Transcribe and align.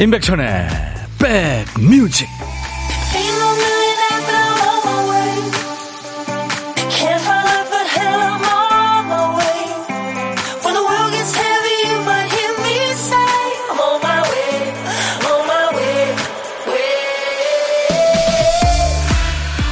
임백천의 0.00 0.68
백뮤직. 1.18 2.28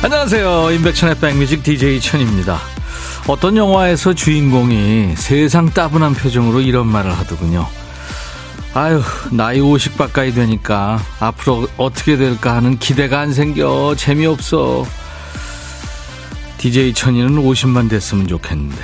안녕하세요. 0.02 0.72
임백천의 0.72 1.18
백뮤직 1.20 1.62
DJ 1.62 2.00
천입니다. 2.00 2.58
어떤 3.28 3.56
영화에서 3.56 4.12
주인공이 4.12 5.14
세상 5.16 5.70
따분한 5.70 6.14
표정으로 6.14 6.62
이런 6.62 6.88
말을 6.88 7.16
하더군요 7.16 7.68
아유, 8.76 9.00
나이 9.30 9.58
50 9.58 9.96
가까이 9.96 10.34
되니까 10.34 11.00
앞으로 11.18 11.66
어떻게 11.78 12.18
될까 12.18 12.56
하는 12.56 12.78
기대가 12.78 13.20
안 13.20 13.32
생겨. 13.32 13.94
재미없어. 13.96 14.84
DJ 16.58 16.92
천이는 16.92 17.42
50만 17.42 17.88
됐으면 17.88 18.26
좋겠는데. 18.26 18.76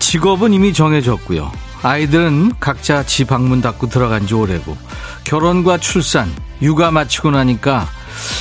직업은 0.00 0.52
이미 0.52 0.72
정해졌고요. 0.72 1.52
아이들은 1.84 2.54
각자 2.58 3.04
지 3.06 3.24
방문 3.24 3.60
닫고 3.60 3.88
들어간 3.88 4.26
지 4.26 4.34
오래고. 4.34 4.76
결혼과 5.22 5.78
출산, 5.78 6.34
육아 6.60 6.90
마치고 6.90 7.30
나니까 7.30 7.86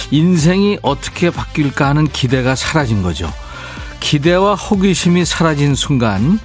인생이 0.09 0.79
어떻게 0.81 1.29
바뀔까 1.29 1.89
하는 1.89 2.07
기대가 2.07 2.55
사라진 2.55 3.03
거죠. 3.03 3.31
기대와 3.99 4.55
호기심이 4.55 5.23
사라진 5.23 5.75
순간 5.75 6.39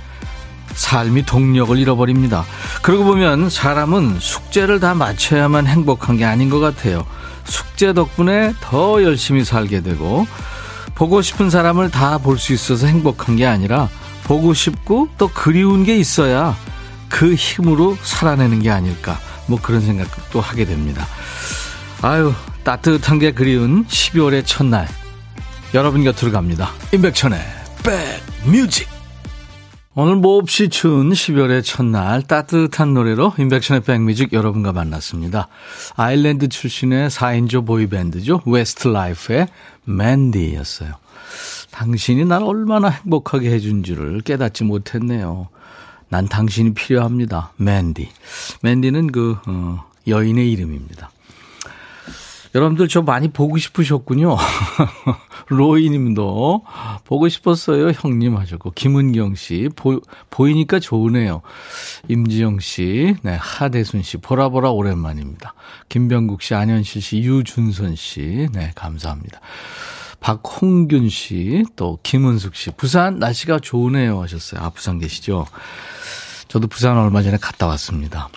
삶이 0.78 1.26
동력을 1.26 1.76
잃어버립니다. 1.76 2.44
그러고 2.82 3.04
보면 3.04 3.50
사람은 3.50 4.18
숙제를 4.20 4.78
다 4.78 4.94
마쳐야만 4.94 5.66
행복한 5.66 6.16
게 6.16 6.24
아닌 6.24 6.48
것 6.48 6.60
같아요. 6.60 7.04
숙제 7.44 7.92
덕분에 7.92 8.54
더 8.60 9.02
열심히 9.02 9.44
살게 9.44 9.82
되고 9.82 10.26
보고 10.94 11.20
싶은 11.20 11.50
사람을 11.50 11.90
다 11.90 12.18
볼 12.18 12.38
수 12.38 12.52
있어서 12.52 12.86
행복한 12.86 13.34
게 13.36 13.44
아니라 13.46 13.88
보고 14.24 14.54
싶고 14.54 15.08
또 15.18 15.28
그리운 15.28 15.84
게 15.84 15.96
있어야 15.96 16.56
그 17.08 17.34
힘으로 17.34 17.96
살아내는 18.02 18.60
게 18.60 18.70
아닐까 18.70 19.18
뭐 19.46 19.58
그런 19.60 19.80
생각도 19.80 20.40
하게 20.40 20.64
됩니다. 20.64 21.06
아유 22.02 22.32
따뜻한 22.62 23.18
게 23.18 23.32
그리운 23.32 23.84
12월의 23.86 24.44
첫날 24.46 24.86
여러분 25.74 26.04
곁으로 26.04 26.30
갑니다. 26.30 26.70
임백천의 26.92 27.40
백뮤직 28.44 28.97
오늘 30.00 30.14
몹시 30.14 30.68
추운 30.68 31.10
12월의 31.10 31.64
첫날 31.64 32.22
따뜻한 32.22 32.94
노래로 32.94 33.34
임백천의 33.36 33.80
백뮤직 33.82 34.32
여러분과 34.32 34.72
만났습니다. 34.72 35.48
아일랜드 35.96 36.48
출신의 36.48 37.10
4인조 37.10 37.66
보이밴드죠. 37.66 38.42
웨스트라이프의 38.46 39.48
맨디였어요. 39.86 40.94
당신이 41.72 42.26
날 42.26 42.44
얼마나 42.44 42.90
행복하게 42.90 43.50
해준 43.50 43.82
줄을 43.82 44.20
깨닫지 44.20 44.62
못했네요. 44.62 45.48
난 46.10 46.28
당신이 46.28 46.74
필요합니다. 46.74 47.54
맨디. 47.56 48.08
맨디는 48.62 49.10
그 49.10 49.36
어, 49.48 49.84
여인의 50.06 50.52
이름입니다. 50.52 51.10
여러분들 52.58 52.88
저 52.88 53.02
많이 53.02 53.28
보고 53.28 53.56
싶으셨군요. 53.56 54.36
로이 55.46 55.88
님도 55.90 56.64
보고 57.04 57.28
싶었어요, 57.28 57.92
형님 57.92 58.36
하셨고 58.36 58.72
김은경 58.72 59.36
씨 59.36 59.68
보, 59.76 60.00
보이니까 60.28 60.80
좋으네요. 60.80 61.42
임지영 62.08 62.58
씨, 62.58 63.14
네 63.22 63.36
하대순 63.40 64.02
씨 64.02 64.16
보라 64.16 64.48
보라 64.48 64.70
오랜만입니다. 64.72 65.54
김병국 65.88 66.42
씨, 66.42 66.54
안현실 66.54 67.00
씨, 67.00 67.18
유준선 67.18 67.94
씨, 67.94 68.48
네 68.52 68.72
감사합니다. 68.74 69.40
박홍균 70.18 71.08
씨, 71.10 71.64
또 71.76 72.00
김은숙 72.02 72.56
씨, 72.56 72.72
부산 72.72 73.20
날씨가 73.20 73.60
좋으네요 73.60 74.20
하셨어요. 74.20 74.62
아 74.62 74.70
부산 74.70 74.98
계시죠? 74.98 75.46
저도 76.48 76.66
부산 76.66 76.98
얼마 76.98 77.22
전에 77.22 77.36
갔다 77.36 77.68
왔습니다. 77.68 78.28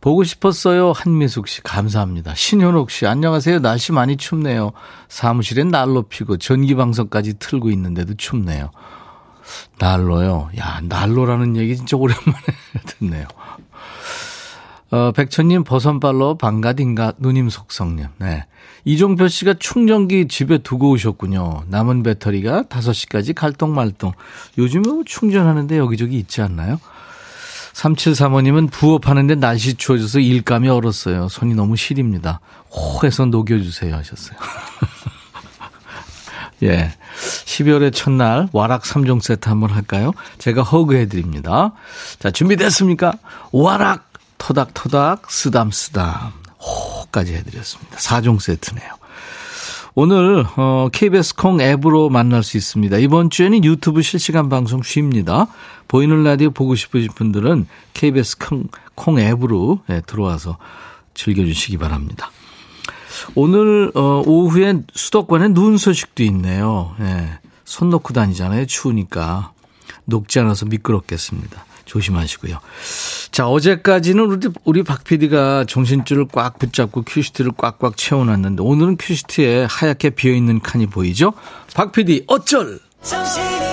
보고 0.00 0.24
싶었어요. 0.24 0.92
한미숙 0.92 1.48
씨, 1.48 1.62
감사합니다. 1.62 2.34
신현옥 2.34 2.90
씨, 2.90 3.06
안녕하세요. 3.06 3.60
날씨 3.60 3.92
많이 3.92 4.16
춥네요. 4.16 4.72
사무실엔 5.08 5.68
난로 5.68 6.02
피고 6.02 6.36
전기방송까지 6.36 7.38
틀고 7.38 7.70
있는데도 7.70 8.14
춥네요. 8.14 8.70
난로요? 9.78 10.50
야, 10.58 10.80
난로라는 10.82 11.56
얘기 11.56 11.76
진짜 11.76 11.96
오랜만에 11.96 12.46
듣네요. 12.98 13.26
어, 14.90 15.10
백천님, 15.12 15.64
버선발로 15.64 16.38
반가딘가 16.38 17.14
누님 17.18 17.50
속성님. 17.50 18.06
네. 18.18 18.46
이종표 18.84 19.26
씨가 19.26 19.54
충전기 19.58 20.28
집에 20.28 20.58
두고 20.58 20.90
오셨군요. 20.90 21.64
남은 21.68 22.04
배터리가 22.04 22.64
5시까지 22.64 23.34
갈동말동. 23.34 24.12
요즘에 24.58 24.88
뭐 24.88 25.02
충전하는데 25.04 25.76
여기저기 25.76 26.18
있지 26.18 26.40
않나요? 26.40 26.78
3735님은 27.76 28.70
부업하는데 28.70 29.34
날씨 29.34 29.74
추워져서 29.74 30.20
일감이 30.20 30.68
얼었어요. 30.68 31.28
손이 31.28 31.54
너무 31.54 31.76
시립니다. 31.76 32.40
호 32.70 33.06
해서 33.06 33.26
녹여주세요 33.26 33.94
하셨어요. 33.94 34.38
예. 36.62 36.92
12월의 37.44 37.92
첫날 37.92 38.48
와락 38.52 38.82
3종 38.82 39.20
세트 39.20 39.48
한번 39.48 39.70
할까요? 39.70 40.12
제가 40.38 40.62
허그해드립니다. 40.62 41.72
자, 42.18 42.30
준비됐습니까? 42.30 43.12
와락, 43.52 44.10
토닥토닥, 44.38 45.30
쓰담쓰담. 45.30 46.32
호까지 46.58 47.34
해드렸습니다. 47.34 47.98
4종 47.98 48.40
세트네요. 48.40 48.95
오늘 49.98 50.44
어, 50.58 50.90
KBS 50.92 51.36
콩 51.36 51.58
앱으로 51.58 52.10
만날 52.10 52.42
수 52.42 52.58
있습니다. 52.58 52.98
이번 52.98 53.30
주에는 53.30 53.64
유튜브 53.64 54.02
실시간 54.02 54.50
방송 54.50 54.82
쉽니다. 54.82 55.46
보이는 55.88 56.22
라디오 56.22 56.50
보고 56.50 56.74
싶으신 56.74 57.08
분들은 57.14 57.66
KBS 57.94 58.36
콩, 58.36 58.68
콩 58.94 59.18
앱으로 59.18 59.80
네, 59.86 60.02
들어와서 60.02 60.58
즐겨주시기 61.14 61.78
바랍니다. 61.78 62.30
오늘 63.34 63.90
어, 63.94 64.22
오후에 64.26 64.82
수도권에 64.92 65.48
눈 65.48 65.78
소식도 65.78 66.22
있네요. 66.24 66.94
네, 66.98 67.30
손 67.64 67.88
넣고 67.88 68.12
다니잖아요. 68.12 68.66
추우니까 68.66 69.52
녹지 70.04 70.38
않아서 70.40 70.66
미끄럽겠습니다. 70.66 71.64
조심하시고요. 71.86 72.58
자, 73.30 73.48
어제까지는 73.48 74.24
우리, 74.24 74.48
우리 74.64 74.82
박 74.82 75.04
PD가 75.04 75.64
정신줄을 75.64 76.26
꽉 76.30 76.58
붙잡고 76.58 77.02
큐시트를 77.02 77.52
꽉꽉 77.56 77.96
채워놨는데 77.96 78.62
오늘은 78.62 78.98
큐시트에 78.98 79.66
하얗게 79.70 80.10
비어있는 80.10 80.60
칸이 80.60 80.86
보이죠? 80.86 81.32
박 81.74 81.92
PD, 81.92 82.24
어쩔! 82.26 82.80
정신 83.02 83.65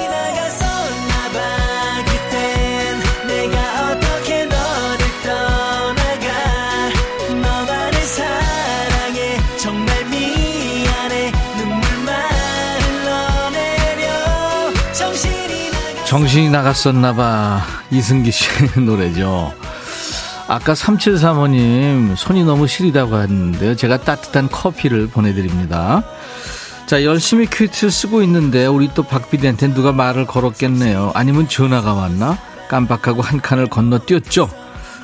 이 16.21 16.49
나갔었나 16.49 17.15
봐. 17.15 17.61
이승기 17.89 18.31
씨 18.31 18.47
노래죠. 18.79 19.51
아까 20.47 20.73
3735님 20.73 22.15
손이 22.15 22.43
너무 22.43 22.67
시리다고 22.67 23.19
했는데요. 23.19 23.75
제가 23.75 23.97
따뜻한 24.01 24.47
커피를 24.49 25.07
보내드립니다. 25.07 26.03
자, 26.85 27.03
열심히 27.03 27.47
큐티를 27.47 27.89
쓰고 27.89 28.21
있는데 28.23 28.67
우리 28.67 28.93
또 28.93 29.01
박비디한테 29.01 29.73
누가 29.73 29.91
말을 29.91 30.27
걸었겠네요. 30.27 31.13
아니면 31.15 31.47
전화가 31.47 31.93
왔나? 31.93 32.37
깜빡하고 32.67 33.23
한 33.23 33.41
칸을 33.41 33.67
건너뛰었죠. 33.67 34.49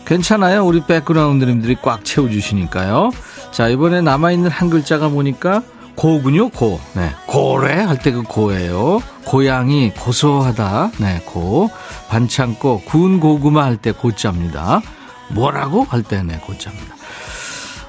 괜찮아요. 0.05 0.63
우리 0.63 0.83
백그라운드님들이 0.85 1.77
꽉 1.81 2.05
채워주시니까요. 2.05 3.09
자, 3.51 3.67
이번에 3.67 4.01
남아있는 4.01 4.51
한 4.51 4.69
글자가 4.69 5.09
보니까 5.09 5.63
고군요, 5.99 6.49
고. 6.49 6.79
네. 6.95 7.11
고래 7.27 7.73
할 7.83 7.97
때 7.99 8.11
그 8.13 8.23
고예요. 8.23 9.01
고양이 9.25 9.91
고소하다. 9.93 10.91
네, 10.99 11.21
고. 11.25 11.69
반창고 12.09 12.81
구운 12.85 13.19
고구마 13.19 13.65
할 13.65 13.75
때 13.77 13.91
고자입니다. 13.91 14.81
뭐라고 15.29 15.83
할 15.83 16.03
때 16.03 16.23
네, 16.23 16.37
고자입니다. 16.39 16.95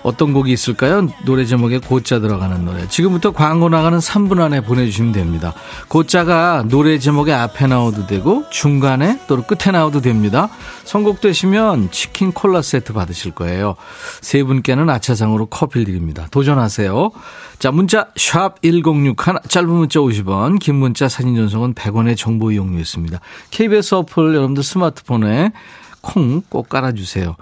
어떤 0.03 0.33
곡이 0.33 0.53
있을까요? 0.53 1.09
노래 1.25 1.45
제목에 1.45 1.79
고자 1.79 2.21
들어가는 2.21 2.65
노래. 2.65 2.89
지금부터 2.89 3.33
광고 3.33 3.69
나가는 3.69 3.99
3분 3.99 4.41
안에 4.41 4.63
보내주시면 4.63 5.13
됩니다. 5.13 5.53
고자가 5.89 6.65
노래 6.69 6.99
제목에 6.99 7.33
앞에 7.33 7.67
나와도 7.67 8.07
되고 8.07 8.45
중간에 8.51 9.21
또는 9.27 9.45
끝에 9.47 9.73
나와도 9.73 10.01
됩니다. 10.01 10.49
선곡되시면 10.85 11.91
치킨 11.91 12.33
콜라 12.33 12.63
세트 12.63 12.93
받으실 12.93 13.33
거예요. 13.33 13.77
세 14.21 14.43
분께는 14.43 14.89
아차상으로 14.89 15.47
커피를 15.47 15.87
드립니다. 15.87 16.27
도전하세요. 16.31 17.11
자 17.59 17.71
문자 17.71 18.09
샵 18.17 18.63
1061, 18.63 19.15
짧은 19.49 19.69
문자 19.69 20.01
50원, 20.01 20.59
긴 20.59 20.77
문자 20.77 21.09
사진 21.09 21.37
전송은 21.37 21.75
100원의 21.75 22.17
정보 22.17 22.51
이용료였습니다. 22.53 23.21
KBS 23.51 23.97
어플 23.97 24.35
여러분들 24.35 24.63
스마트폰에 24.63 25.53
콩 26.01 26.43
꼭 26.49 26.69
깔아주세요. 26.69 27.37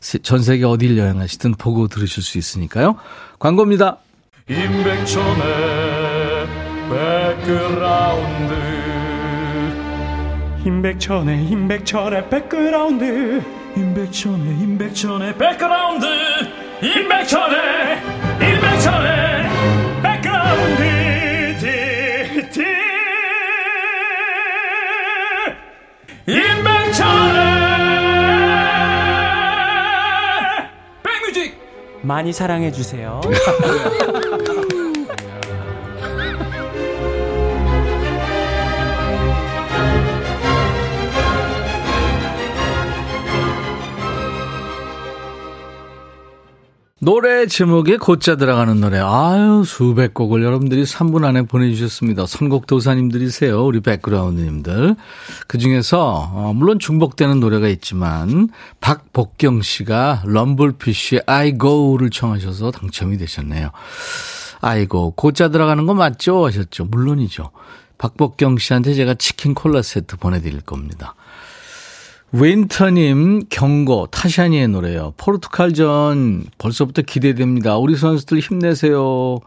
전 0.00 0.42
세계 0.42 0.64
어딜 0.64 0.96
여행하시든 0.96 1.54
보고 1.54 1.88
들으실 1.88 2.22
수 2.22 2.38
있으니까요. 2.38 2.96
광고입니다. 3.38 3.98
임백천의 4.48 5.40
백그라운드 6.90 8.54
임백천의 10.64 11.46
임백천의 11.46 12.28
백그라운드 12.28 13.42
임백천의 13.76 14.58
임백천의 14.60 15.38
백그라운드 15.38 16.06
임백천의 16.82 18.02
임백천의 18.40 19.49
많이 32.10 32.32
사랑해 32.32 32.72
주세요. 32.72 33.20
노래 47.02 47.46
제목에 47.46 47.96
곧자 47.96 48.36
들어가는 48.36 48.78
노래. 48.78 48.98
아유, 48.98 49.64
수백 49.64 50.12
곡을 50.12 50.42
여러분들이 50.42 50.82
3분 50.84 51.24
안에 51.24 51.46
보내주셨습니다. 51.46 52.26
선곡 52.26 52.66
도사님들이세요. 52.66 53.64
우리 53.64 53.80
백그라운드님들. 53.80 54.96
그 55.46 55.56
중에서, 55.56 56.30
어, 56.30 56.52
물론 56.54 56.78
중복되는 56.78 57.40
노래가 57.40 57.68
있지만, 57.68 58.50
박복경 58.82 59.62
씨가 59.62 60.24
럼블피쉬의 60.26 61.22
I 61.24 61.56
go를 61.58 62.10
청하셔서 62.10 62.70
당첨이 62.70 63.16
되셨네요. 63.16 63.70
아이고, 64.60 65.12
곧자 65.12 65.48
들어가는 65.48 65.86
거 65.86 65.94
맞죠? 65.94 66.44
하셨죠. 66.44 66.84
물론이죠. 66.84 67.50
박복경 67.96 68.58
씨한테 68.58 68.92
제가 68.92 69.14
치킨 69.14 69.54
콜라 69.54 69.80
세트 69.80 70.18
보내드릴 70.18 70.60
겁니다. 70.60 71.14
윈터님 72.32 73.46
경고 73.50 74.06
타샤니의 74.06 74.68
노래요. 74.68 75.14
포르투갈전 75.16 76.44
벌써부터 76.58 77.02
기대됩니다. 77.02 77.76
우리 77.76 77.96
선수들 77.96 78.38
힘내세요. 78.38 79.40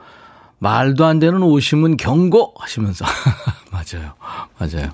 말도 0.60 1.06
안 1.06 1.20
되는 1.20 1.42
오심은 1.42 1.98
경고 1.98 2.54
하시면서 2.58 3.06
맞아요, 3.72 4.14
맞아요. 4.58 4.92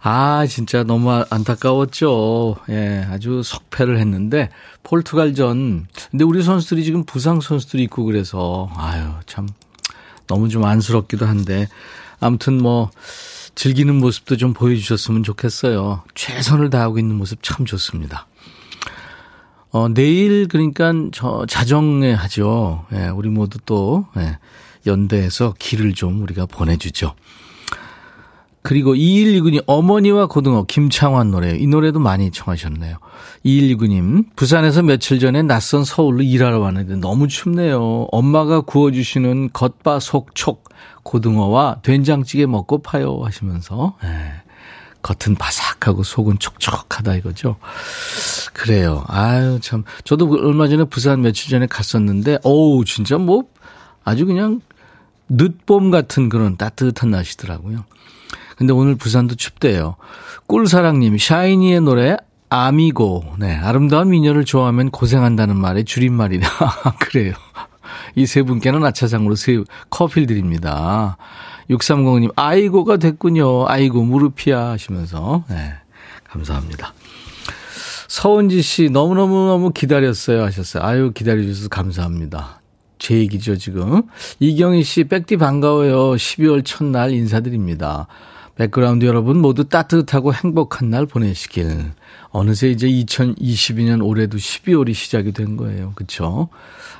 아 0.00 0.46
진짜 0.46 0.82
너무 0.82 1.10
안타까웠죠. 1.28 2.56
예, 2.70 3.06
아주 3.10 3.42
석패를 3.42 3.98
했는데 3.98 4.48
포르투갈전. 4.82 5.88
근데 6.10 6.24
우리 6.24 6.42
선수들이 6.42 6.84
지금 6.84 7.04
부상 7.04 7.40
선수들이 7.40 7.82
있고 7.84 8.04
그래서 8.04 8.70
아유 8.76 9.10
참 9.26 9.46
너무 10.26 10.48
좀 10.48 10.64
안쓰럽기도 10.64 11.26
한데 11.26 11.68
아무튼 12.18 12.62
뭐. 12.62 12.90
즐기는 13.58 13.92
모습도 13.92 14.36
좀 14.36 14.52
보여주셨으면 14.52 15.24
좋겠어요. 15.24 16.04
최선을 16.14 16.70
다하고 16.70 17.00
있는 17.00 17.16
모습 17.16 17.42
참 17.42 17.66
좋습니다. 17.66 18.28
어, 19.72 19.88
내일 19.88 20.46
그러니까 20.46 20.92
저 21.10 21.44
자정에 21.44 22.12
하죠. 22.12 22.86
예, 22.92 23.08
우리 23.08 23.28
모두 23.28 23.58
또 23.66 24.06
예, 24.16 24.38
연대해서 24.86 25.54
길을 25.58 25.94
좀 25.94 26.22
우리가 26.22 26.46
보내주죠. 26.46 27.16
그리고 28.62 28.94
2129님 28.94 29.62
어머니와 29.66 30.26
고등어 30.26 30.64
김창완 30.64 31.30
노래 31.30 31.56
이 31.56 31.66
노래도 31.66 32.00
많이 32.00 32.30
청하셨네요. 32.30 32.98
2129님 33.44 34.26
부산에서 34.36 34.82
며칠 34.82 35.18
전에 35.18 35.42
낯선 35.42 35.84
서울로 35.84 36.22
일하러 36.22 36.58
왔는데 36.58 36.96
너무 36.96 37.28
춥네요. 37.28 38.08
엄마가 38.10 38.62
구워주시는 38.62 39.50
겉바 39.52 40.00
속촉 40.00 40.68
고등어와 41.02 41.80
된장찌개 41.82 42.46
먹고 42.46 42.82
파요 42.82 43.20
하시면서 43.24 43.96
예. 44.04 44.42
겉은 45.02 45.36
바삭하고 45.36 46.02
속은 46.02 46.38
촉촉하다 46.38 47.14
이거죠. 47.16 47.56
그래요. 48.52 49.04
아유 49.06 49.60
참 49.62 49.84
저도 50.04 50.28
얼마 50.30 50.68
전에 50.68 50.84
부산 50.84 51.22
며칠 51.22 51.50
전에 51.50 51.66
갔었는데 51.66 52.38
어우 52.42 52.84
진짜 52.84 53.16
뭐 53.16 53.44
아주 54.04 54.26
그냥 54.26 54.60
늦봄 55.28 55.90
같은 55.90 56.28
그런 56.28 56.56
따뜻한 56.56 57.10
날씨더라고요. 57.10 57.84
근데 58.58 58.72
오늘 58.72 58.96
부산도 58.96 59.36
춥대요. 59.36 59.96
꿀사랑님 60.46 61.16
샤이니의 61.16 61.80
노래 61.80 62.16
아미고 62.50 63.34
네 63.38 63.54
아름다운 63.54 64.10
미녀를 64.10 64.44
좋아하면 64.44 64.90
고생한다는 64.90 65.56
말의 65.56 65.84
줄임말이다. 65.84 66.48
그래요. 67.00 67.34
이 68.16 68.26
세 68.26 68.42
분께는 68.42 68.84
아차상으로 68.84 69.34
새 69.36 69.62
커피를 69.90 70.26
드립니다. 70.26 71.16
6305님, 71.70 72.32
아이고가 72.34 72.96
됐군요. 72.96 73.66
아이고, 73.68 74.02
무릎이야. 74.02 74.70
하시면서. 74.70 75.44
네. 75.48 75.74
감사합니다. 76.24 76.94
서은지 78.08 78.62
씨, 78.62 78.88
너무너무너무 78.88 79.70
기다렸어요. 79.72 80.42
하셨어요. 80.44 80.82
아유, 80.82 81.12
기다려주셔서 81.12 81.68
감사합니다. 81.68 82.62
제 82.98 83.16
얘기죠, 83.18 83.56
지금. 83.56 84.02
이경희 84.40 84.82
씨, 84.82 85.04
백디 85.04 85.36
반가워요. 85.36 86.14
12월 86.14 86.64
첫날 86.64 87.12
인사드립니다. 87.12 88.06
백그라운드 88.58 89.04
여러분 89.04 89.40
모두 89.40 89.68
따뜻하고 89.68 90.34
행복한 90.34 90.90
날 90.90 91.06
보내시길. 91.06 91.92
어느새 92.30 92.68
이제 92.68 92.88
2022년 92.88 94.04
올해도 94.04 94.36
12월이 94.36 94.94
시작이 94.94 95.32
된 95.32 95.56
거예요. 95.56 95.92
그쵸? 95.94 96.48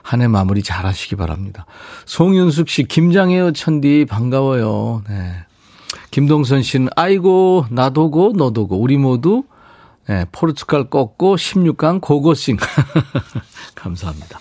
한해 0.03 0.29
마무리 0.29 0.63
잘 0.63 0.87
하시기 0.87 1.17
바랍니다. 1.17 1.67
송윤숙 2.07 2.69
씨, 2.69 2.85
김장해요, 2.85 3.53
천디. 3.53 4.07
반가워요. 4.09 5.03
네. 5.09 5.33
김동선 6.13 6.63
씨는, 6.63 6.91
아이고, 6.95 7.67
나도고, 7.71 8.35
너도고, 8.37 8.81
우리 8.81 8.97
모두, 8.97 9.43
네, 10.07 10.27
포르투갈 10.31 10.89
꺾고 10.91 11.37
16강 11.37 12.01
고고싱. 12.01 12.57
감사합니다. 13.75 14.39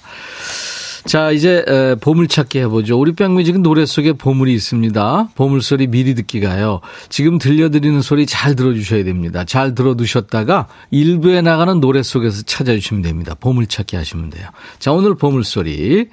자, 1.08 1.32
이제 1.32 1.96
보물찾기 2.02 2.60
해보죠. 2.60 3.00
우리 3.00 3.14
백뮤직은 3.14 3.64
노래 3.64 3.86
속에 3.86 4.12
보물이 4.12 4.54
있습니다. 4.54 5.30
보물소리 5.36 5.88
미리 5.88 6.14
듣기가요. 6.16 6.82
지금 7.08 7.38
들려드리는 7.38 8.02
소리 8.02 8.26
잘 8.26 8.58
들어주셔야 8.58 9.06
됩니다. 9.06 9.46
잘 9.46 9.74
들어두셨다가 9.74 10.68
일부에 10.92 11.42
나가는 11.42 11.80
노래 11.80 12.04
속에서 12.04 12.44
찾아주시면 12.44 13.04
됩니다. 13.04 13.36
보물찾기 13.40 13.96
하시면 13.96 14.32
돼요. 14.32 14.50
자, 14.80 14.92
오늘 14.92 15.16
보물소리. 15.16 16.10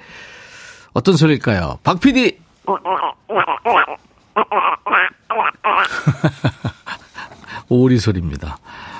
어떤 0.93 1.17
소리일까요? 1.17 1.79
박 1.83 1.99
PD! 1.99 2.37
오리 7.67 7.99
소리입니다. 7.99 8.59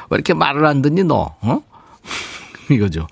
왜 0.10 0.16
이렇게 0.16 0.34
말을 0.34 0.66
안 0.66 0.82
듣니, 0.82 1.06
너? 1.06 1.38
어? 1.40 1.62
이거죠. 2.70 3.08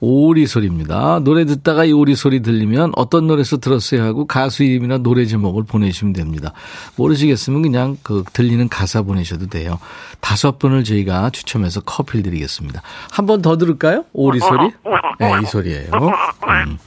오리 0.00 0.46
소리입니다. 0.46 1.20
노래 1.20 1.44
듣다가 1.44 1.84
이 1.84 1.92
오리 1.92 2.14
소리 2.14 2.40
들리면 2.40 2.92
어떤 2.96 3.26
노래에서 3.26 3.58
들었어요 3.58 4.02
하고 4.02 4.26
가수 4.26 4.64
이름이나 4.64 4.98
노래 4.98 5.26
제목을 5.26 5.64
보내주시면 5.64 6.14
됩니다. 6.14 6.52
모르시겠으면 6.96 7.62
그냥 7.62 7.96
그 8.02 8.24
들리는 8.32 8.66
가사 8.68 9.02
보내셔도 9.02 9.46
돼요. 9.48 9.78
다섯 10.20 10.58
분을 10.58 10.84
저희가 10.84 11.30
추첨해서 11.30 11.80
커피를 11.82 12.22
드리겠습니다. 12.22 12.82
한 13.10 13.26
번 13.26 13.42
더 13.42 13.56
들을까요? 13.58 14.04
오리 14.12 14.38
소리? 14.40 14.70
네, 15.20 15.32
이 15.42 15.46
소리예요. 15.46 15.90
음. 15.92 16.78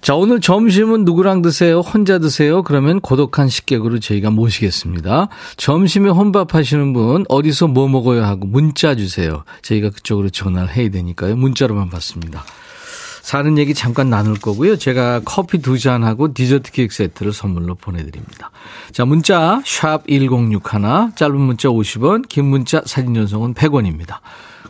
자, 0.00 0.14
오늘 0.14 0.40
점심은 0.40 1.04
누구랑 1.04 1.42
드세요? 1.42 1.80
혼자 1.80 2.18
드세요? 2.18 2.62
그러면 2.62 3.00
고독한 3.00 3.48
식객으로 3.48 3.98
저희가 3.98 4.30
모시겠습니다. 4.30 5.28
점심에 5.56 6.08
혼밥 6.08 6.54
하시는 6.54 6.92
분, 6.92 7.24
어디서 7.28 7.66
뭐 7.68 7.88
먹어야 7.88 8.26
하고 8.26 8.46
문자 8.46 8.94
주세요. 8.94 9.44
저희가 9.62 9.90
그쪽으로 9.90 10.30
전화를 10.30 10.70
해야 10.74 10.88
되니까요. 10.90 11.36
문자로만 11.36 11.90
받습니다. 11.90 12.44
사는 13.22 13.58
얘기 13.58 13.74
잠깐 13.74 14.08
나눌 14.08 14.38
거고요. 14.38 14.76
제가 14.76 15.20
커피 15.24 15.58
두 15.58 15.78
잔하고 15.78 16.32
디저트 16.32 16.72
케이크 16.72 16.94
세트를 16.94 17.34
선물로 17.34 17.74
보내드립니다. 17.74 18.50
자, 18.92 19.04
문자, 19.04 19.60
샵 19.66 20.06
1061, 20.08 21.14
짧은 21.14 21.38
문자 21.38 21.68
50원, 21.68 22.26
긴 22.28 22.46
문자 22.46 22.80
사진 22.86 23.12
전송은 23.12 23.52
100원입니다. 23.52 24.20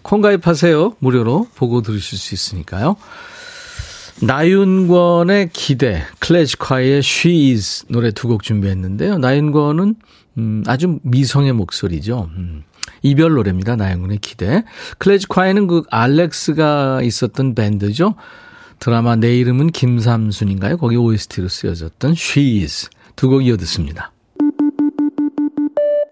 콩 0.02 0.20
가입하세요. 0.22 0.94
무료로 0.98 1.48
보고 1.54 1.82
들으실 1.82 2.18
수 2.18 2.34
있으니까요. 2.34 2.96
나윤권의 4.20 5.50
기대, 5.52 6.02
클래식화의 6.18 6.98
She 6.98 7.52
Is 7.52 7.84
노래 7.88 8.10
두 8.10 8.28
곡 8.28 8.42
준비했는데요. 8.42 9.18
나윤권은 9.18 9.94
음, 10.38 10.64
아주 10.66 10.98
미성의 11.02 11.52
목소리죠. 11.52 12.30
음, 12.36 12.64
이별 13.02 13.32
노래입니다. 13.32 13.76
나윤권의 13.76 14.18
기대. 14.18 14.64
클래지콰이에는 14.98 15.66
그 15.68 15.82
알렉스가 15.90 17.02
있었던 17.02 17.54
밴드죠. 17.54 18.14
드라마 18.80 19.16
내 19.16 19.36
이름은 19.36 19.68
김삼순인가요? 19.68 20.78
거기 20.78 20.96
OST로 20.96 21.48
쓰여졌던 21.48 22.12
She 22.12 22.62
Is 22.62 22.88
두 23.16 23.28
곡 23.28 23.44
이어 23.46 23.56
듣습니다. 23.56 24.12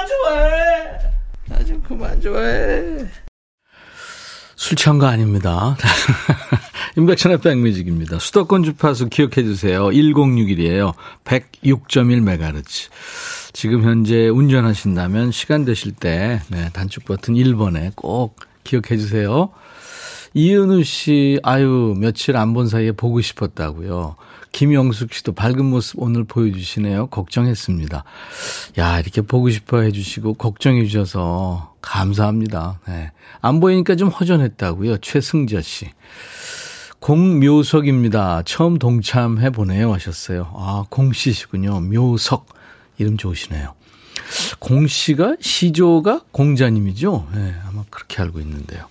그만 0.00 0.06
좋아해 0.08 0.98
나 1.48 1.64
좀 1.64 1.82
그만 1.82 2.20
좋아해 2.20 3.06
술 4.56 4.76
취한 4.76 4.98
거 4.98 5.06
아닙니다. 5.06 5.76
임백천의 6.96 7.40
백뮤직입니다. 7.40 8.18
수도권 8.18 8.62
주파수 8.62 9.08
기억해 9.08 9.42
주세요. 9.42 9.86
1061이에요. 9.86 10.92
106.1MHz. 11.24 12.90
지금 13.54 13.82
현재 13.82 14.28
운전하신다면 14.28 15.32
시간 15.32 15.64
되실 15.64 15.92
때 15.92 16.40
네, 16.48 16.68
단축 16.74 17.06
버튼 17.06 17.34
1번에 17.34 17.92
꼭 17.96 18.36
기억해 18.64 18.98
주세요. 18.98 19.48
이은우 20.34 20.84
씨, 20.84 21.40
아유, 21.42 21.94
며칠 21.98 22.36
안 22.36 22.52
본 22.52 22.68
사이에 22.68 22.92
보고 22.92 23.20
싶었다고요. 23.22 24.16
김영숙 24.52 25.14
씨도 25.14 25.32
밝은 25.32 25.64
모습 25.64 26.00
오늘 26.00 26.24
보여주시네요. 26.24 27.08
걱정했습니다. 27.08 28.04
야, 28.78 29.00
이렇게 29.00 29.20
보고 29.22 29.48
싶어 29.50 29.80
해주시고, 29.80 30.34
걱정해 30.34 30.84
주셔서 30.84 31.74
감사합니다. 31.80 32.80
네. 32.88 33.12
안 33.40 33.60
보이니까 33.60 33.96
좀 33.96 34.08
허전했다고요. 34.08 34.98
최승자 34.98 35.60
씨. 35.62 35.90
공묘석입니다. 36.98 38.42
처음 38.44 38.78
동참해 38.78 39.50
보네요. 39.50 39.92
하셨어요. 39.94 40.52
아, 40.54 40.84
공씨시군요. 40.90 41.80
묘석. 41.80 42.46
이름 42.98 43.16
좋으시네요. 43.16 43.74
공씨가 44.58 45.36
시조가 45.40 46.24
공자님이죠. 46.30 47.28
네, 47.34 47.54
아마 47.66 47.84
그렇게 47.88 48.20
알고 48.22 48.40
있는데요. 48.40 48.84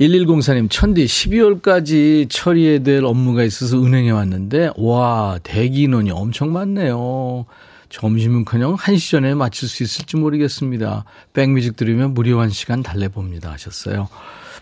1104님, 0.00 0.70
천디, 0.70 1.04
12월까지 1.04 2.26
처리해야 2.30 2.78
될 2.78 3.04
업무가 3.04 3.44
있어서 3.44 3.82
은행에 3.84 4.10
왔는데, 4.10 4.70
와, 4.78 5.38
대기 5.42 5.82
인원이 5.82 6.10
엄청 6.10 6.52
많네요. 6.52 7.44
점심은 7.90 8.46
그냥 8.46 8.76
1시 8.76 9.10
전에 9.10 9.34
마칠 9.34 9.68
수 9.68 9.82
있을지 9.82 10.16
모르겠습니다. 10.16 11.04
백뮤직 11.34 11.76
들으면 11.76 12.14
무료한 12.14 12.48
시간 12.48 12.82
달래봅니다. 12.82 13.52
하셨어요. 13.52 14.08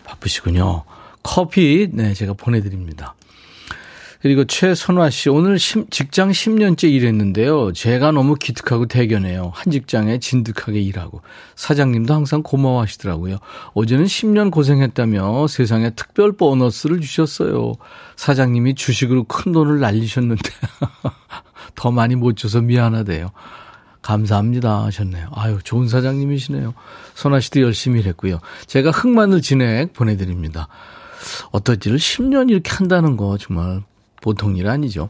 바쁘시군요. 0.03 0.83
커피, 1.23 1.87
네, 1.93 2.13
제가 2.13 2.33
보내드립니다. 2.33 3.15
그리고 4.21 4.43
최선화 4.43 5.09
씨, 5.09 5.29
오늘 5.29 5.57
직장 5.57 6.31
10년째 6.31 6.91
일했는데요. 6.91 7.71
제가 7.71 8.11
너무 8.11 8.35
기특하고 8.35 8.85
대견해요. 8.85 9.51
한 9.55 9.71
직장에 9.71 10.19
진득하게 10.19 10.81
일하고. 10.81 11.21
사장님도 11.55 12.13
항상 12.13 12.43
고마워하시더라고요. 12.43 13.37
어제는 13.73 14.05
10년 14.05 14.51
고생했다며 14.51 15.47
세상에 15.47 15.91
특별 15.91 16.33
보너스를 16.33 16.99
주셨어요. 16.99 17.73
사장님이 18.17 18.75
주식으로 18.75 19.23
큰 19.23 19.53
돈을 19.53 19.79
날리셨는데 19.79 20.49
더 21.75 21.91
많이 21.91 22.15
못 22.15 22.35
줘서 22.35 22.59
미안하대요. 22.59 23.31
감사합니다 24.01 24.83
하셨네요. 24.85 25.29
아유, 25.33 25.59
좋은 25.63 25.87
사장님이시네요. 25.87 26.73
선아 27.15 27.39
씨도 27.39 27.61
열심히 27.61 28.01
일했고요. 28.01 28.39
제가 28.65 28.91
흑마늘 28.91 29.41
진액 29.41 29.93
보내드립니다. 29.93 30.67
어떨지를 31.51 31.97
10년 31.97 32.49
이렇게 32.49 32.71
한다는 32.71 33.17
거 33.17 33.37
정말 33.37 33.83
보통 34.21 34.57
일 34.57 34.67
아니죠. 34.67 35.09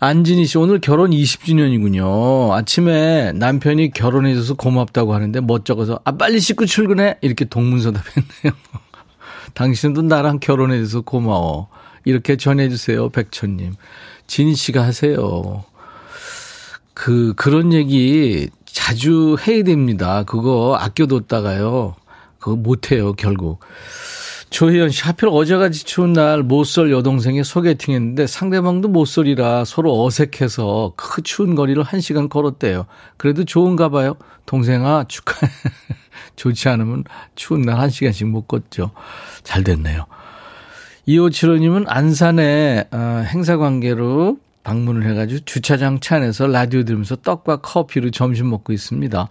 안진희 0.00 0.44
씨, 0.46 0.58
오늘 0.58 0.80
결혼 0.80 1.10
20주년이군요. 1.12 2.52
아침에 2.52 3.32
남편이 3.32 3.92
결혼해줘서 3.92 4.54
고맙다고 4.54 5.14
하는데 5.14 5.40
멋쩍어서, 5.40 6.00
아, 6.04 6.12
빨리 6.12 6.40
씻고 6.40 6.66
출근해! 6.66 7.16
이렇게 7.22 7.44
동문서답 7.44 8.02
했네요. 8.16 8.54
당신도 9.54 10.02
나랑 10.02 10.40
결혼해줘서 10.40 11.02
고마워. 11.02 11.68
이렇게 12.04 12.36
전해주세요, 12.36 13.10
백천님. 13.10 13.74
진희 14.26 14.54
씨가 14.54 14.82
하세요. 14.82 15.64
그, 16.92 17.32
그런 17.36 17.72
얘기 17.72 18.50
자주 18.66 19.36
해야 19.46 19.62
됩니다. 19.62 20.24
그거 20.24 20.76
아껴뒀다가요. 20.78 21.94
그거 22.38 22.56
못해요, 22.56 23.14
결국. 23.14 23.60
조혜연 24.54 24.90
씨, 24.90 25.02
하필 25.02 25.30
어제같이 25.32 25.84
추운 25.84 26.12
날 26.12 26.44
못쏠 26.44 26.92
여동생이 26.92 27.42
소개팅 27.42 27.92
했는데 27.92 28.28
상대방도 28.28 28.86
못쏠이라 28.86 29.64
서로 29.64 30.04
어색해서 30.04 30.92
그 30.94 31.22
추운 31.22 31.56
거리를 31.56 31.82
한 31.82 32.00
시간 32.00 32.28
걸었대요. 32.28 32.86
그래도 33.16 33.44
좋은가 33.44 33.88
봐요. 33.88 34.14
동생아, 34.46 35.06
축하해. 35.08 35.50
좋지 36.36 36.68
않으면 36.68 37.02
추운 37.34 37.62
날 37.62 37.80
한 37.80 37.90
시간씩 37.90 38.28
못 38.28 38.46
걷죠. 38.46 38.92
잘 39.42 39.64
됐네요. 39.64 40.06
2575님은 41.08 41.86
안산에 41.88 42.84
어, 42.92 43.24
행사 43.26 43.56
관계로 43.56 44.38
방문을 44.62 45.04
해가지고 45.10 45.44
주차장 45.46 45.98
차 45.98 46.14
안에서 46.14 46.46
라디오 46.46 46.84
들으면서 46.84 47.16
떡과 47.16 47.56
커피로 47.56 48.12
점심 48.12 48.50
먹고 48.50 48.72
있습니다. 48.72 49.28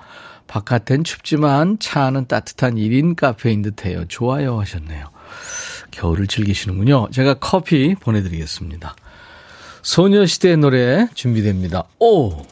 바깥엔 0.47 1.05
춥지만 1.05 1.79
차 1.79 2.03
안은 2.03 2.27
따뜻한 2.27 2.75
1인 2.75 3.15
카페인 3.15 3.61
듯해요. 3.61 4.03
좋아요 4.09 4.59
하셨네요. 4.59 5.12
겨울을 5.91 6.27
즐기시는군요. 6.27 7.09
제가 7.11 7.35
커피 7.35 7.95
보내드리겠습니다. 7.95 8.95
소녀시대 9.81 10.55
노래 10.55 11.07
준비됩니다. 11.13 11.83
오! 11.99 12.45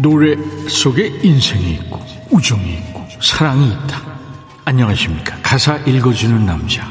노래 0.00 0.34
속에 0.66 1.08
인생이 1.22 1.74
있고 1.74 2.00
우정이 2.30 2.74
있고 2.78 3.06
사랑이 3.20 3.68
있다. 3.68 4.09
안녕하십니까. 4.70 5.36
가사 5.42 5.78
읽어주는 5.78 6.46
남자. 6.46 6.88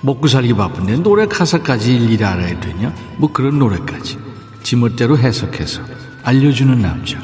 먹고 0.00 0.26
살기 0.26 0.54
바쁜데 0.54 0.96
노래 1.04 1.24
가사까지 1.26 1.94
일일이 1.94 2.24
알아야 2.24 2.58
되냐? 2.58 2.92
뭐 3.16 3.32
그런 3.32 3.60
노래까지. 3.60 4.18
지멋대로 4.64 5.16
해석해서 5.16 5.82
알려주는 6.24 6.82
남자. 6.82 7.20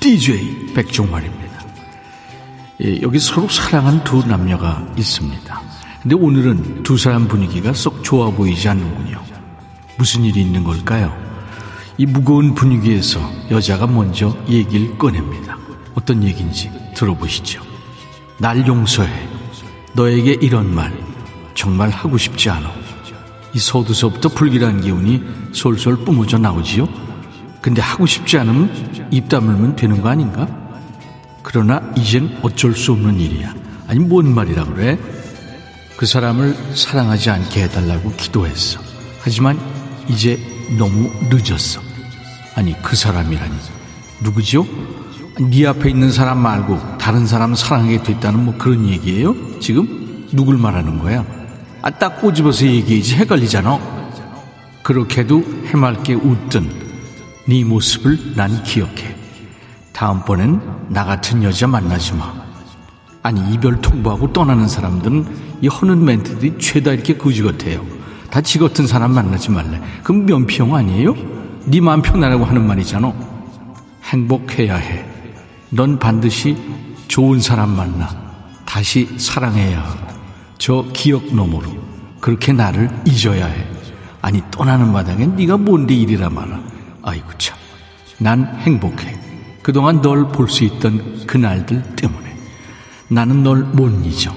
DJ 0.00 0.74
백종환입니다. 0.74 1.64
예, 2.82 3.00
여기 3.00 3.18
서로 3.18 3.48
사랑한 3.48 4.04
두 4.04 4.22
남녀가 4.26 4.86
있습니다. 4.98 5.62
근데 6.02 6.14
오늘은 6.14 6.82
두 6.82 6.98
사람 6.98 7.26
분위기가 7.26 7.72
썩 7.72 8.04
좋아 8.04 8.30
보이지 8.30 8.68
않는군요. 8.68 9.18
무슨 9.96 10.24
일이 10.24 10.42
있는 10.42 10.62
걸까요? 10.62 11.16
이 11.96 12.04
무거운 12.04 12.54
분위기에서 12.54 13.18
여자가 13.50 13.86
먼저 13.86 14.36
얘기를 14.46 14.98
꺼냅니다. 14.98 15.56
어떤 15.94 16.22
얘기인지 16.22 16.70
들어보시죠. 16.94 17.62
날 18.36 18.66
용서해. 18.66 19.37
너에게 19.98 20.38
이런 20.40 20.72
말 20.72 20.96
정말 21.54 21.90
하고 21.90 22.16
싶지 22.16 22.48
않아. 22.50 22.72
이 23.52 23.58
소두서부터 23.58 24.28
불길한 24.28 24.80
기운이 24.80 25.20
솔솔 25.50 26.04
뿜어져 26.04 26.38
나오지요. 26.38 26.88
근데 27.60 27.82
하고 27.82 28.06
싶지 28.06 28.38
않으면 28.38 29.08
입 29.10 29.28
다물면 29.28 29.74
되는 29.74 30.00
거 30.00 30.08
아닌가? 30.08 30.46
그러나 31.42 31.82
이젠 31.96 32.38
어쩔 32.42 32.76
수 32.76 32.92
없는 32.92 33.18
일이야. 33.18 33.52
아니 33.88 33.98
뭔 33.98 34.32
말이라 34.32 34.66
그래? 34.66 34.96
그 35.96 36.06
사람을 36.06 36.76
사랑하지 36.76 37.30
않게 37.30 37.64
해달라고 37.64 38.12
기도했어. 38.12 38.80
하지만 39.20 39.58
이제 40.08 40.38
너무 40.78 41.10
늦었어. 41.28 41.80
아니 42.54 42.80
그 42.82 42.94
사람이라니 42.94 43.52
누구죠? 44.22 44.64
네 45.40 45.66
앞에 45.66 45.90
있는 45.90 46.10
사람 46.10 46.38
말고 46.38 46.98
다른 46.98 47.26
사람 47.26 47.54
사랑하게 47.54 48.02
됐다는 48.02 48.44
뭐 48.44 48.54
그런 48.58 48.86
얘기예요? 48.88 49.34
지금 49.60 50.26
누굴 50.32 50.58
말하는 50.58 50.98
거야? 50.98 51.24
아, 51.80 51.90
딱 51.90 52.20
꼬집어서 52.20 52.66
얘기해지 52.66 53.14
헷갈리잖아. 53.16 53.78
그렇게도 54.82 55.44
해맑게 55.66 56.14
웃던 56.14 56.68
네 57.46 57.64
모습을 57.64 58.34
난 58.34 58.62
기억해. 58.64 59.14
다음번엔 59.92 60.60
나 60.88 61.04
같은 61.04 61.42
여자 61.44 61.66
만나지 61.66 62.14
마. 62.14 62.32
아니 63.22 63.52
이별 63.52 63.80
통보하고 63.80 64.32
떠나는 64.32 64.66
사람들은 64.68 65.26
이 65.60 65.68
허는 65.68 66.04
멘트들이 66.04 66.58
죄다 66.58 66.92
이렇게 66.92 67.16
거지 67.16 67.42
같아요. 67.42 67.84
다 68.30 68.40
지 68.42 68.58
같은 68.58 68.86
사람 68.86 69.12
만나지 69.14 69.50
말래. 69.50 69.80
그럼 70.02 70.26
면피용 70.26 70.74
아니에요? 70.74 71.14
네 71.66 71.80
마음 71.80 72.02
편하라고 72.02 72.44
하는 72.44 72.66
말이잖아. 72.66 73.12
행복해야 74.04 74.76
해. 74.76 75.04
넌 75.70 75.98
반드시 75.98 76.56
좋은 77.08 77.40
사람 77.40 77.70
만나. 77.70 78.08
다시 78.64 79.08
사랑해야 79.18 79.82
하고. 79.82 80.06
저 80.58 80.84
기억 80.92 81.34
너머로. 81.34 81.76
그렇게 82.20 82.52
나를 82.52 82.90
잊어야 83.06 83.46
해. 83.46 83.66
아니 84.20 84.42
떠나는 84.50 84.92
마당에 84.92 85.26
네가 85.26 85.56
뭔데 85.56 85.94
이리라 85.94 86.28
말아. 86.30 86.60
아이고 87.02 87.28
참. 87.38 87.56
난 88.18 88.44
행복해. 88.60 89.16
그동안 89.62 90.00
널 90.00 90.28
볼 90.28 90.48
수 90.48 90.64
있던 90.64 91.26
그날들 91.26 91.82
때문에. 91.96 92.36
나는 93.08 93.42
널 93.42 93.62
못 93.62 93.90
잊어. 94.04 94.34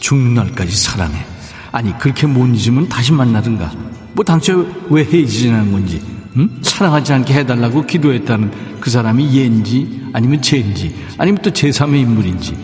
죽는 0.00 0.34
날까지 0.34 0.76
사랑해. 0.76 1.24
아니 1.70 1.96
그렇게 1.98 2.26
못 2.26 2.46
잊으면 2.48 2.88
다시 2.88 3.12
만나든가. 3.12 3.72
뭐 4.12 4.24
당초에 4.24 4.66
왜 4.90 5.04
헤어지자는 5.04 5.72
건지. 5.72 6.02
응? 6.36 6.48
사랑하지 6.62 7.12
않게 7.12 7.34
해달라고 7.34 7.86
기도했다는 7.86 8.80
그 8.80 8.90
사람이 8.90 9.36
얘인지 9.36 10.08
아니면 10.12 10.42
쟤인지 10.42 10.92
아니면 11.18 11.40
또 11.42 11.50
제3의 11.50 12.00
인물인지 12.00 12.56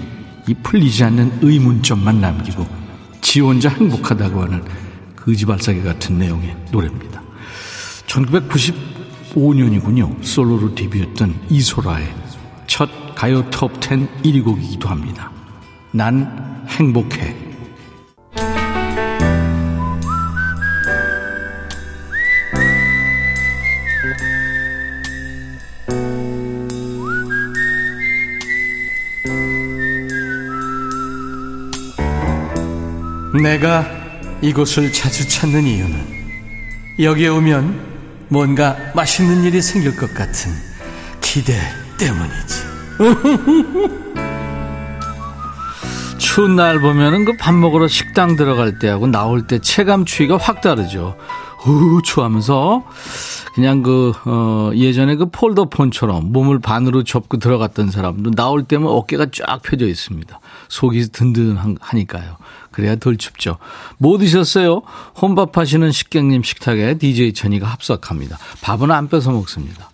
이 0.48 0.54
풀리지 0.54 1.04
않는 1.04 1.38
의문점만 1.42 2.20
남기고 2.20 2.66
지 3.20 3.40
혼자 3.40 3.68
행복하다고 3.68 4.42
하는 4.42 4.64
거지발사기 5.16 5.82
같은 5.82 6.18
내용의 6.18 6.56
노래입니다. 6.72 7.22
1995년이군요. 8.06 10.16
솔로로 10.22 10.74
데뷔했던 10.74 11.34
이소라의 11.50 12.08
첫 12.66 12.88
가요 13.14 13.44
톱10 13.50 14.22
1위 14.22 14.42
곡이기도 14.42 14.88
합니다. 14.88 15.30
난 15.90 16.64
행복해. 16.68 17.36
내가 33.42 33.86
이곳을 34.42 34.92
자주 34.92 35.28
찾는 35.28 35.64
이유는 35.64 36.18
여기에 37.00 37.28
오면 37.28 38.26
뭔가 38.28 38.76
맛있는 38.94 39.44
일이 39.44 39.62
생길 39.62 39.96
것 39.96 40.12
같은 40.14 40.52
기대 41.20 41.54
때문이지. 41.98 42.68
추운 46.18 46.56
날 46.56 46.80
보면은 46.80 47.24
그 47.24 47.36
밥 47.38 47.54
먹으러 47.54 47.88
식당 47.88 48.36
들어갈 48.36 48.78
때하고 48.78 49.06
나올 49.06 49.46
때 49.46 49.58
체감 49.58 50.04
추위가 50.04 50.36
확 50.36 50.60
다르죠. 50.60 51.16
우 51.66 52.00
추하면서 52.02 52.84
그냥 53.54 53.82
그 53.82 54.12
어, 54.26 54.70
예전에 54.74 55.16
그 55.16 55.26
폴더폰처럼 55.30 56.32
몸을 56.32 56.60
반으로 56.60 57.02
접고 57.04 57.38
들어갔던 57.38 57.90
사람도 57.90 58.32
나올 58.32 58.62
때면 58.64 58.88
어깨가 58.88 59.26
쫙 59.32 59.60
펴져 59.62 59.86
있습니다. 59.86 60.38
속이 60.68 61.08
든든하니까요. 61.12 62.36
그래야 62.70 62.96
덜 62.96 63.16
춥죠. 63.16 63.56
뭐 63.98 64.18
드셨어요? 64.18 64.82
혼밥 65.20 65.56
하시는 65.56 65.90
식객님 65.90 66.42
식탁에 66.42 66.98
DJ 66.98 67.32
천이가 67.32 67.66
합석합니다. 67.66 68.38
밥은 68.62 68.90
안 68.90 69.08
뺏어 69.08 69.32
먹습니다. 69.32 69.90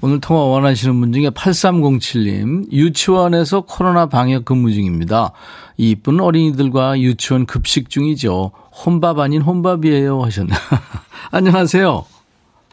오늘 0.00 0.20
통화 0.20 0.42
원하시는 0.42 0.98
분 0.98 1.12
중에 1.12 1.30
8307님, 1.30 2.72
유치원에서 2.72 3.62
코로나 3.62 4.06
방역 4.06 4.44
근무 4.44 4.72
중입니다. 4.72 5.32
이쁜 5.76 6.20
어린이들과 6.20 7.00
유치원 7.00 7.46
급식 7.46 7.88
중이죠. 7.88 8.50
혼밥 8.84 9.18
아닌 9.18 9.42
혼밥이에요. 9.42 10.20
하셨나. 10.22 10.56
안녕하세요. 11.30 12.04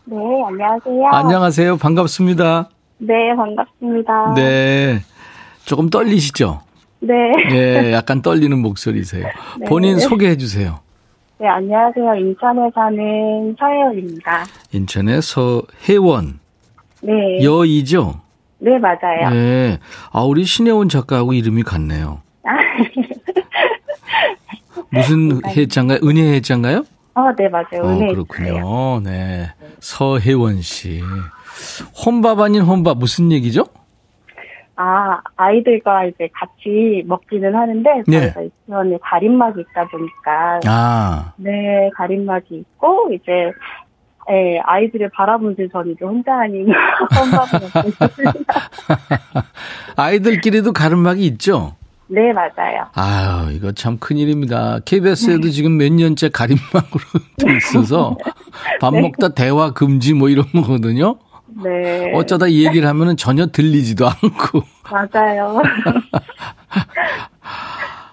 네, 0.05 0.15
안녕하세요. 0.47 1.07
안녕하세요. 1.11 1.77
반갑습니다. 1.77 2.69
네, 2.97 3.13
반갑습니다. 3.35 4.33
네. 4.35 5.03
조금 5.65 5.89
떨리시죠? 5.89 6.61
네. 6.99 7.13
예, 7.51 7.91
약간 7.93 8.21
떨리는 8.21 8.57
목소리세요. 8.59 9.25
네. 9.59 9.65
본인 9.67 9.99
소개해 9.99 10.37
주세요. 10.37 10.79
네, 11.39 11.47
안녕하세요. 11.47 12.15
인천에 12.15 12.69
사는 12.75 13.55
서혜원입니다. 13.57 14.45
인천의 14.73 15.21
서혜원. 15.21 16.39
네. 17.01 17.43
여이죠? 17.43 18.19
네, 18.59 18.77
맞아요. 18.77 19.29
네. 19.31 19.77
아, 20.11 20.21
우리 20.23 20.43
신혜원 20.43 20.89
작가하고 20.89 21.31
이름이 21.33 21.63
같네요. 21.63 22.21
아, 22.43 22.51
무슨 24.91 25.39
해자인가요? 25.47 25.99
은혜 26.03 26.33
해자인가요? 26.33 26.83
어, 27.15 27.21
네, 27.37 27.47
맞아요. 27.47 27.83
어, 27.83 27.87
은혜 27.89 28.07
그렇군요. 28.07 28.99
네. 29.01 29.49
서혜원 29.79 30.61
씨. 30.61 31.01
혼밥 32.05 32.39
아닌 32.41 32.61
혼밥 32.63 32.97
무슨 32.97 33.31
얘기죠? 33.31 33.63
아, 34.81 35.19
아이들과 35.35 36.05
이제 36.05 36.29
같이 36.33 37.03
먹기는 37.05 37.53
하는데, 37.53 38.03
네. 38.07 38.31
저희가 38.31 38.43
유치원에 38.45 38.97
가림막이 39.01 39.59
있다 39.59 39.85
보니까, 39.89 40.59
아, 40.65 41.33
네, 41.35 41.89
가림막이 41.95 42.55
있고, 42.55 43.11
이제, 43.11 43.51
예, 44.31 44.57
아이들을 44.63 45.09
바라보면서 45.09 45.63
저는 45.73 45.91
이제 45.91 46.05
혼자 46.05 46.33
아닌 46.33 46.71
혼밥을. 46.71 47.67
아이들끼리도 49.97 50.71
가름막이 50.71 51.25
있죠? 51.25 51.75
네, 52.07 52.31
맞아요. 52.31 52.87
아유, 52.93 53.51
이거 53.51 53.73
참 53.73 53.97
큰일입니다. 53.99 54.79
KBS에도 54.85 55.49
지금 55.49 55.77
몇 55.77 55.91
년째 55.91 56.29
가림막으로 56.29 57.03
돼 57.37 57.57
있어서 57.57 58.15
밥 58.79 58.93
먹다 58.93 59.29
대화 59.29 59.73
금지 59.73 60.13
뭐 60.13 60.29
이런 60.29 60.45
거거든요. 60.53 61.17
네. 61.63 62.11
어쩌다 62.13 62.47
이 62.47 62.65
얘기를 62.65 62.87
하면은 62.87 63.17
전혀 63.17 63.47
들리지도 63.47 64.07
않고. 64.07 64.61
맞아요. 64.91 65.61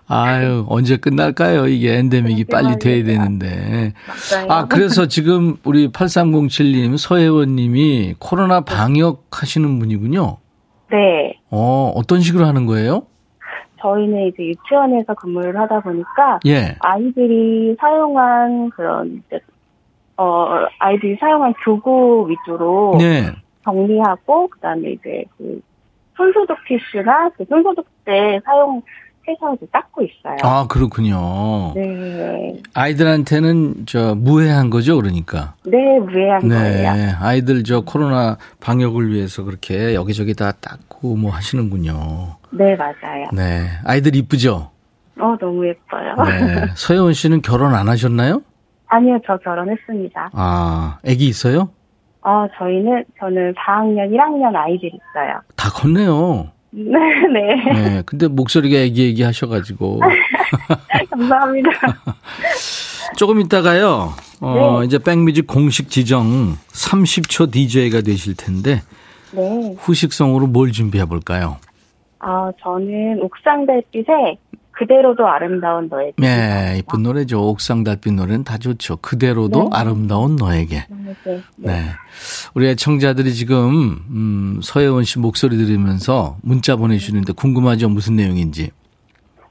아유, 0.09 0.65
언제 0.69 0.97
끝날까요? 0.97 1.67
이게 1.67 1.97
엔데믹이 1.97 2.45
빨리 2.45 2.79
돼야 2.79 3.03
되는데. 3.05 3.93
맞아요. 4.07 4.47
아, 4.49 4.67
그래서 4.67 5.07
지금 5.07 5.57
우리 5.65 5.89
8307님, 5.89 6.97
서혜원 6.97 7.57
님이 7.57 8.15
코로나 8.21 8.61
방역 8.61 9.27
하시는 9.33 9.79
분이군요. 9.79 10.37
네. 10.93 11.41
어, 11.51 11.93
어떤 11.97 12.21
식으로 12.21 12.47
하는 12.47 12.67
거예요? 12.67 13.07
저희는 13.83 14.29
이제 14.29 14.45
유치원에서 14.45 15.15
근무를 15.15 15.59
하다 15.59 15.81
보니까 15.81 16.39
예. 16.47 16.77
아이들이 16.81 17.77
사용한 17.81 18.71
그런 18.71 19.23
어 20.17 20.67
아이들이 20.79 21.17
사용한 21.21 21.55
교구 21.65 22.29
위주로 22.29 22.97
네. 22.99 23.33
정리하고 23.65 24.49
그다음에 24.49 24.93
이제 24.93 25.25
그 25.37 25.61
손소독 26.17 26.57
티슈나 26.67 27.31
그 27.37 27.45
손소독제 27.49 28.41
사용 28.45 28.83
해서 29.29 29.55
이제 29.57 29.67
닦고 29.73 30.03
있어요. 30.03 30.37
아, 30.43 30.67
그렇군요. 30.69 31.73
네, 31.75 32.63
아이들한테는 32.75 33.87
저 33.87 34.15
무해한 34.15 34.71
거죠, 34.71 34.97
그러니까. 34.97 35.55
네 35.65 35.99
무해한 35.99 36.47
네. 36.47 36.55
거예요. 36.55 37.17
아이들 37.21 37.65
저 37.65 37.81
코로나 37.81 38.39
방역을 38.61 39.13
위해서 39.13 39.43
그렇게 39.43 39.95
여기저기 39.95 40.35
다 40.35 40.53
닦고 40.53 41.17
뭐 41.17 41.33
하시는군요. 41.33 42.37
네 42.53 42.77
맞아요. 42.77 43.27
네. 43.33 43.67
아이들 43.85 44.15
이쁘죠? 44.15 44.71
어 45.19 45.37
너무 45.41 45.67
예뻐요. 45.67 46.15
네. 46.25 46.67
서혜원 46.77 47.13
씨는 47.13 47.43
결혼 47.43 47.75
안 47.75 47.89
하셨나요? 47.89 48.43
아니요 48.89 49.19
저 49.27 49.37
결혼했습니다. 49.39 50.31
아, 50.33 50.99
아기 51.07 51.27
있어요? 51.29 51.71
어 52.23 52.47
저희는 52.59 53.05
저는 53.19 53.55
4학년 53.55 54.11
1학년 54.11 54.55
아이들 54.57 54.89
있어요. 54.89 55.41
다 55.57 55.71
컸네요. 55.71 56.51
네 56.71 56.83
네. 57.33 57.73
네. 57.73 58.03
근데 58.05 58.29
목소리가 58.29 58.79
애기 58.79 59.09
애기 59.09 59.23
하셔가지고. 59.23 60.01
감사합니다. 61.11 61.71
조금 63.17 63.41
있다가요, 63.41 64.11
어, 64.41 64.79
네. 64.81 64.87
이제 64.87 64.99
백뮤직 64.99 65.47
공식 65.47 65.89
지정 65.91 66.57
30초 66.73 67.51
DJ가 67.53 68.01
되실 68.03 68.35
텐데, 68.37 68.83
네. 69.33 69.75
후식성으로 69.79 70.49
뭘 70.49 70.73
준비해 70.73 71.05
볼까요? 71.07 71.57
아, 72.19 72.51
저는 72.63 73.23
옥상 73.23 73.65
달빛에 73.67 74.37
그대로도 74.79 75.27
아름다운 75.27 75.89
너에게. 75.89 76.13
네, 76.19 76.77
이쁜 76.79 77.03
노래죠. 77.03 77.49
옥상 77.49 77.83
달빛 77.83 78.13
노래는 78.13 78.45
다 78.45 78.59
좋죠. 78.59 78.97
그대로도 78.97 79.65
네. 79.65 79.71
아름다운 79.73 80.37
너에게. 80.37 80.85
네. 80.91 81.15
네. 81.57 81.83
우리 82.55 82.69
애청자들이 82.69 83.33
지금, 83.33 84.05
음, 84.11 84.61
서혜원 84.63 85.05
씨 85.05 85.19
목소리 85.19 85.57
들으면서 85.57 86.37
문자 86.43 86.77
보내주시는데 86.77 87.33
궁금하죠? 87.33 87.89
무슨 87.89 88.17
내용인지. 88.17 88.71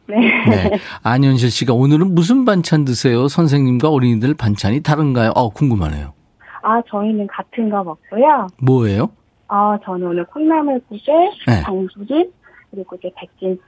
네. 0.07 0.15
네. 0.47 0.79
안현실 1.01 1.49
씨가 1.49 1.73
오늘은 1.73 2.13
무슨 2.13 2.45
반찬 2.45 2.85
드세요? 2.85 3.27
선생님과 3.27 3.89
어린이들 3.89 4.35
반찬이 4.35 4.83
다른가요? 4.83 5.31
어, 5.33 5.49
궁금하네요. 5.49 6.13
아, 6.61 6.81
저희는 6.87 7.25
같은 7.27 7.69
거 7.71 7.83
먹고요. 7.83 8.47
뭐예요? 8.61 9.09
아, 9.47 9.77
저는 9.83 10.07
오늘 10.07 10.25
콩나물국에 10.25 11.13
네. 11.47 11.61
장조림, 11.63 12.31
그리고 12.69 12.95
이제 12.97 13.11
백김치, 13.15 13.61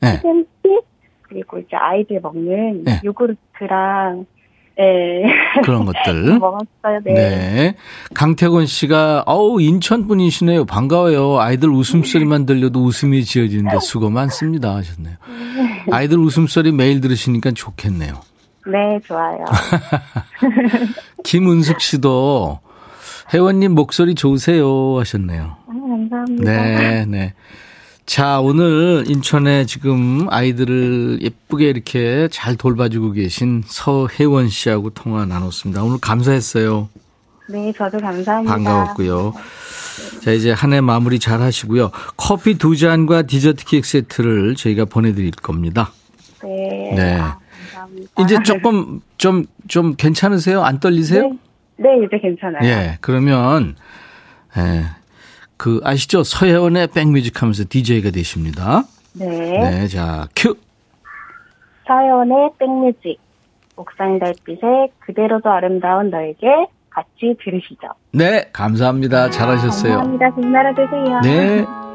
네. 0.00 0.16
시금치, 0.16 0.80
그리고 1.28 1.58
이제 1.58 1.76
아이들 1.76 2.20
먹는 2.20 2.84
네. 2.84 3.00
요구르트랑 3.04 4.26
네. 4.78 5.22
그런 5.64 5.86
것들. 5.86 6.38
먹었어요. 6.38 7.00
네. 7.04 7.14
네. 7.14 7.74
강태곤 8.14 8.66
씨가, 8.66 9.24
어우, 9.26 9.60
인천 9.62 10.06
분이시네요. 10.06 10.66
반가워요. 10.66 11.38
아이들 11.40 11.70
웃음소리만 11.70 12.44
들려도 12.44 12.82
웃음이 12.84 13.24
지어지는데 13.24 13.78
수고 13.80 14.10
많습니다. 14.10 14.74
하셨네요. 14.76 15.16
아이들 15.90 16.18
웃음소리 16.18 16.72
매일 16.72 17.00
들으시니까 17.00 17.52
좋겠네요. 17.52 18.20
네, 18.66 19.00
좋아요. 19.06 19.44
김은숙 21.24 21.80
씨도, 21.80 22.60
혜원님 23.32 23.72
목소리 23.74 24.14
좋으세요. 24.14 24.98
하셨네요. 24.98 25.56
아, 25.66 25.72
감사합니다. 25.72 26.52
네, 26.52 27.06
네. 27.06 27.34
자, 28.06 28.40
오늘 28.40 29.04
인천에 29.08 29.66
지금 29.66 30.26
아이들을 30.30 31.18
예쁘게 31.22 31.68
이렇게 31.68 32.28
잘 32.30 32.54
돌봐주고 32.56 33.12
계신 33.12 33.62
서혜원 33.66 34.48
씨하고 34.48 34.90
통화 34.90 35.26
나눴습니다. 35.26 35.82
오늘 35.82 35.98
감사했어요. 35.98 36.88
네, 37.48 37.72
저도 37.76 37.98
감사합니다. 37.98 38.54
반가웠고요. 38.54 39.34
자, 40.22 40.30
이제 40.30 40.52
한 40.52 40.72
해 40.72 40.80
마무리 40.80 41.18
잘 41.18 41.40
하시고요. 41.40 41.90
커피 42.16 42.58
두 42.58 42.76
잔과 42.76 43.22
디저트 43.22 43.64
케이크 43.64 43.86
세트를 43.88 44.54
저희가 44.54 44.84
보내드릴 44.84 45.32
겁니다. 45.32 45.90
네. 46.44 46.92
네. 46.94 47.14
아, 47.18 47.38
감사합니다. 47.74 48.22
이제 48.22 48.38
조금 48.44 49.00
좀, 49.18 49.46
좀 49.66 49.96
괜찮으세요? 49.96 50.62
안 50.62 50.78
떨리세요? 50.78 51.22
네, 51.22 51.38
네, 51.78 51.88
이제 52.06 52.18
괜찮아요. 52.22 52.68
예, 52.68 52.98
그러면, 53.00 53.74
예, 54.56 54.84
그, 55.56 55.80
아시죠? 55.84 56.22
서혜원의 56.22 56.88
백뮤직 56.88 57.40
하면서 57.42 57.64
DJ가 57.68 58.10
되십니다. 58.10 58.82
네. 59.14 59.26
네, 59.26 59.88
자, 59.88 60.28
큐! 60.36 60.54
서연의 61.86 62.50
백뮤직. 62.58 63.18
옥상 63.76 64.18
달빛에 64.18 64.88
그대로도 65.00 65.50
아름다운 65.50 66.10
너에게 66.10 66.46
같이 66.90 67.36
들으시죠. 67.44 67.88
네, 68.12 68.48
감사합니다. 68.52 69.30
잘하셨어요. 69.30 69.98
감사합니다. 69.98 70.58
하루 70.58 70.74
되세요. 70.74 71.20
네. 71.20 71.85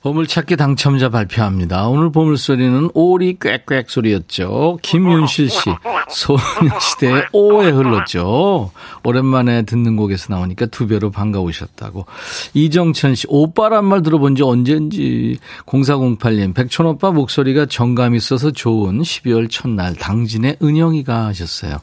보물찾기 0.00 0.56
당첨자 0.56 1.08
발표합니다. 1.08 1.88
오늘 1.88 2.12
보물소리는 2.12 2.90
오리 2.94 3.36
꽥꽥 3.38 3.90
소리였죠. 3.90 4.78
김윤실 4.82 5.50
씨, 5.50 5.60
소녀시대의 6.08 7.26
오에 7.32 7.70
흘렀죠. 7.70 8.70
오랜만에 9.02 9.62
듣는 9.62 9.96
곡에서 9.96 10.32
나오니까 10.32 10.66
두 10.66 10.86
배로 10.86 11.10
반가우셨다고. 11.10 12.06
이정천 12.54 13.16
씨, 13.16 13.26
오빠란 13.28 13.84
말 13.86 14.02
들어본 14.02 14.36
지 14.36 14.44
언젠지. 14.44 15.38
0408님, 15.66 16.54
백촌오빠 16.54 17.10
목소리가 17.10 17.66
정감 17.66 18.14
있어서 18.14 18.52
좋은 18.52 19.00
12월 19.00 19.50
첫날 19.50 19.94
당진의 19.94 20.58
은영이가 20.62 21.26
하셨어요. 21.26 21.78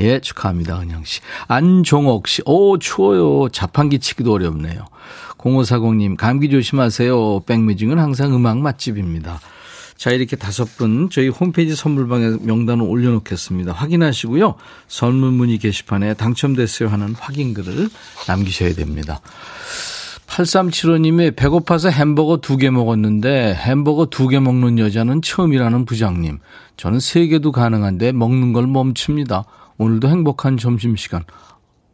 예, 0.00 0.18
축하합니다, 0.18 0.80
은영 0.80 1.04
씨. 1.04 1.20
안종옥 1.46 2.26
씨, 2.26 2.42
오, 2.46 2.78
추워요. 2.78 3.48
자판기 3.50 4.00
치기도 4.00 4.32
어렵네요. 4.32 4.86
0540님, 5.40 6.16
감기 6.16 6.50
조심하세요. 6.50 7.40
백뮤직은 7.46 7.98
항상 7.98 8.34
음악 8.34 8.58
맛집입니다. 8.58 9.40
자, 9.96 10.10
이렇게 10.10 10.36
다섯 10.36 10.64
분 10.76 11.10
저희 11.10 11.28
홈페이지 11.28 11.74
선물방에 11.74 12.38
명단을 12.42 12.84
올려놓겠습니다. 12.86 13.72
확인하시고요. 13.72 14.54
선물 14.88 15.30
문의 15.32 15.58
게시판에 15.58 16.14
당첨됐어요 16.14 16.88
하는 16.88 17.14
확인글을 17.14 17.88
남기셔야 18.26 18.74
됩니다. 18.74 19.20
8375님이 20.26 21.34
배고파서 21.36 21.90
햄버거 21.90 22.36
두 22.38 22.56
개 22.56 22.70
먹었는데 22.70 23.54
햄버거 23.54 24.06
두 24.06 24.28
개 24.28 24.38
먹는 24.38 24.78
여자는 24.78 25.22
처음이라는 25.22 25.84
부장님. 25.84 26.38
저는 26.76 27.00
세 27.00 27.26
개도 27.26 27.52
가능한데 27.52 28.12
먹는 28.12 28.52
걸 28.52 28.66
멈춥니다. 28.66 29.44
오늘도 29.76 30.08
행복한 30.08 30.56
점심시간. 30.56 31.24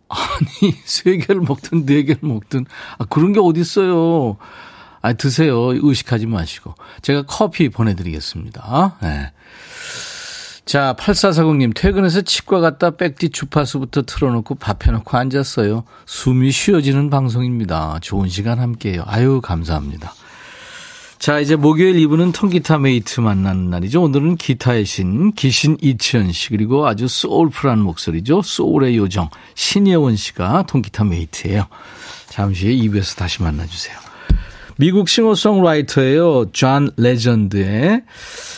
아니, 0.08 0.72
세 0.84 1.16
개를 1.16 1.40
먹든 1.42 1.86
네 1.86 2.04
개를 2.04 2.20
먹든, 2.22 2.66
아, 2.98 3.04
그런 3.04 3.32
게 3.32 3.40
어딨어요. 3.40 4.36
아, 5.02 5.12
드세요. 5.12 5.72
의식하지 5.72 6.26
마시고. 6.26 6.74
제가 7.02 7.22
커피 7.26 7.68
보내드리겠습니다. 7.68 8.98
네. 9.02 9.32
자, 10.64 10.96
8440님, 10.98 11.72
퇴근해서 11.76 12.22
치과 12.22 12.58
갔다 12.58 12.90
백디 12.90 13.28
주파수부터 13.28 14.02
틀어놓고 14.02 14.56
밥 14.56 14.84
해놓고 14.84 15.16
앉았어요. 15.16 15.84
숨이 16.06 16.50
쉬어지는 16.50 17.08
방송입니다. 17.08 18.00
좋은 18.02 18.28
시간 18.28 18.58
함께해요. 18.58 19.04
아유, 19.06 19.40
감사합니다. 19.40 20.12
자, 21.18 21.40
이제 21.40 21.56
목요일 21.56 21.96
2부는 21.96 22.32
통기타 22.34 22.78
mate 22.78 23.20
만나는 23.20 23.70
날이죠. 23.70 24.02
오늘은 24.02 24.36
기타의 24.36 24.84
신, 24.84 25.32
기신 25.32 25.76
이치현 25.80 26.30
씨, 26.30 26.50
그리고 26.50 26.86
아주 26.86 27.08
soulful한 27.08 27.80
목소리죠. 27.80 28.42
soul의 28.42 28.96
요정, 28.96 29.30
신예원 29.54 30.14
씨가 30.14 30.66
통기타 30.68 31.04
mate예요. 31.04 31.66
잠시 32.28 32.66
후에 32.66 32.76
2부에서 32.76 33.16
다시 33.16 33.42
만나주세요. 33.42 33.96
미국 34.76 35.08
싱어송라이터예요. 35.08 36.52
존 36.52 36.90
레전드의 36.98 38.02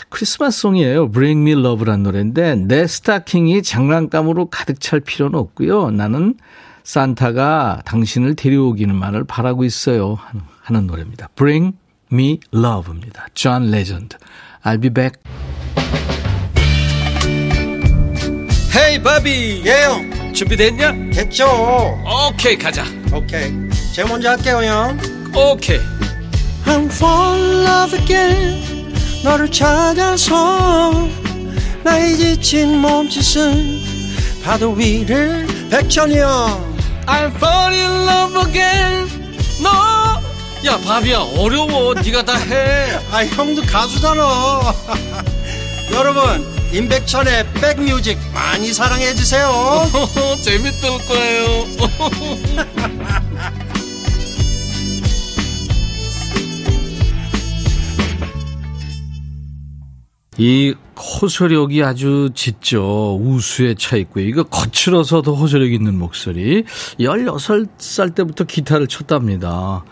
크리스마스 0.09 0.63
송이에요. 0.63 1.13
Bring 1.13 1.49
Me 1.49 1.61
Love란 1.61 2.03
노래인데 2.03 2.57
내 2.57 2.89
스타킹이 2.89 3.63
장난감으로 3.63 4.47
가득 4.47 4.81
찰 4.81 4.99
필요는 4.99 5.39
없고요. 5.39 5.93
나는 5.93 6.35
산타가 6.83 7.83
당신을 7.85 8.35
데려오기만을 8.35 9.25
바라고 9.25 9.63
있어요. 9.65 10.19
하는 10.63 10.87
노래입니다. 10.89 11.29
Bring 11.37 11.77
Me 12.13 12.41
Love입니다. 12.55 13.27
존 13.35 13.71
레전드. 13.71 14.17
I'll 14.65 14.81
be 14.81 14.91
back. 14.91 15.21
헤이 18.75 19.03
바비. 19.03 19.63
예영 19.67 20.33
준비됐냐? 20.33 20.93
됐죠. 21.13 21.47
오케이 22.31 22.57
가자. 22.57 22.85
오케이. 23.13 23.53
제가 23.95 24.09
먼저 24.09 24.31
할게요 24.31 24.63
형. 24.63 24.99
오케이. 25.35 25.81
I'm 26.65 26.87
fall 26.87 27.41
in 27.41 27.67
love 27.67 27.99
again. 27.99 28.93
너를 29.25 29.51
찾아서 29.51 31.09
나의 31.83 32.17
지친 32.17 32.79
몸짓은 32.79 33.81
파도 34.45 34.73
위를 34.73 35.47
백천이 35.71 36.19
형. 36.19 36.79
I'm 37.07 37.35
fall 37.37 37.75
in 37.75 37.91
love 38.09 38.49
again. 38.49 39.09
너 39.63 40.21
야 40.65 40.77
바비야 40.79 41.19
어려워 41.37 41.95
네가 41.95 42.25
다해 42.25 42.99
아 43.13 43.25
형도 43.25 43.63
가수잖아 43.63 44.23
여러분 45.95 46.45
임백천의 46.73 47.47
백뮤직 47.55 48.19
많이 48.35 48.73
사랑해 48.73 49.15
주세요 49.15 49.49
재밌을 50.43 50.91
거예요 51.07 51.69
이 60.41 60.73
호소력이 60.97 61.83
아주 61.83 62.31
짙죠. 62.33 63.19
우수에 63.21 63.75
차 63.75 63.97
있고요. 63.97 64.25
이거 64.25 64.45
거칠어서 64.45 65.23
더 65.23 65.35
호소력 65.35 65.73
있는 65.73 65.99
목소리. 65.99 66.65
16살 67.01 68.15
때부터 68.15 68.45
기타를 68.45 68.87
쳤답니다. 68.87 69.85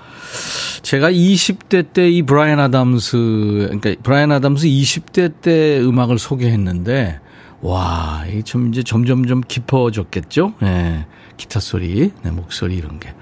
제가 0.83 1.11
20대 1.11 1.93
때 1.93 2.09
이 2.11 2.23
브라이언 2.23 2.61
아담스, 2.61 3.17
그러니까 3.17 3.95
브라이언 4.03 4.33
아담스 4.33 4.67
20대 4.67 5.41
때 5.41 5.81
음악을 5.81 6.19
소개했는데, 6.19 7.21
와, 7.63 8.25
이게 8.29 8.43
좀 8.43 8.69
이제 8.69 8.83
점점 8.83 9.27
좀 9.27 9.41
깊어졌겠죠? 9.41 10.55
예. 10.63 10.67
네, 10.67 11.07
기타 11.37 11.59
소리, 11.61 12.13
네, 12.23 12.31
목소리 12.31 12.77
이런 12.77 13.01
게. 13.01 13.13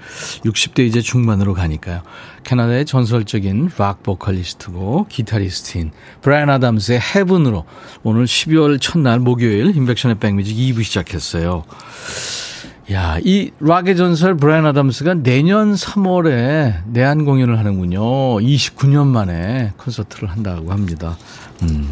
60대 0.45 0.85
이제 0.85 1.01
중반으로 1.01 1.53
가니까요. 1.53 2.01
캐나다의 2.43 2.85
전설적인 2.85 3.71
락 3.77 4.03
보컬리스트고 4.03 5.07
기타리스트인 5.09 5.91
브라이언 6.21 6.49
아담스의 6.49 6.99
Heaven으로 6.99 7.65
오늘 8.03 8.25
12월 8.25 8.79
첫날 8.79 9.19
목요일 9.19 9.75
임백천의 9.75 10.19
백뮤직 10.19 10.55
2부 10.55 10.83
시작했어요. 10.83 11.63
야, 12.91 13.17
이 13.23 13.49
락의 13.59 13.97
전설 13.97 14.37
브라이언 14.37 14.67
아담스가 14.67 15.15
내년 15.15 15.73
3월에 15.73 16.83
내한 16.85 17.25
공연을 17.25 17.57
하는군요. 17.57 17.99
29년 18.39 19.07
만에 19.07 19.73
콘서트를 19.77 20.29
한다고 20.29 20.71
합니다. 20.71 21.17
음. 21.63 21.89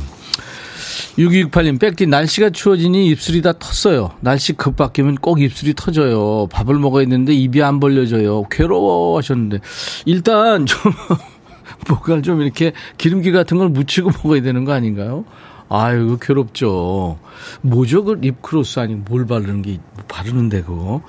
6268님, 1.17 1.79
백디, 1.79 2.06
날씨가 2.06 2.51
추워지니 2.51 3.08
입술이 3.08 3.41
다 3.41 3.53
텄어요. 3.53 4.12
날씨 4.19 4.53
급 4.53 4.75
바뀌면 4.75 5.15
꼭 5.15 5.41
입술이 5.41 5.73
터져요. 5.75 6.47
밥을 6.51 6.75
먹어야 6.77 7.06
되는데 7.06 7.34
입이 7.34 7.63
안 7.63 7.79
벌려져요. 7.79 8.43
괴로워 8.51 9.17
하셨는데. 9.17 9.60
일단 10.06 10.67
좀, 10.67 10.79
뭐가 11.89 12.21
좀 12.21 12.41
이렇게 12.41 12.71
기름기 12.99 13.32
같은 13.32 13.58
걸 13.58 13.69
묻히고 13.69 14.12
먹어야 14.12 14.43
되는 14.43 14.63
거 14.63 14.73
아닌가요? 14.73 15.25
아유, 15.75 16.17
괴롭죠. 16.21 17.17
뭐죠? 17.62 18.03
그 18.03 18.13
립크로스 18.13 18.79
아니고 18.79 19.01
뭘 19.09 19.25
바르는 19.25 19.62
게, 19.62 19.79
바르는데, 20.07 20.62
그거. 20.63 21.01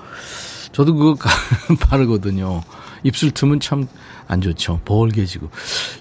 저도 0.72 0.94
그거 0.94 1.16
바르거든요. 1.80 2.62
입술 3.04 3.30
틈은 3.30 3.60
참 3.60 3.86
안 4.26 4.40
좋죠. 4.40 4.80
벌게지고. 4.84 5.50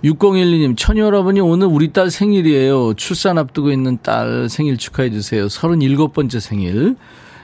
6012님, 0.04 0.78
처녀 0.78 1.06
여러분이 1.06 1.40
오늘 1.42 1.68
우리 1.68 1.92
딸 1.92 2.10
생일이에요. 2.10 2.94
출산 2.96 3.38
앞두고 3.38 3.72
있는 3.72 3.98
딸 4.02 4.48
생일 4.50 4.78
축하해 4.78 5.12
주세요. 5.12 5.46
37번째 5.48 6.40
생일. 6.40 6.96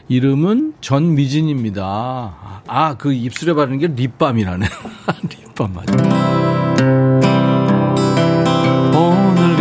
이름은 0.08 0.74
전미진입니다. 0.82 2.64
아, 2.66 2.96
그 2.98 3.14
입술에 3.14 3.54
바르는 3.54 3.78
게 3.78 3.88
립밤이라네. 3.88 4.66
립밤 5.30 5.74
맞아. 5.74 5.94
오늘 5.94 7.09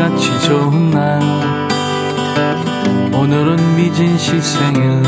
같이 0.08 0.40
좋은 0.40 0.90
날. 0.90 1.20
오늘은 3.12 3.76
미진 3.76 4.16
씨 4.16 4.40
생일. 4.40 5.02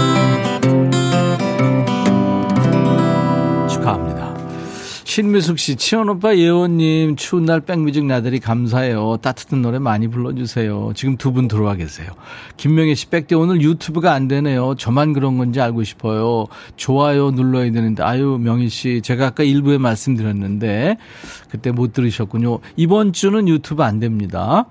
신미숙 5.11 5.59
씨, 5.59 5.75
치원 5.75 6.09
오빠 6.09 6.37
예원님, 6.37 7.17
추운 7.17 7.45
날 7.45 7.61
백뮤직 7.61 8.05
나들이 8.05 8.39
감사해요. 8.39 9.17
따뜻한 9.21 9.61
노래 9.61 9.81
많이 9.81 10.07
불러주세요. 10.07 10.93
지금 10.95 11.17
두 11.17 11.33
분 11.33 11.49
들어와 11.49 11.75
계세요. 11.75 12.11
김명희 12.57 12.95
씨, 12.95 13.07
백대 13.09 13.35
오늘 13.35 13.61
유튜브가 13.61 14.13
안 14.13 14.29
되네요. 14.29 14.77
저만 14.77 15.13
그런 15.13 15.37
건지 15.37 15.61
알고 15.61 15.83
싶어요. 15.83 16.47
좋아요 16.77 17.33
눌러야 17.33 17.73
되는데, 17.73 18.05
아유, 18.05 18.39
명희 18.41 18.69
씨, 18.69 19.01
제가 19.03 19.27
아까 19.27 19.43
일부에 19.43 19.79
말씀드렸는데, 19.79 20.97
그때 21.51 21.73
못 21.73 21.93
들으셨군요. 21.93 22.61
이번 22.77 23.13
주는 23.13 23.49
유튜브 23.49 23.83
안 23.83 23.99
됩니다. 23.99 24.67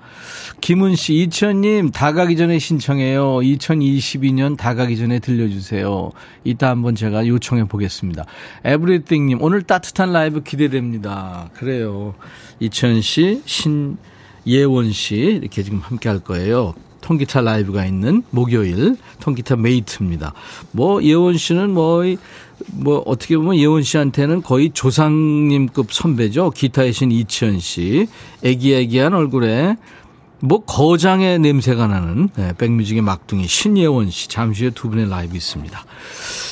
김은 0.62 0.95
씨, 0.95 1.15
이천님, 1.15 1.91
다 1.91 2.13
가기 2.13 2.38
전에 2.38 2.60
신청해요. 2.60 3.39
2022년 3.39 4.56
다 4.56 4.73
가기 4.73 4.95
전에 4.95 5.19
들려주세요. 5.19 6.12
이따 6.45 6.69
한번 6.69 6.95
제가 6.95 7.28
요청해 7.28 7.65
보겠습니다. 7.65 8.23
everything님, 8.63 9.42
오늘 9.41 9.63
따뜻한 9.63 10.13
라이브 10.13 10.29
기대됩니다. 10.32 11.50
그래요. 11.54 12.15
이치현 12.60 13.02
씨, 13.02 13.42
신예원 13.46 14.92
씨, 14.92 15.15
이렇게 15.15 15.63
지금 15.63 15.80
함께 15.80 16.10
할 16.10 16.20
거예요. 16.20 16.74
통기타 17.02 17.42
라이브가 17.42 17.86
있는 17.86 18.24
목요일 18.30 18.96
통기타 19.20 19.56
mate입니다. 19.56 20.34
뭐 20.72 21.02
예원 21.04 21.38
씨는 21.38 21.72
뭐, 21.72 22.04
뭐 22.74 23.00
어떻게 23.06 23.38
보면 23.38 23.56
예원 23.56 23.84
씨한테는 23.84 24.42
거의 24.42 24.72
조상님급 24.72 25.94
선배죠. 25.94 26.52
기타의 26.52 26.94
신 26.94 27.12
이치현 27.12 27.60
씨. 27.60 28.08
애기애기한 28.44 29.13
얼굴에 29.13 29.78
뭐 30.41 30.63
거장의 30.63 31.39
냄새가 31.39 31.88
나는 31.88 32.30
네, 32.36 32.54
백뮤직의 32.58 33.02
막둥이 33.02 33.47
신예원 33.47 34.10
씨 34.10 34.30
잠시 34.30 34.63
후에 34.63 34.71
두 34.71 34.89
분의 34.89 35.10
라이브 35.10 35.36
있습니다. 35.36 35.86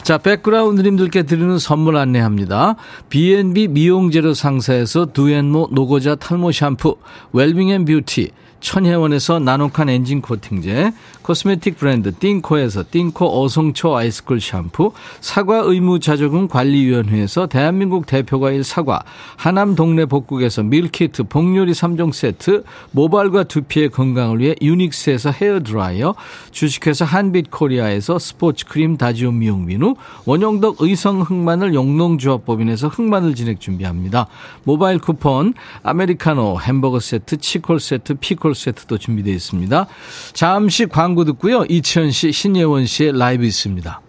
자 0.04 0.18
백그라운드님들께 0.18 1.24
드리는 1.24 1.58
선물 1.58 1.98
안내합니다. 1.98 2.76
B&B 3.10 3.70
미용재료 3.70 4.34
상사에서 4.34 5.06
두앤모 5.08 5.70
노고자 5.72 6.16
탈모 6.16 6.52
샴푸 6.52 6.98
웰빙앤뷰티 7.34 8.32
천혜원에서 8.60 9.40
나노칸 9.40 9.90
엔진 9.90 10.22
코팅제, 10.22 10.92
코스메틱 11.22 11.78
브랜드 11.78 12.14
띵코에서 12.14 12.86
띵코 12.90 13.44
어성초 13.44 13.96
아이스쿨 13.96 14.40
샴푸, 14.40 14.94
사과 15.20 15.58
의무 15.58 16.00
자조금 16.00 16.48
관리위원회에서 16.48 17.48
대한민국 17.48 18.06
대표과일 18.06 18.64
사과, 18.64 19.04
하남 19.36 19.76
동네 19.76 20.06
복국에서 20.06 20.64
밀키트 20.64 21.24
복요리 21.24 21.74
3종 21.74 22.14
세트, 22.14 22.64
모발과 22.92 23.44
두피의 23.44 23.90
건강을 23.90 24.40
위해 24.40 24.56
유닉스에서 24.62 25.32
헤어드라이어, 25.32 26.16
주식회사 26.52 27.04
한빛코리아에서 27.06 28.20
스포츠 28.20 28.66
크림 28.66 28.98
다지오 28.98 29.32
미용 29.32 29.66
비누, 29.66 29.96
원영덕 30.26 30.78
의성 30.80 31.22
흑마늘 31.22 31.74
영농조합법인에서 31.74 32.88
흑마늘 32.88 33.36
진액 33.36 33.58
준비합니다. 33.58 34.28
모바일 34.64 35.00
쿠폰, 35.00 35.54
아메리카노, 35.84 36.60
햄버거 36.62 37.00
세트, 37.00 37.38
치콜 37.38 37.80
세트, 37.80 38.16
피콜 38.16 38.47
세트도 38.56 38.98
준비되어 38.98 39.34
있습니다. 39.34 39.88
잠시 40.34 40.86
광고 40.86 41.26
듣고요. 41.26 41.66
이치현 41.70 42.12
씨, 42.12 42.32
신예원 42.32 42.86
씨의 42.86 43.18
라이브 43.18 43.46
있습니다. 43.46 44.02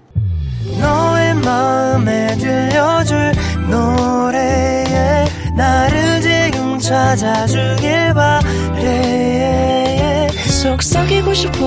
너의 0.81 1.35
마음에 1.35 2.37
들려줄 2.37 3.33
노래에 3.71 5.27
나를 5.57 6.21
지금 6.21 6.79
찾아주길 6.79 8.15
바래 8.15 10.29
속삭이고 10.63 11.35
싶어 11.35 11.59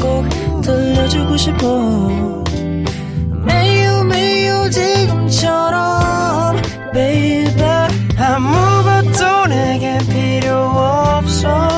꼭 0.00 0.28
들려주고 0.62 1.36
싶어 1.36 2.44
매우 3.44 4.04
매우 4.04 4.70
지금처럼 4.70 6.56
baby 6.92 7.54
아무것도 8.18 9.46
내게 9.46 9.98
필요 10.08 10.56
없어 10.56 11.77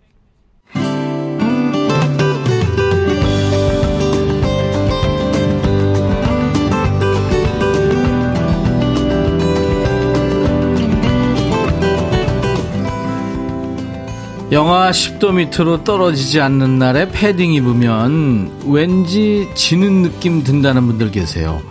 영하 14.51 14.91
10도 14.91 15.33
밑으로 15.33 15.85
떨어지지 15.85 16.41
않는 16.41 16.77
날에 16.77 17.07
패딩 17.09 17.53
입으면 17.53 18.51
왠지 18.65 19.47
지는 19.55 20.01
느낌 20.01 20.43
든다는 20.43 20.87
분들 20.87 21.11
계세요. 21.11 21.61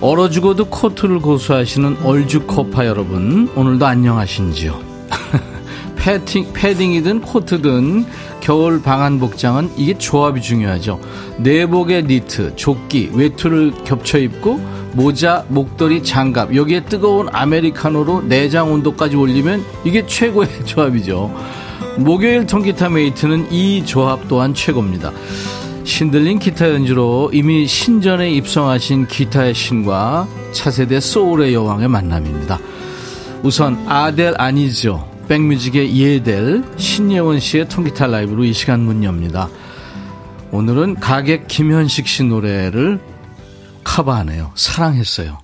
얼어 0.00 0.30
죽어도 0.30 0.66
코트를 0.66 1.18
고수하시는 1.18 1.96
얼죽코파 2.04 2.86
여러분, 2.86 3.50
오늘도 3.56 3.84
안녕하신지요? 3.84 4.80
패딩, 5.98 6.52
패딩이든 6.52 7.20
코트든 7.22 8.06
겨울 8.40 8.80
방한 8.80 9.18
복장은 9.18 9.72
이게 9.76 9.98
조합이 9.98 10.40
중요하죠. 10.40 11.00
내복에 11.38 12.02
니트, 12.02 12.54
조끼, 12.54 13.10
외투를 13.12 13.72
겹쳐 13.84 14.18
입고 14.18 14.60
모자, 14.92 15.44
목도리, 15.48 16.04
장갑, 16.04 16.54
여기에 16.54 16.84
뜨거운 16.84 17.28
아메리카노로 17.32 18.22
내장 18.28 18.72
온도까지 18.72 19.16
올리면 19.16 19.64
이게 19.84 20.06
최고의 20.06 20.48
조합이죠. 20.64 21.34
목요일 21.96 22.46
통기타 22.46 22.90
메이트는 22.90 23.52
이 23.52 23.84
조합 23.84 24.28
또한 24.28 24.54
최고입니다. 24.54 25.12
신들린 25.84 26.38
기타 26.38 26.68
연주로 26.70 27.30
이미 27.32 27.66
신전에 27.66 28.30
입성하신 28.32 29.06
기타의 29.06 29.54
신과 29.54 30.28
차세대 30.52 31.00
소울의 31.00 31.54
여왕의 31.54 31.88
만남입니다. 31.88 32.58
우선 33.42 33.82
아델 33.88 34.34
아니죠. 34.36 35.08
백뮤직의 35.28 35.96
예델 35.96 36.62
신예원 36.76 37.40
씨의 37.40 37.68
통기타 37.68 38.06
라이브로 38.06 38.44
이 38.44 38.52
시간 38.52 38.80
문 38.80 39.02
엽니다. 39.04 39.48
오늘은 40.50 40.96
가객 40.96 41.48
김현식 41.48 42.06
씨 42.06 42.24
노래를 42.24 43.00
커버하네요. 43.84 44.52
사랑했어요. 44.54 45.38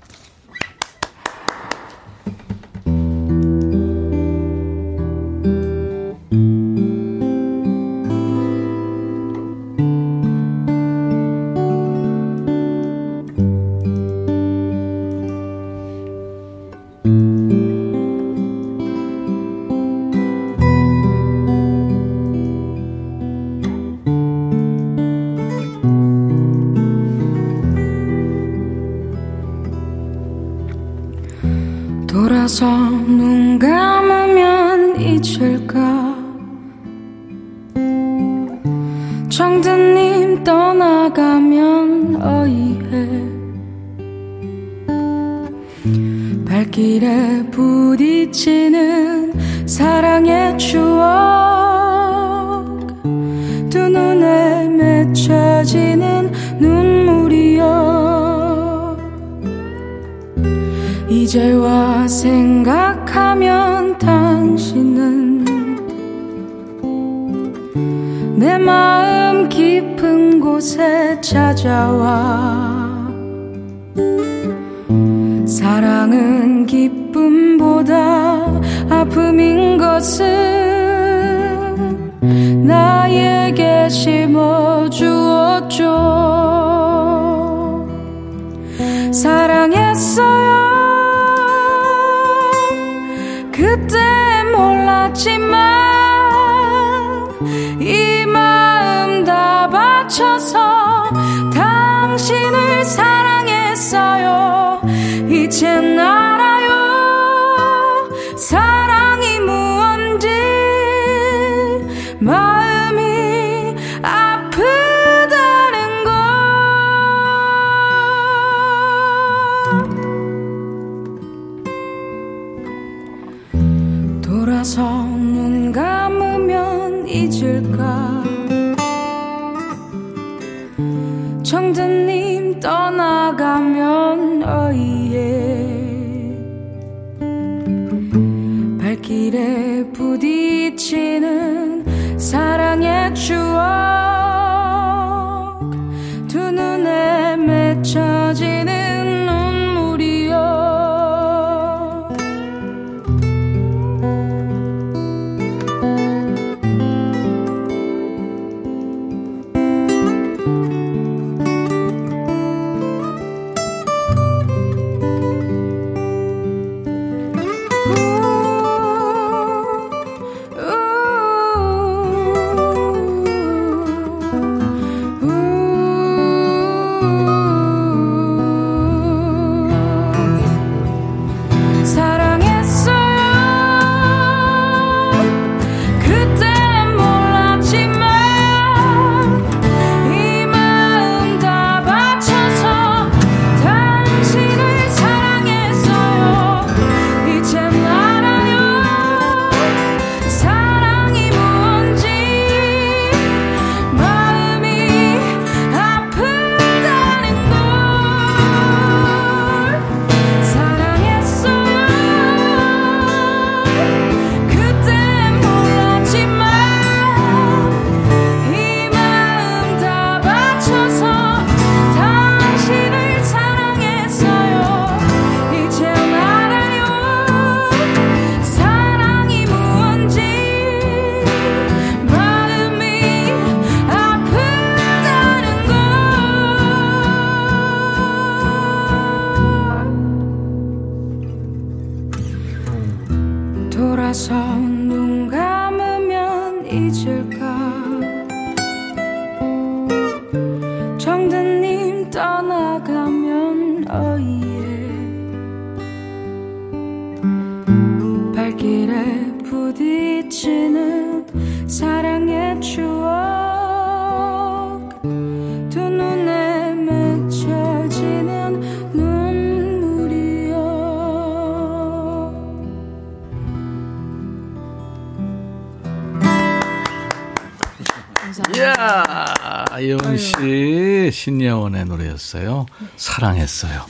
신예원의 281.24 281.86
노래였어요. 281.86 282.66
사랑했어요. 282.96 283.86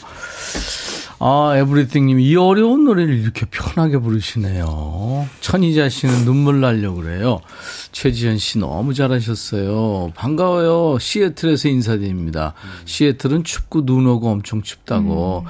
아, 1.19 1.53
에브리띵님, 1.57 2.21
이 2.21 2.37
어려운 2.37 2.85
노래를 2.85 3.19
이렇게 3.19 3.47
편하게 3.47 3.99
부르시네요. 3.99 5.27
천희자 5.41 5.89
씨는 5.89 6.25
눈물 6.27 6.61
나려고 6.61 7.03
그래요. 7.03 7.41
최지현 7.91 8.39
씨 8.39 8.59
너무 8.59 8.95
잘하셨어요. 8.95 10.13
반가워요. 10.15 10.99
시애틀에서 11.01 11.69
인사드립니다. 11.69 12.55
시애틀은 12.85 13.43
춥고 13.43 13.85
눈 13.85 14.07
오고 14.07 14.31
엄청 14.31 14.63
춥다고. 14.63 15.45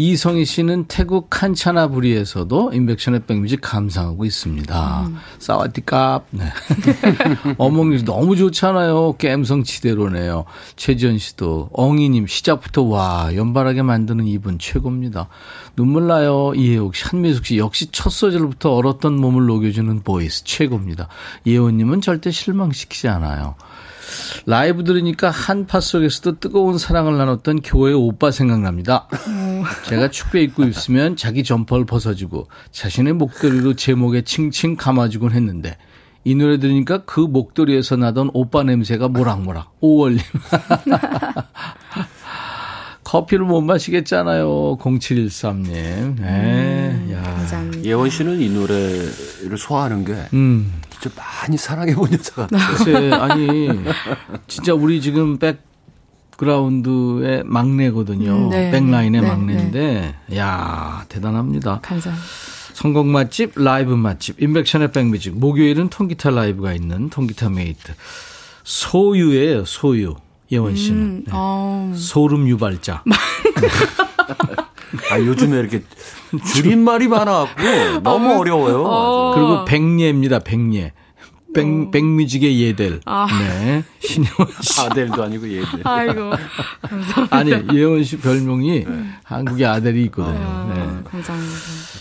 이성희 0.00 0.44
씨는 0.44 0.84
태국 0.84 1.28
칸차나부리에서도 1.28 2.70
인백션의 2.72 3.24
백뮤직 3.26 3.58
감상하고 3.60 4.24
있습니다. 4.24 5.10
사와디캅. 5.40 6.24
네. 6.30 6.44
어몽이 7.58 8.04
너무 8.04 8.36
좋잖아요. 8.36 9.16
갬성 9.18 9.64
최대로네요. 9.64 10.44
최지현 10.76 11.18
씨도 11.18 11.70
엉이님 11.72 12.28
시작부터 12.28 12.82
와 12.82 13.34
연발하게 13.34 13.82
만드는 13.82 14.28
이분 14.28 14.60
최고입니다. 14.60 15.26
눈물 15.74 16.06
나요. 16.06 16.52
이혜옥 16.54 16.94
씨, 16.94 17.04
한미숙 17.04 17.46
씨 17.46 17.58
역시 17.58 17.90
첫 17.90 18.10
소절부터 18.10 18.74
얼었던 18.76 19.16
몸을 19.16 19.46
녹여주는 19.46 20.04
voice 20.04 20.44
최고입니다. 20.44 21.08
예원님은 21.44 22.02
절대 22.02 22.30
실망시키지 22.30 23.08
않아요. 23.08 23.56
라이브 24.46 24.84
들으니까 24.84 25.30
한파 25.30 25.80
속에서도 25.80 26.38
뜨거운 26.40 26.78
사랑을 26.78 27.18
나눴던 27.18 27.60
교회 27.62 27.92
오빠 27.92 28.30
생각납니다. 28.30 29.08
제가 29.86 30.10
춥게 30.10 30.42
입고 30.42 30.64
있으면 30.64 31.16
자기 31.16 31.44
점퍼를 31.44 31.84
벗어주고 31.86 32.48
자신의 32.70 33.14
목도리로 33.14 33.74
제 33.74 33.94
목에 33.94 34.22
칭칭 34.22 34.76
감아주곤 34.76 35.32
했는데 35.32 35.76
이 36.24 36.34
노래 36.34 36.58
들으니까 36.58 37.04
그 37.04 37.20
목도리에서 37.20 37.96
나던 37.96 38.30
오빠 38.34 38.62
냄새가 38.62 39.08
모락모락 39.08 39.76
오월님. 39.80 40.20
커피를 43.04 43.46
못 43.46 43.62
마시겠잖아요. 43.62 44.76
0713님. 44.78 46.20
네. 46.20 47.06
야. 47.12 47.46
예원 47.82 48.10
씨는 48.10 48.38
이 48.42 48.50
노래를 48.50 49.56
소화하는 49.56 50.04
게 50.04 50.14
음. 50.34 50.70
진짜 51.00 51.16
많이 51.16 51.56
사랑해본 51.56 52.12
여자 52.12 52.34
같아요. 52.34 52.76
글쎄, 52.76 53.10
아니, 53.12 53.68
진짜 54.46 54.74
우리 54.74 55.00
지금 55.00 55.38
백 55.38 55.68
백그라운드의 56.38 57.42
막내거든요. 57.44 58.46
음, 58.46 58.50
네. 58.50 58.70
백라인의 58.70 59.20
네, 59.20 59.28
막내인데, 59.28 60.14
야 60.36 61.04
대단합니다. 61.08 61.80
감사합니다. 61.82 62.26
선곡 62.74 63.06
맛집, 63.06 63.52
라이브 63.56 63.92
맛집, 63.92 64.40
인백션의 64.40 64.92
백뮤직. 64.92 65.36
목요일은 65.36 65.88
통기타 65.90 66.30
라이브가 66.30 66.72
있는 66.72 67.10
통기타 67.10 67.50
메이트. 67.50 67.92
소유예요, 68.62 69.64
소유. 69.64 70.14
예원 70.52 70.76
씨는. 70.76 71.02
음, 71.02 71.24
네. 71.26 71.32
어. 71.34 71.92
소름 71.96 72.48
유발자. 72.48 73.02
아, 75.10 75.18
요즘에 75.18 75.58
이렇게 75.58 75.82
줄임말이 76.54 77.08
많아갖고 77.08 78.00
너무 78.02 78.30
어, 78.32 78.38
어려워요. 78.38 78.84
어. 78.84 79.34
그리고 79.34 79.64
백예입니다, 79.64 80.40
백예. 80.40 80.92
백, 81.54 81.90
백뮤직의 81.90 82.60
예델. 82.60 83.00
아. 83.06 83.26
네. 83.40 83.82
신예원 84.00 84.48
씨. 84.60 84.80
아델도 84.80 85.22
아니고 85.22 85.48
예델. 85.50 85.80
아이고. 85.84 86.32
감사합니다. 86.82 87.36
아니, 87.36 87.52
예원 87.74 88.04
씨 88.04 88.18
별명이 88.18 88.84
한국의 89.24 89.66
아델이 89.66 90.04
있거든요. 90.04 90.38
아, 90.38 90.72
네. 90.74 91.10
감사합니다. 91.10 91.54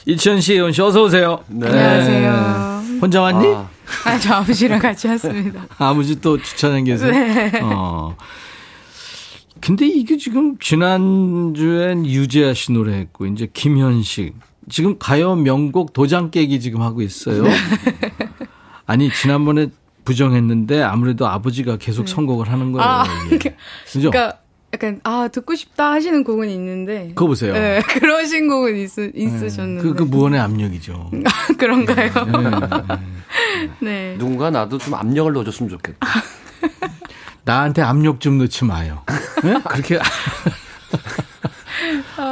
이천 0.05 0.41
씨, 0.41 0.53
예원 0.55 0.73
씨, 0.73 0.81
어서오세요. 0.81 1.43
네. 1.47 1.67
안녕하세요. 1.67 2.83
혼자 3.01 3.21
왔니? 3.21 3.47
아, 3.47 3.69
아, 4.05 4.19
저 4.19 4.33
아버지랑 4.35 4.79
같이 4.79 5.07
왔습니다. 5.07 5.65
아버지 5.77 6.19
또 6.19 6.37
주차장 6.41 6.83
계세요? 6.83 7.11
네. 7.11 7.51
어. 7.63 8.15
근데 9.61 9.87
이게 9.87 10.17
지금 10.17 10.57
지난주엔 10.59 12.05
유재하 12.05 12.53
씨 12.53 12.71
노래했고, 12.71 13.27
이제 13.27 13.47
김현식. 13.51 14.35
지금 14.69 14.97
가요 14.99 15.35
명곡 15.35 15.93
도장 15.93 16.29
깨기 16.31 16.59
지금 16.59 16.81
하고 16.81 17.01
있어요. 17.01 17.43
아니, 18.85 19.09
지난번에 19.11 19.67
부정했는데 20.05 20.81
아무래도 20.81 21.27
아버지가 21.27 21.77
계속 21.77 22.07
선곡을 22.07 22.49
하는 22.51 22.71
거예요. 22.71 22.87
아, 22.87 23.05
이게. 23.31 23.55
그죠? 23.91 24.09
그러니까 24.09 24.39
약간 24.73 24.99
아 25.03 25.27
듣고 25.29 25.55
싶다 25.55 25.91
하시는 25.91 26.23
곡은 26.23 26.49
있는데. 26.49 27.09
그거 27.09 27.27
보세요. 27.27 27.53
네, 27.53 27.81
그러신 27.99 28.47
곡은 28.47 28.77
있, 28.77 28.89
네. 28.95 29.11
있으셨는데. 29.13 29.83
그, 29.83 29.93
그 29.93 30.03
무언의 30.03 30.39
압력이죠. 30.39 31.11
그런가요? 31.57 32.11
네. 32.13 32.97
네. 33.79 34.15
누군가 34.17 34.49
나도 34.49 34.77
좀 34.77 34.93
압력을 34.93 35.31
넣어줬으면 35.33 35.69
좋겠다. 35.69 36.07
나한테 37.47 37.81
압력 37.81 38.19
좀 38.19 38.37
넣지 38.37 38.65
마요. 38.65 39.01
네? 39.41 39.59
그렇게. 39.71 39.99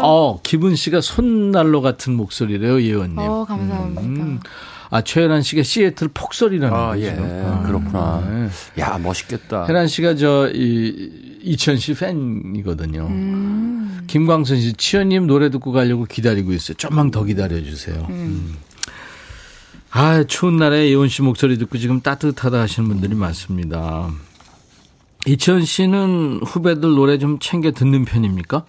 어, 0.04 0.42
기분 0.44 0.76
씨가 0.76 1.00
손난로 1.00 1.82
같은 1.82 2.14
목소리래요, 2.14 2.82
예원님. 2.82 3.18
어, 3.18 3.46
감사합니다. 3.46 4.02
음. 4.02 4.40
아, 4.90 5.02
최혜란 5.02 5.42
씨가 5.42 5.64
시애틀 5.64 6.10
폭설이라는 6.14 6.76
아, 6.76 6.88
거죠. 6.88 7.02
예. 7.02 7.16
그렇구나. 7.66 8.50
야, 8.78 8.98
멋있겠다. 8.98 9.68
혜란 9.68 9.88
씨가 9.88 10.16
저, 10.16 10.50
이, 10.54 11.40
이천 11.42 11.78
씨 11.78 11.94
팬이거든요. 11.94 13.08
음. 13.08 14.04
김광선 14.08 14.60
씨, 14.60 14.74
치현님 14.74 15.28
노래 15.28 15.50
듣고 15.50 15.72
가려고 15.72 16.06
기다리고 16.06 16.52
있어요. 16.52 16.76
좀만 16.76 17.12
더 17.12 17.24
기다려주세요. 17.24 18.06
음. 18.10 18.58
아, 19.92 20.26
추운 20.26 20.58
날에 20.58 20.90
예원 20.90 21.08
씨 21.08 21.22
목소리 21.22 21.58
듣고 21.58 21.78
지금 21.78 22.02
따뜻하다 22.02 22.60
하시는 22.60 22.90
분들이 22.90 23.16
많습니다. 23.16 24.12
이천 25.26 25.66
씨는 25.66 26.42
후배들 26.46 26.94
노래 26.96 27.18
좀 27.18 27.40
챙겨 27.40 27.72
듣는 27.72 28.06
편입니까? 28.06 28.64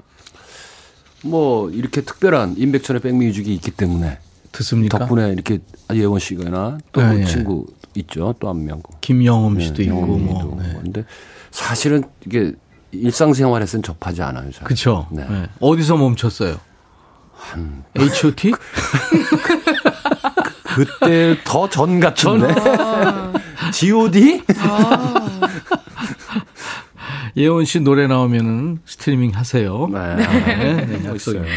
뭐, 1.22 1.70
이렇게 1.70 2.00
특별한 2.02 2.54
인백천의 2.56 3.02
백뮤직이 3.02 3.52
있기 3.54 3.70
때문에. 3.72 4.18
듣습니까? 4.52 4.98
덕분에 5.00 5.32
이렇게 5.32 5.58
예원 5.92 6.18
씨가나 6.18 6.78
또 6.92 7.02
네, 7.02 7.20
예. 7.20 7.24
친구 7.26 7.66
있죠. 7.94 8.34
또 8.40 8.48
한 8.48 8.64
명. 8.64 8.80
김영음 9.02 9.60
씨도 9.60 9.82
있고, 9.82 9.94
영음이도 9.96 10.32
뭐. 10.46 10.62
네. 10.62 10.78
근데 10.82 11.04
사실은 11.50 12.04
이게 12.24 12.52
일상생활에서는 12.92 13.82
접하지 13.82 14.22
않아요. 14.22 14.50
잘. 14.52 14.64
그쵸. 14.64 15.06
네. 15.10 15.26
네. 15.28 15.46
어디서 15.60 15.98
멈췄어요? 15.98 16.58
한 17.34 17.84
H.O.T? 17.98 18.54
그때 20.74 21.36
더 21.44 21.68
전 21.68 22.00
같은데. 22.00 22.54
G.O.D? 23.72 24.42
예원 27.36 27.64
씨 27.64 27.80
노래 27.80 28.06
나오면은 28.06 28.78
스트리밍 28.86 29.32
하세요. 29.34 29.88
네. 29.92 30.16
네, 30.16 30.86
네, 30.86 31.04
약속입니다. 31.04 31.54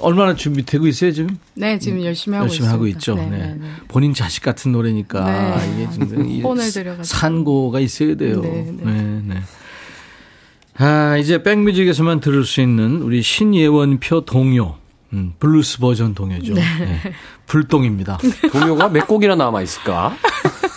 얼마나 0.00 0.34
준비되고 0.34 0.86
있어요, 0.88 1.12
지금? 1.12 1.38
네, 1.54 1.78
지금 1.78 2.02
열심히 2.02 2.36
하고 2.36 2.44
열심히 2.46 2.66
있습니다. 2.66 2.72
하고 2.72 2.86
있죠. 2.88 3.14
네, 3.14 3.26
네. 3.30 3.38
네, 3.38 3.54
네. 3.54 3.66
본인 3.88 4.14
자식 4.14 4.42
같은 4.42 4.72
노래니까 4.72 5.24
네. 5.24 5.72
이게 5.74 5.90
지금 5.90 6.28
이 6.28 6.42
혼을 6.42 6.70
들여가지고. 6.70 7.04
산고가 7.04 7.80
있어야 7.80 8.14
돼요. 8.16 8.40
네, 8.40 8.50
네, 8.70 8.92
네. 8.92 9.22
네. 9.26 9.42
아, 10.78 11.16
이제 11.18 11.42
백뮤직에서만 11.42 12.20
들을 12.20 12.44
수 12.44 12.60
있는 12.60 13.02
우리 13.02 13.22
신예원표 13.22 14.24
동요. 14.24 14.76
음, 15.12 15.34
블루스 15.38 15.78
버전 15.78 16.14
동요죠. 16.14 16.54
네. 16.54 16.62
블동입니다. 17.46 18.18
동요가 18.52 18.88
몇 18.88 19.06
곡이나 19.06 19.34
남아 19.34 19.62
있을까? 19.62 20.16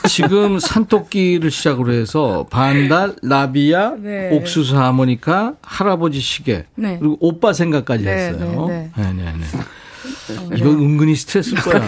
지금 0.10 0.60
산토끼를 0.60 1.50
시작으로 1.52 1.94
해서 1.94 2.46
반달, 2.50 3.16
나비야, 3.24 3.96
네. 3.98 4.30
옥수수 4.32 4.78
하모니카, 4.78 5.56
할아버지 5.62 6.20
시계, 6.20 6.66
네. 6.76 6.98
그리고 7.00 7.18
오빠 7.20 7.54
생각까지 7.54 8.04
네, 8.04 8.12
했어요. 8.12 8.66
네, 8.68 8.92
네, 8.96 9.14
네, 9.14 9.34
네. 9.34 10.58
이거 10.58 10.70
은근히 10.70 11.16
스트레스일 11.16 11.62
거야. 11.62 11.82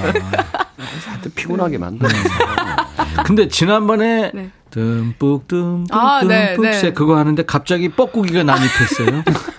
하여튼 1.05 1.31
피곤하게 1.35 1.77
만들어. 1.77 2.09
근데 3.25 3.47
지난번에 3.47 4.31
네. 4.33 4.51
듬뿍 4.71 5.47
듬뿍 5.47 5.87
아, 5.91 6.23
네, 6.23 6.53
듬뿍 6.53 6.63
네. 6.63 6.73
세 6.73 6.93
그거 6.93 7.17
하는데 7.17 7.43
갑자기 7.43 7.89
뻐꾸기가 7.89 8.43
난입했어요. 8.43 9.23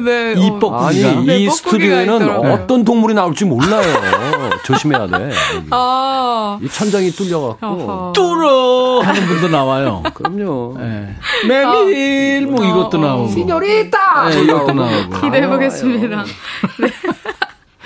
네. 0.00 0.34
이 0.36 0.50
어, 0.50 0.58
뻐꾸기가. 0.58 1.08
아니, 1.10 1.26
네, 1.26 1.38
이 1.38 1.50
스튜디오에는 1.50 2.16
있더라고요. 2.16 2.52
어떤 2.52 2.84
동물이 2.84 3.14
나올지 3.14 3.44
몰라요. 3.44 3.82
조심해야 4.64 5.06
돼. 5.06 5.30
아. 5.70 6.58
이 6.62 6.68
천장이 6.68 7.10
뚫려갖고. 7.12 8.12
뚫어 8.14 9.00
하는 9.00 9.26
분도 9.26 9.48
나와요. 9.48 10.02
그럼요. 10.14 10.76
네. 10.78 11.14
메밀 11.48 12.46
뭐 12.46 12.64
이것도 12.64 12.98
나오고. 12.98 13.28
시뇨리따! 13.30 14.28
네, 14.30 14.42
이것도 14.42 14.72
나오고. 14.72 15.20
기대해 15.20 15.48
보겠습니다. 15.48 16.24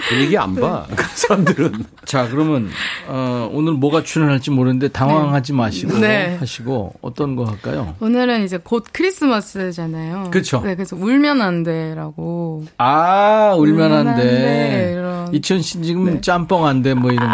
분위기 0.09 0.38
안 0.38 0.55
봐. 0.55 0.86
그 0.94 1.05
사람들은. 1.14 1.84
자, 2.05 2.28
그러면 2.28 2.70
어, 3.09 3.51
오늘 3.53 3.72
뭐가 3.72 4.03
출연할지 4.03 4.51
모르는데 4.51 4.88
당황하지 4.88 5.53
마시고 5.53 5.99
네. 5.99 6.36
하시고 6.38 6.94
어떤 7.03 7.36
거 7.36 7.44
할까요? 7.44 7.94
오늘은 8.01 8.44
이제 8.44 8.59
곧 8.62 8.84
크리스마스잖아요. 8.92 10.30
그쵸. 10.30 10.62
네, 10.64 10.74
그래서 10.74 10.96
울면 10.96 11.42
안 11.42 11.62
돼라고. 11.62 12.64
아, 12.78 13.55
울면 13.57 13.92
안 13.92 13.99
울면 14.01 14.09
안 14.09 14.16
돼, 14.16 14.22
돼. 14.24 14.92
이런. 14.94 15.34
이천 15.34 15.62
씨 15.62 15.82
지금 15.82 16.20
짬뽕 16.20 16.66
안 16.66 16.82
돼, 16.82 16.94
뭐 16.94 17.11
이런. 17.11 17.28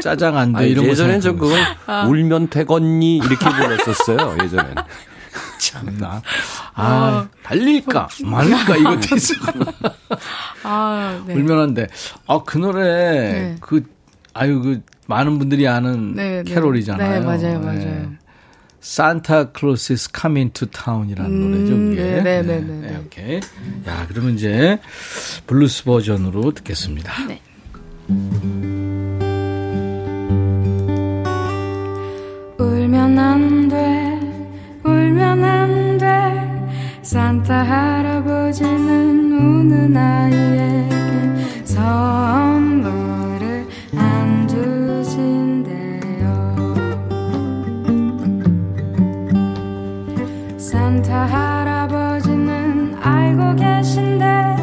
짜장 0.00 0.36
안 0.36 0.52
돼, 0.52 0.58
아니, 0.60 0.70
이런 0.70 0.84
거. 0.84 0.90
예전엔 0.90 1.20
저 1.20 1.30
생각하고 1.30 1.54
그걸 1.86 2.06
울면 2.08 2.48
되겠니? 2.50 3.16
이렇게 3.18 3.36
불렀었어요. 3.48 4.36
예전엔. 4.42 4.74
참나. 5.72 6.22
아, 6.74 7.28
달릴까 7.42 8.08
말까 8.24 8.76
이것도 8.76 9.16
있어. 9.16 9.34
아, 10.62 11.22
네. 11.26 11.34
울면 11.34 11.60
안 11.60 11.74
돼. 11.74 11.86
아, 12.26 12.40
그 12.44 12.58
노래, 12.58 12.82
네. 12.82 13.56
그, 13.60 13.84
아유, 14.32 14.60
그, 14.60 14.82
많은 15.06 15.38
분들이 15.38 15.68
아는 15.68 16.14
네, 16.14 16.42
네. 16.42 16.54
캐롤이잖아요. 16.54 17.20
네, 17.20 17.26
맞아요, 17.26 17.60
맞아요. 17.60 18.12
Santa 18.80 19.52
Claus 19.52 19.93
is 19.93 20.10
coming 20.14 20.52
to 20.52 20.68
town이라는 20.68 21.30
음, 21.30 21.40
노래죠, 21.40 21.74
그게. 21.74 22.22
네, 22.22 22.42
네, 22.42 22.42
네, 22.42 22.60
네, 22.60 22.88
네. 22.90 22.96
오케이. 22.98 23.36
야, 23.88 24.06
그러면 24.08 24.34
이제 24.34 24.78
블루스 25.46 25.84
버전으로 25.84 26.52
듣겠습니다. 26.52 27.12
네. 27.26 27.40
산타 37.04 37.62
할아버지는 37.64 39.30
우는 39.30 39.94
아이에게 39.94 41.64
선물을 41.64 43.66
안 43.94 44.48
주신대요. 44.48 46.24
산타 50.56 51.26
할아버지는 51.26 52.94
알고 52.98 53.56
계신데 53.56 54.56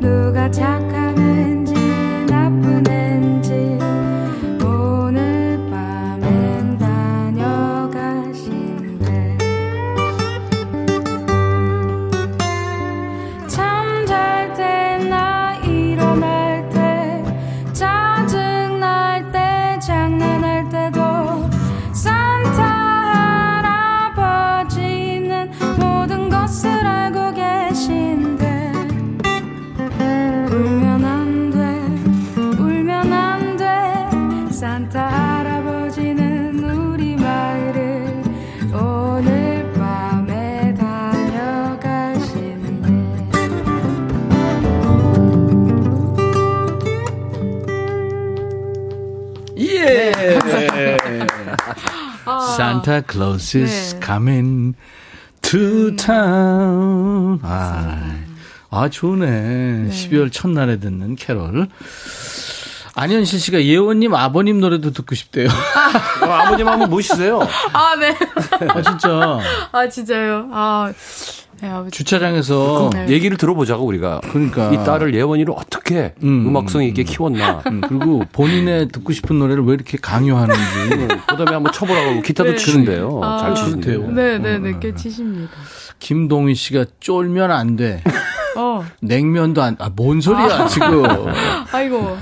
누가 0.00 0.50
착한 0.50 0.99
Santa 52.90 53.06
Claus 53.06 53.54
is 53.54 53.94
네. 53.94 54.00
coming 54.04 54.74
to 55.42 55.94
town. 55.94 57.38
아, 57.42 58.18
아 58.68 58.88
좋네. 58.88 59.90
12월 59.90 60.32
첫날에 60.32 60.80
듣는 60.80 61.14
캐롤. 61.14 61.68
안현실 62.96 63.38
씨가 63.38 63.62
예원님 63.62 64.12
아버님 64.16 64.58
노래도 64.58 64.90
듣고 64.90 65.14
싶대요. 65.14 65.48
아버님 66.20 66.66
한번 66.66 66.90
모시세요. 66.90 67.40
아, 67.72 67.94
네. 67.94 68.16
아 68.68 68.82
진짜 68.82 69.38
아, 69.70 69.88
진짜요? 69.88 70.48
아, 70.52 70.92
네. 70.92 71.39
주차장에서 71.90 72.90
네. 72.92 73.08
얘기를 73.08 73.36
들어보자고 73.36 73.84
우리가. 73.84 74.20
그러니까 74.30 74.70
이 74.72 74.76
딸을 74.76 75.14
예원이를 75.14 75.54
어떻게 75.56 76.14
음. 76.22 76.56
악성 76.56 76.82
있게 76.82 77.02
키웠나. 77.02 77.62
음, 77.68 77.80
그리고 77.82 78.22
본인의 78.32 78.88
듣고 78.88 79.12
싶은 79.12 79.38
노래를 79.38 79.64
왜 79.64 79.74
이렇게 79.74 79.98
강요하는지. 80.00 80.60
그다음에 81.28 81.52
한번 81.52 81.72
쳐보라고 81.72 82.22
기타도 82.22 82.50
네. 82.50 82.56
치는데요. 82.56 83.20
아. 83.22 83.38
잘 83.38 83.54
치신대요. 83.54 84.10
네, 84.12 84.38
네, 84.38 84.58
네, 84.58 84.74
꽤 84.80 84.94
치십니다. 84.94 85.52
김동희 85.98 86.54
씨가 86.54 86.86
쫄면 87.00 87.50
안 87.50 87.76
돼. 87.76 88.02
어, 88.56 88.84
냉면도 89.00 89.62
안, 89.62 89.76
아, 89.78 89.90
뭔 89.94 90.20
소리야, 90.20 90.66
지금. 90.66 91.04
아이고. 91.72 92.16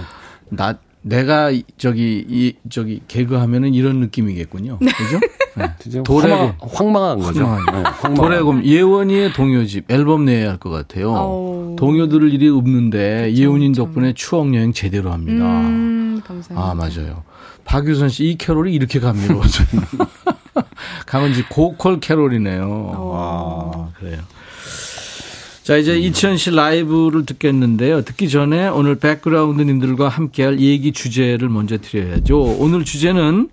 나, 0.51 0.75
내가 1.09 1.51
이- 1.51 1.65
저기, 1.79 2.25
이, 2.29 2.55
저기, 2.69 3.01
개그 3.09 3.35
하면은 3.37 3.75
이런 3.75 4.01
느낌이겠군요. 4.01 4.79
그죠? 4.79 5.21
네. 5.57 6.03
도래곰. 6.05 6.31
황망, 6.39 6.55
황망한 6.61 7.19
거죠. 7.21 7.45
황망하죠. 7.47 7.73
네, 7.77 7.83
황망한. 7.83 8.15
도래곰, 8.15 8.65
예원이의 8.65 9.33
동요집, 9.33 9.91
앨범 9.91 10.25
내야 10.27 10.51
할 10.51 10.59
것 10.59 10.71
같아요. 10.71 11.15
아우. 11.17 11.77
동요 11.79 12.09
들을 12.09 12.33
일이 12.33 12.49
없는데, 12.49 13.33
예원이 13.35 13.73
덕분에 13.73 14.13
추억 14.15 14.55
여행 14.55 14.73
제대로 14.73 15.11
합니다. 15.13 15.45
음, 15.45 16.21
감사합니다. 16.27 16.71
아, 16.71 16.75
맞아요. 16.75 17.23
박유선 17.65 18.09
씨, 18.09 18.25
이 18.25 18.37
캐롤이 18.37 18.73
이렇게 18.73 18.99
감미로워져 19.01 19.65
있는. 19.73 19.87
강은지 21.07 21.43
고퀄 21.49 22.01
캐롤이네요. 22.01 22.93
아, 23.15 23.89
그래요. 23.99 24.19
자, 25.69 25.77
이제 25.77 25.99
이치현 25.99 26.39
씨 26.39 26.51
라이브를 26.51 27.27
듣겠는데요. 27.27 28.01
듣기 28.01 28.31
전에 28.31 28.69
오늘 28.69 28.95
백그라운드님들과 28.95 30.09
함께할 30.09 30.61
얘기 30.61 30.93
주제를 30.93 31.51
먼저 31.51 31.77
드려야죠. 31.77 32.41
오늘 32.41 32.87
주제는 32.87 33.51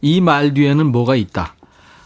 이 0.00 0.22
말 0.22 0.54
뒤에는 0.54 0.86
뭐가 0.86 1.14
있다. 1.14 1.54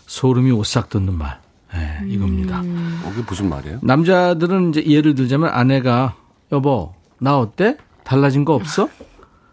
소름이 0.09 0.51
오싹 0.51 0.91
돋는 0.91 1.17
말. 1.17 1.39
네, 1.73 2.01
이겁니다. 2.09 2.59
어, 2.59 3.11
그게 3.15 3.23
무슨 3.25 3.49
말이에요? 3.49 3.79
남자들은 3.83 4.71
이제 4.71 4.85
예를 4.85 5.15
들자면 5.15 5.51
아내가 5.51 6.17
여보 6.51 6.95
나 7.21 7.39
어때? 7.39 7.77
달라진 8.03 8.45
거 8.45 8.53
없어? 8.53 8.89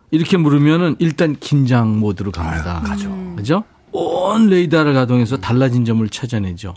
이렇게 0.09 0.37
물으면은 0.37 0.95
일단 0.97 1.35
긴장 1.39 1.99
모드로 1.99 2.31
갑니다. 2.31 2.81
가죠. 2.83 3.33
그죠? 3.35 3.63
온 3.91 4.47
레이더를 4.47 4.95
가동해서 4.95 5.37
달라진 5.37 5.85
점을 5.85 6.09
찾아내죠. 6.09 6.73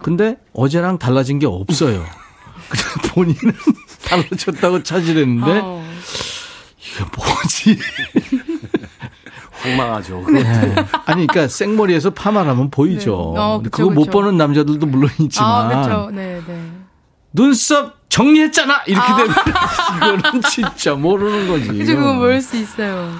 근데 0.00 0.36
어제랑 0.52 0.98
달라진 0.98 1.38
게 1.38 1.46
없어요. 1.46 2.04
본인은 3.10 3.54
달라졌다고 4.06 4.82
찾으려는데 4.82 5.60
어. 5.62 5.84
이게 6.78 7.04
뭐지? 7.16 7.78
황망하죠. 9.52 10.24
네. 10.32 10.42
아니 11.06 11.26
그러니까 11.26 11.46
생머리에서 11.48 12.10
파마하면 12.10 12.70
보이죠. 12.70 13.32
네. 13.34 13.40
어, 13.40 13.60
그쵸, 13.62 13.70
그거 13.70 13.90
못 13.90 14.00
그쵸. 14.06 14.10
보는 14.10 14.36
남자들도 14.36 14.86
물론 14.86 15.10
있지만 15.20 15.50
아, 15.50 15.82
그렇죠. 15.82 16.10
네, 16.10 16.40
네. 16.46 16.70
눈썹 17.32 17.96
정리했잖아 18.08 18.82
이렇게 18.86 19.06
되면 19.14 19.34
이거는 20.20 20.42
진짜 20.50 20.94
모르는 20.94 21.48
거지. 21.48 21.68
그죠, 21.68 21.96
그거 21.96 22.14
모를 22.14 22.42
수 22.42 22.56
있어요. 22.56 23.12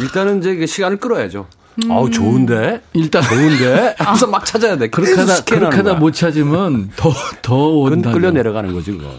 일단은 0.00 0.38
이제 0.40 0.66
시간을 0.66 0.98
끌어야죠. 0.98 1.46
아우 1.88 2.10
좋은데 2.10 2.82
일단 2.92 3.22
좋은데 3.22 3.94
하면서 3.98 4.26
막 4.26 4.44
찾아야 4.44 4.76
돼. 4.76 4.88
그렇게 4.88 5.14
하다 5.14 5.44
그렇게 5.44 5.76
하다. 5.76 5.94
못 5.94 6.12
찾으면 6.12 6.90
더더 6.96 7.56
온다. 7.56 8.12
끌려 8.12 8.30
내려가는 8.30 8.72
거지 8.72 8.92
그건. 8.92 9.10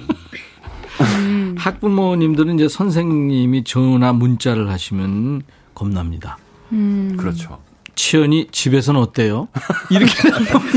학부모님들은 1.58 2.56
이제 2.56 2.68
선생님이 2.68 3.64
전화 3.64 4.12
문자를 4.14 4.70
하시면 4.70 5.44
겁납니다. 5.74 6.38
음. 6.72 7.16
그렇죠. 7.18 7.60
치연이 7.96 8.48
집에서는 8.52 9.00
어때요? 9.00 9.50
이렇게 9.92 10.14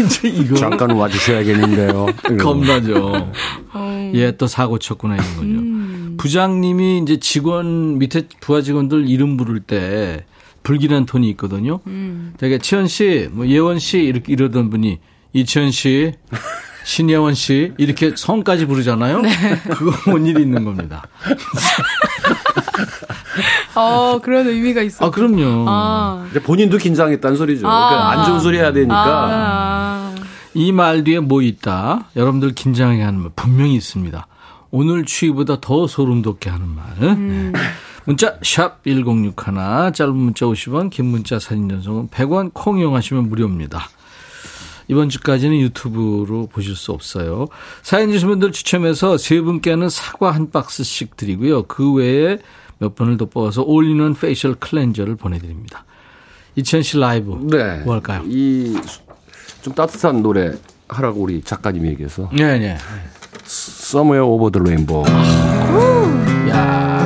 이제 0.05 0.29
이거 0.29 0.57
잠깐 0.57 0.91
와주셔야겠는데요. 0.91 2.07
겁나죠. 2.41 3.31
어. 3.73 4.13
얘또 4.15 4.47
사고 4.49 4.79
쳤구나 4.79 5.15
이런 5.15 5.27
거죠. 5.37 5.43
음. 5.47 6.15
부장님이 6.19 6.99
이제 7.03 7.19
직원 7.19 7.99
밑에 7.99 8.27
부하 8.41 8.61
직원들 8.63 9.09
이름 9.09 9.37
부를 9.37 9.61
때 9.61 10.25
불길한 10.63 11.07
톤이 11.07 11.29
있거든요. 11.31 11.81
음. 11.87 12.35
되게 12.39 12.59
치현 12.59 12.89
씨, 12.89 13.29
뭐 13.33 13.47
예원 13.47 13.79
씨 13.79 14.01
이렇게 14.01 14.33
이러던 14.33 14.71
분이 14.71 14.99
이치현 15.33 15.71
씨, 15.71 16.13
신예원 16.85 17.35
씨 17.35 17.73
이렇게 17.79 18.13
성까지 18.17 18.67
부르잖아요. 18.67 19.21
네. 19.21 19.31
그거 19.71 19.93
뭔 20.11 20.27
일이 20.27 20.43
있는 20.43 20.65
겁니다. 20.65 21.03
어, 23.75 24.19
그런 24.23 24.47
의미가 24.47 24.83
있어. 24.83 25.07
아 25.07 25.11
그럼요. 25.11 25.65
아. 25.69 26.27
이제 26.31 26.41
본인도 26.41 26.79
긴장했다는 26.79 27.37
소리죠. 27.37 27.63
그러니까 27.63 28.11
안 28.11 28.27
좋은 28.27 28.41
소리 28.41 28.59
해야 28.59 28.73
되니까. 28.73 28.95
아. 28.97 30.15
이말 30.55 31.05
뒤에 31.05 31.21
뭐 31.21 31.41
있다? 31.41 32.11
여러분들 32.15 32.55
긴장하게 32.55 33.03
하는 33.03 33.21
말 33.21 33.31
분명히 33.35 33.75
있습니다. 33.75 34.27
오늘 34.71 35.05
추위보다 35.05 35.61
더 35.61 35.87
소름 35.87 36.23
돋게 36.23 36.51
하는 36.51 36.69
말. 36.69 37.17
네. 37.17 37.53
문자 38.05 38.37
샵 38.43 38.83
1061, 38.85 39.93
짧은 39.95 40.15
문자 40.15 40.47
50원, 40.47 40.91
긴 40.91 41.07
문자 41.07 41.39
사진 41.39 41.69
전송은 41.69 42.09
100원, 42.09 42.51
콩 42.53 42.79
이용하시면 42.79 43.29
무료입니다. 43.29 43.89
이번 44.89 45.09
주까지는 45.09 45.57
유튜브로 45.61 46.49
보실 46.53 46.75
수 46.75 46.93
없어요. 46.93 47.47
사연 47.83 48.11
주신 48.11 48.29
분들 48.29 48.53
추첨해서 48.53 49.17
세 49.17 49.41
분께는 49.41 49.89
사과 49.89 50.33
한 50.33 50.51
박스씩 50.51 51.17
드리고요. 51.17 51.63
그 51.65 51.93
외에 51.93 52.39
몇 52.79 52.95
분을 52.97 53.17
더 53.17 53.27
뽑아서 53.27 53.63
올리는 53.63 54.13
facial 54.15 54.55
cleanser를 54.57 55.15
보내드립니다. 55.17 55.85
이천 56.57 56.83
씨 56.83 56.99
라이브 56.99 57.39
네. 57.51 57.79
뭐 57.85 57.95
할까요? 57.95 58.23
이 58.27 58.77
좀 59.63 59.73
따뜻한 59.75 60.23
노래 60.23 60.53
하라고 60.89 61.21
우리 61.23 61.41
작가님이 61.41 61.91
얘기해서 61.91 62.29
네네. 62.37 62.77
Somewhere 63.47 64.27
Over 64.27 64.51
the 64.51 64.61
Rainbow. 64.61 65.05
야. 66.51 67.02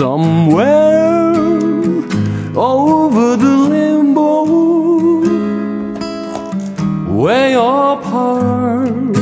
Somewhere 0.00 1.34
over 2.56 3.36
the 3.36 3.56
rainbow, 3.70 4.44
way 7.22 7.52
apart. 7.52 9.12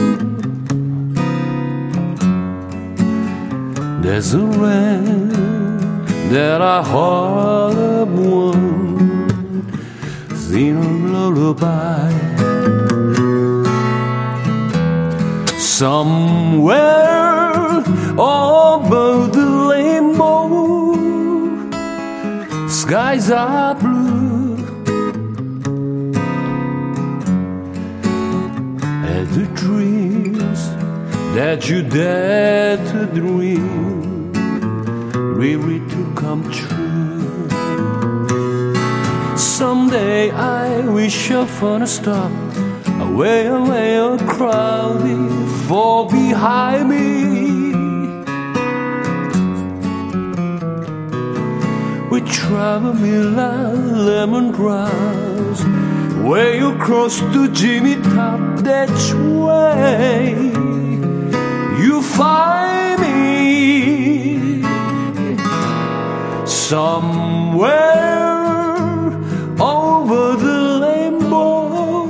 There's 4.05 4.35
a 4.35 4.45
rain 4.63 5.31
that 6.31 6.63
I 6.63 6.81
of 7.75 8.09
one, 8.17 9.67
sing 10.37 10.77
a 10.77 10.89
lullaby. 11.13 12.13
Somewhere 15.59 17.08
skies 23.09 23.31
are 23.31 23.75
blue. 23.75 24.57
And 29.13 29.27
the 29.39 29.47
dreams 29.55 30.61
that 31.35 31.69
you 31.69 31.83
dare 31.83 32.77
to 32.77 33.07
dream 33.07 34.33
really 35.41 35.81
to 35.93 36.13
come 36.15 36.43
true. 36.51 37.49
Someday 39.37 40.31
I 40.31 40.87
wish 40.89 41.31
upon 41.31 41.83
a 41.83 41.87
star, 41.87 42.31
away, 43.01 43.47
away, 43.47 43.97
a 43.97 44.19
crowded 44.19 45.49
fall 45.67 46.11
behind 46.11 46.91
me. 46.91 47.08
Chamomilla, 52.39 53.53
lemongrass. 54.07 55.59
Where 56.29 56.55
you 56.55 56.71
cross 56.77 57.19
to 57.35 57.49
Jimmy 57.53 57.97
Top 58.15 58.41
that 58.69 58.91
way, 59.45 60.35
you 61.83 62.03
find 62.03 63.01
me 63.01 64.63
somewhere 66.47 67.69
over 69.61 70.37
the 70.45 70.61
rainbow. 70.85 72.07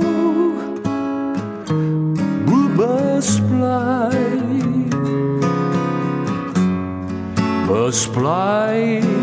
Bluebirds 2.45 3.39
fly, 3.49 4.11
birds 7.67 8.05
fly. 8.05 9.18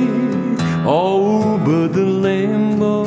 Oh, 0.88 1.54
over 1.54 1.88
the 1.88 2.04
rainbow. 2.22 3.05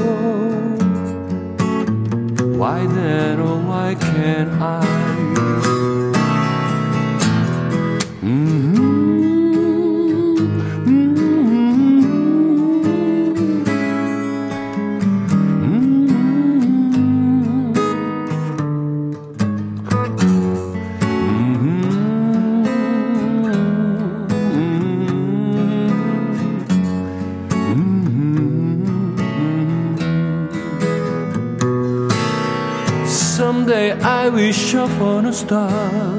Someday 33.70 34.02
I 34.02 34.30
wish 34.30 34.74
upon 34.74 35.28
a 35.28 35.32
star, 35.32 36.18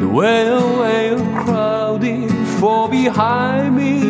the 0.00 0.08
way 0.08 0.48
away 0.48 1.14
crowded 1.44 2.28
for 2.58 2.88
behind 2.88 3.76
me. 3.76 4.00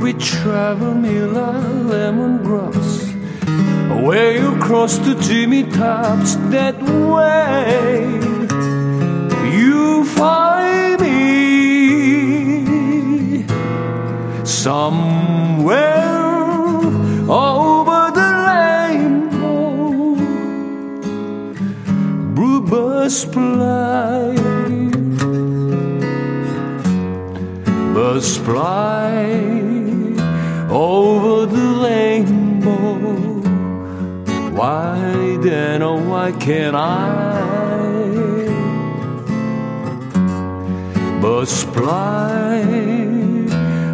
We 0.00 0.12
travel 0.12 0.94
Mila 0.94 1.60
lemongrass 1.90 2.90
away 3.90 4.36
across 4.36 4.98
the 4.98 5.16
Jimmy 5.16 5.64
tops 5.64 6.36
that 6.54 6.80
way. 6.80 8.06
You 9.58 10.04
find 10.04 11.00
me 11.00 11.18
somewhere 14.44 16.07
Bluebirds 23.08 23.24
fly, 28.36 29.24
over 30.68 31.46
the 31.46 31.66
rainbow. 31.84 32.98
Why 34.52 35.38
then, 35.40 35.82
oh, 35.82 35.96
why 36.10 36.32
can't 36.32 36.76
I? 36.76 37.46
Fly 41.72 42.60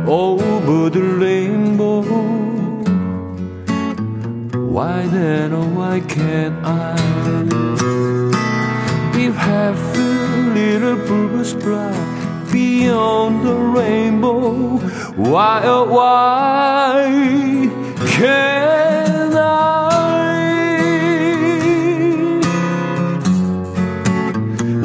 over 0.09 0.91
the 0.91 1.03
rainbow. 1.21 2.03
Why 4.59 5.07
then, 5.07 5.53
oh, 5.53 5.69
why 5.69 6.01
can't 6.01 6.57
I? 6.65 7.74
every 9.55 10.53
little 10.59 10.97
purpose 11.07 11.53
bright 11.55 12.49
beyond 12.51 13.47
the 13.47 13.55
rainbow. 13.55 14.79
Why, 15.31 15.63
oh, 15.65 15.85
why 15.97 17.05
can 18.17 19.37
I? 19.37 19.75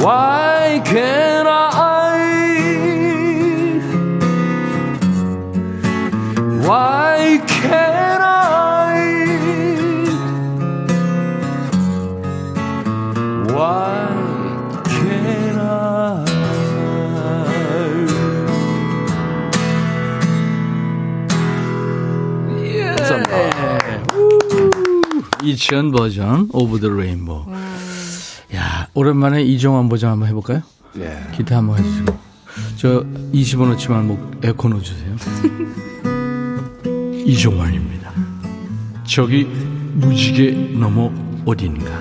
Why 0.03 0.81
can 0.85 1.47
I? 1.47 1.68
이치현 25.59 25.91
버전 25.91 26.47
Over 26.53 26.79
the 26.79 26.87
Rainbow. 26.87 27.45
야 28.55 28.87
오랜만에 28.93 29.43
이종환 29.43 29.89
버전 29.89 30.11
한번 30.11 30.29
해볼까요? 30.29 30.61
예. 30.97 31.21
기타 31.35 31.57
한번 31.57 31.79
해주시고 31.79 32.17
저 32.77 33.05
20원어치만 33.33 34.03
뭐 34.05 34.31
에코 34.41 34.69
넣어주세요. 34.69 35.17
이종환입니다. 37.25 38.09
저기 39.03 39.43
무지개 39.95 40.77
넘어 40.79 41.11
어딘가 41.45 41.91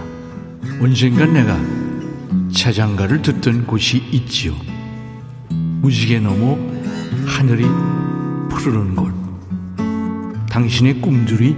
언젠간 0.80 1.32
내가 1.32 1.58
자장가를 2.54 3.22
듣던 3.22 3.66
곳이 3.66 3.98
있지요. 4.12 4.54
무지개 5.50 6.20
넘어 6.20 6.56
하늘이 7.26 7.64
푸르른 8.50 8.94
곳 8.94 9.12
당신의 10.48 11.00
꿈들이 11.00 11.56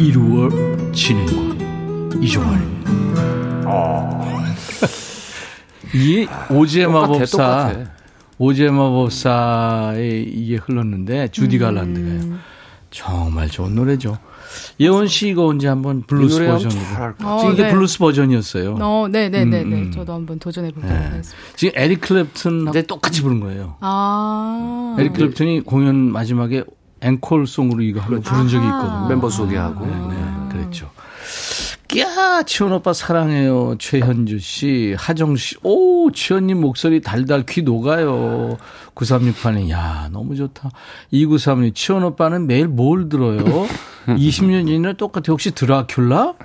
이루어 0.00 0.48
곳 0.92 2.22
이종환입니다. 2.22 2.90
이 5.94 6.26
오즈의 6.50 6.86
마법사 6.86 7.36
똑같아. 7.36 7.90
오즈의 8.38 8.70
마법사의 8.70 10.22
이게 10.24 10.56
흘렀는데 10.56 11.28
주디 11.28 11.58
갈란드가요. 11.58 12.38
정말 12.90 13.48
좋은 13.48 13.74
노래죠. 13.74 14.18
예원 14.80 15.06
씨 15.06 15.28
이거 15.28 15.46
언제 15.46 15.68
한번 15.68 16.02
블루스 16.02 16.44
버전으로. 16.44 16.80
같아요. 16.96 17.38
지금 17.38 17.52
이게 17.54 17.62
어, 17.62 17.66
네. 17.66 17.72
블루스 17.72 17.98
버전이었어요. 17.98 18.76
어, 18.80 19.06
네 19.08 19.28
네네네. 19.28 19.62
음, 19.62 19.72
음. 19.72 19.92
저도 19.92 20.12
한번 20.12 20.40
도전해보도록 20.40 20.90
네. 20.90 20.96
하겠습니다. 20.96 21.36
지금 21.54 21.72
에릭 21.80 22.00
클랩튼하고 22.00 22.86
똑같이 22.88 23.22
부른 23.22 23.38
거예요. 23.40 23.76
아. 23.80 24.96
에릭 24.98 25.12
클랩튼이 25.12 25.64
공연 25.64 26.10
마지막에 26.10 26.64
앵콜송으로 27.00 27.82
이거 27.82 28.00
한번 28.00 28.22
부른 28.22 28.48
적이 28.48 28.64
있거든요. 28.66 29.08
멤버 29.08 29.30
소개하고. 29.30 29.86
네, 29.86 29.92
네, 29.92 30.16
그랬죠. 30.70 30.90
야, 31.98 32.42
치원 32.44 32.72
오빠 32.72 32.92
사랑해요. 32.92 33.76
최현주 33.78 34.38
씨, 34.38 34.94
하정 34.96 35.36
씨. 35.36 35.56
오, 35.62 36.10
치원님 36.12 36.60
목소리 36.60 37.00
달달 37.00 37.44
귀 37.46 37.62
녹아요. 37.62 38.56
9368님, 38.94 39.70
야, 39.70 40.08
너무 40.12 40.36
좋다. 40.36 40.70
2936, 41.10 41.74
치원 41.74 42.04
오빠는 42.04 42.46
매일 42.46 42.68
뭘 42.68 43.08
들어요? 43.08 43.44
20년 44.06 44.66
전이나 44.66 44.92
똑같아. 44.94 45.24
혹시 45.32 45.50
드라큘라? 45.50 46.36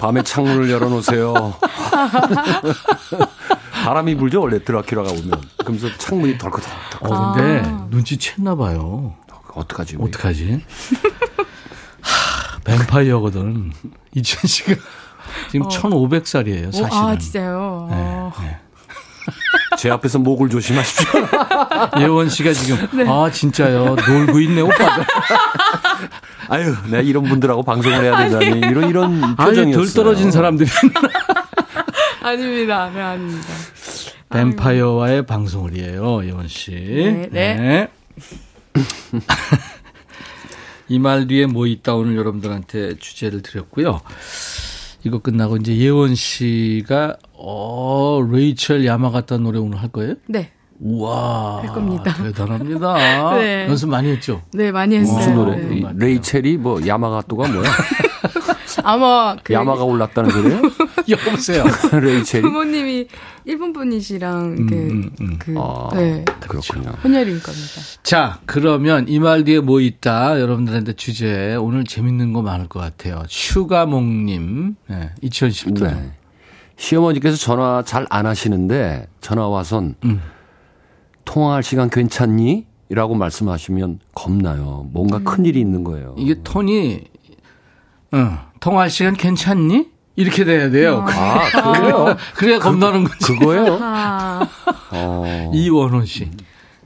밤에 0.00 0.22
창문을 0.22 0.70
열어놓으세요. 0.70 1.34
바람이 3.84 4.14
불죠 4.14 4.40
원래 4.40 4.58
드라큘라가 4.60 5.10
오면. 5.10 5.42
그러면서 5.58 5.88
창문이 5.98 6.38
덜컥덜컥. 6.38 7.02
어, 7.10 7.32
근데 7.34 7.62
눈치 7.90 8.16
챘나 8.16 8.56
봐요. 8.56 9.16
어떡하지? 9.54 9.96
어떡하지? 10.00 10.64
하, 12.66 12.76
뱀파이어거든. 12.78 13.72
이천 14.14 14.46
씨가 14.46 14.74
지금 15.50 15.66
어. 15.66 15.68
1500살이에요, 15.68 16.68
오, 16.68 16.72
사실은. 16.72 16.90
아, 16.92 17.18
진짜요? 17.18 17.88
어. 17.90 18.32
제 19.78 19.90
앞에서 19.90 20.18
목을 20.18 20.50
조심하십시오. 20.50 21.20
예원 22.00 22.28
씨가 22.28 22.52
지금 22.52 22.88
네. 22.92 23.08
아 23.08 23.30
진짜요 23.30 23.96
놀고 24.06 24.38
있네 24.40 24.60
오빠들 24.60 25.04
아유, 26.48 26.74
내가 26.90 27.02
이런 27.02 27.24
분들하고 27.24 27.62
방송을 27.62 28.02
해야 28.02 28.16
되다니 28.18 28.58
이런 28.68 28.88
이런 28.90 29.36
표정이었어요. 29.36 29.72
덜 29.84 29.94
떨어진 29.94 30.30
사람들이 30.30 30.68
아닙니다. 32.22 32.90
네, 32.94 33.00
아닙니다. 33.00 33.48
뱀파이어와의 34.30 35.26
방송을 35.26 35.76
해요 35.76 36.20
예원 36.24 36.48
씨. 36.48 36.70
네, 36.72 37.28
네. 37.30 37.88
이 40.92 40.98
말 40.98 41.26
뒤에 41.26 41.46
뭐 41.46 41.66
있다 41.66 41.94
오늘 41.94 42.16
여러분들한테 42.16 42.96
주제를 42.98 43.40
드렸고요. 43.42 44.00
이거 45.04 45.18
끝나고 45.18 45.56
이제 45.56 45.74
예원 45.76 46.14
씨가 46.14 47.16
어 47.32 48.20
레이첼 48.30 48.84
야마가타 48.84 49.38
노래 49.38 49.58
오늘 49.58 49.80
할 49.80 49.88
거예요? 49.88 50.14
네. 50.26 50.52
우와 50.80 51.62
할 51.62 51.68
겁니다. 51.68 52.12
대단합니다. 52.14 53.34
네. 53.38 53.66
연습 53.68 53.88
많이 53.88 54.10
했죠? 54.10 54.42
네, 54.52 54.70
많이 54.70 54.96
했어요. 54.96 55.16
무슨 55.16 55.34
노래? 55.34 55.56
네. 55.56 55.76
이 55.78 55.86
레이첼이 55.96 56.56
뭐 56.58 56.84
야마가또가 56.86 57.48
뭐야? 57.48 57.68
아마 58.84 59.36
그 59.42 59.52
야마가 59.54 59.84
올랐다는 59.84 60.30
소리예요? 60.30 60.62
여보세요. 61.08 61.64
레이첼이? 61.92 62.42
부모님이 62.42 63.08
일본 63.44 63.72
분이시랑 63.72 64.66
그, 64.66 64.74
음, 64.74 65.10
음. 65.20 65.36
그, 65.38 65.54
아, 65.58 65.88
네. 65.94 66.24
그렇군요. 66.40 66.90
혼혈인 67.02 67.40
겁니다. 67.42 67.80
자, 68.02 68.40
그러면 68.46 69.06
이 69.08 69.18
말 69.18 69.44
뒤에 69.44 69.60
뭐 69.60 69.80
있다? 69.80 70.40
여러분들한테 70.40 70.92
주제 70.94 71.54
오늘 71.56 71.84
재밌는 71.84 72.32
거 72.32 72.42
많을 72.42 72.68
것 72.68 72.80
같아요. 72.80 73.22
슈가몽님, 73.28 74.76
네, 74.88 75.10
2010년. 75.22 75.82
네. 75.84 76.12
시어머니께서 76.76 77.36
전화 77.36 77.82
잘 77.84 78.06
안 78.10 78.26
하시는데 78.26 79.06
전화 79.20 79.46
와선 79.48 79.94
음. 80.04 80.20
통화할 81.24 81.62
시간 81.62 81.88
괜찮니? 81.90 82.66
라고 82.90 83.14
말씀하시면 83.14 84.00
겁나요. 84.14 84.86
뭔가 84.92 85.18
큰 85.20 85.46
일이 85.46 85.60
있는 85.60 85.82
거예요. 85.84 86.14
이게 86.18 86.34
톤이 86.42 87.04
어, 88.12 88.38
통화할 88.60 88.90
시간 88.90 89.14
괜찮니? 89.14 89.91
이렇게 90.16 90.44
돼야 90.44 90.68
돼요. 90.70 91.04
아, 91.08 91.72
그래요? 91.74 92.16
그래야 92.34 92.58
겁나는 92.58 93.04
거지. 93.04 93.34
그거예요? 93.38 93.78
아, 93.80 94.46
어. 94.90 95.50
이원호 95.54 96.04
씨. 96.04 96.30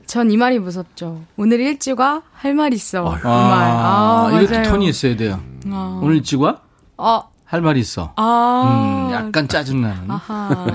전 0.05 0.31
이 0.31 0.37
말이 0.37 0.57
무섭죠. 0.59 1.21
오늘 1.35 1.59
일찍 1.59 1.99
와? 1.99 2.21
할 2.33 2.53
말 2.55 2.73
있어. 2.73 2.99
이 2.99 3.09
말. 3.09 3.21
아, 3.25 4.29
아, 4.31 4.39
이것도 4.41 4.51
맞아요. 4.59 4.69
톤이 4.69 4.87
있어야 4.87 5.15
돼요. 5.17 5.41
아. 5.69 5.99
오늘 6.01 6.15
일찍 6.15 6.39
와? 6.39 6.61
아, 6.97 7.23
할말 7.45 7.75
있어. 7.77 8.13
아. 8.15 9.07
음, 9.09 9.13
약간 9.13 9.47
짜증나는. 9.47 10.09
아하. 10.09 10.67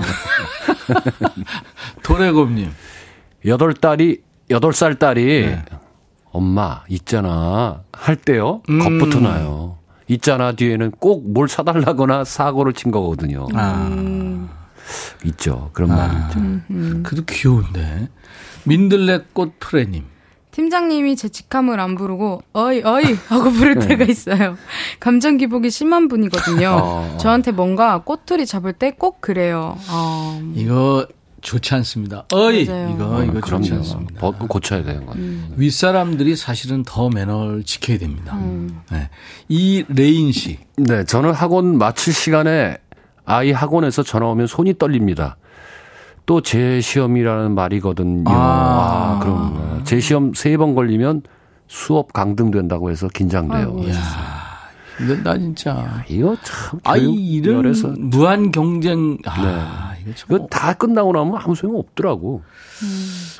도래곰님. 2.03 2.71
여덟 3.45 3.73
딸이, 3.73 4.21
여덟 4.51 4.73
살 4.73 4.95
딸이 4.95 5.23
네. 5.47 5.65
엄마, 6.31 6.81
있잖아. 6.89 7.81
할 7.91 8.15
때요. 8.15 8.61
음. 8.69 8.79
겁부터 8.79 9.19
나요. 9.19 9.77
있잖아 10.07 10.51
뒤에는 10.53 10.91
꼭 10.99 11.23
뭘 11.33 11.47
사달라거나 11.47 12.23
사고를 12.25 12.73
친 12.73 12.91
거거든요. 12.91 13.47
아, 13.53 14.47
있죠. 15.25 15.69
그런 15.73 15.89
말이 15.89 16.11
있죠. 16.27 16.39
음. 16.39 17.03
그도 17.05 17.23
귀여운데. 17.25 18.09
민들레꽃 18.65 19.59
프레님. 19.59 20.05
팀장님이 20.51 21.15
제 21.15 21.29
직함을 21.29 21.79
안 21.79 21.95
부르고 21.95 22.43
어이 22.53 22.83
어이 22.83 23.03
하고 23.27 23.49
부를 23.51 23.75
네. 23.79 23.87
때가 23.87 24.05
있어요. 24.05 24.55
감정 24.99 25.37
기복이 25.37 25.71
심한 25.71 26.07
분이거든요. 26.07 26.69
어. 26.79 27.17
저한테 27.19 27.51
뭔가 27.51 28.03
꼬투리 28.03 28.45
잡을 28.45 28.73
때 28.73 28.91
꼭 28.91 29.19
그래요. 29.19 29.75
아, 29.87 30.39
이거 30.53 31.07
좋지 31.43 31.75
않습니다. 31.75 32.25
어이! 32.33 32.65
맞아요. 32.65 32.89
이거, 32.95 33.23
이거 33.23 33.33
좋지 33.41 33.69
그럼요. 33.69 33.75
않습니다. 33.75 34.19
버- 34.19 34.31
고쳐야 34.31 34.83
되는 34.83 35.05
거. 35.05 35.13
음. 35.13 35.53
윗 35.57 35.71
사람들이 35.71 36.35
사실은 36.35 36.83
더 36.83 37.09
매너를 37.09 37.63
지켜야 37.63 37.97
됩니다. 37.99 38.35
음. 38.35 38.79
네. 38.91 39.09
이 39.49 39.83
레인 39.89 40.31
씨. 40.31 40.57
네, 40.77 41.03
저는 41.03 41.31
학원 41.33 41.77
마칠 41.77 42.13
시간에 42.13 42.77
아이 43.25 43.51
학원에서 43.51 44.03
전화 44.03 44.27
오면 44.27 44.47
손이 44.47 44.77
떨립니다. 44.77 45.37
또 46.25 46.39
재시험이라는 46.41 47.53
말이거든요. 47.53 48.23
아. 48.31 48.33
아, 48.33 49.19
그런 49.21 49.79
거 49.79 49.99
재시험 49.99 50.33
세 50.33 50.55
번 50.57 50.73
걸리면 50.75 51.23
수업 51.67 52.13
강등된다고 52.13 52.89
해서 52.91 53.09
긴장돼요. 53.09 53.57
아이고. 53.57 53.83
이야, 53.83 53.99
근데 54.97 55.21
나 55.23 55.37
진짜. 55.37 56.03
이거 56.07 56.37
참 56.43 56.79
아이, 56.85 57.01
교육 57.01 57.19
이런 57.19 57.55
열에서 57.57 57.93
무한 57.97 58.51
경쟁. 58.51 59.17
아, 59.25 59.92
이 59.92 59.92
거 60.05 60.11
참. 60.15 60.27
이거 60.35 60.47
다 60.47 60.73
끝나고 60.73 61.11
나면 61.11 61.35
아무 61.37 61.55
소용 61.55 61.77
없더라고. 61.77 62.41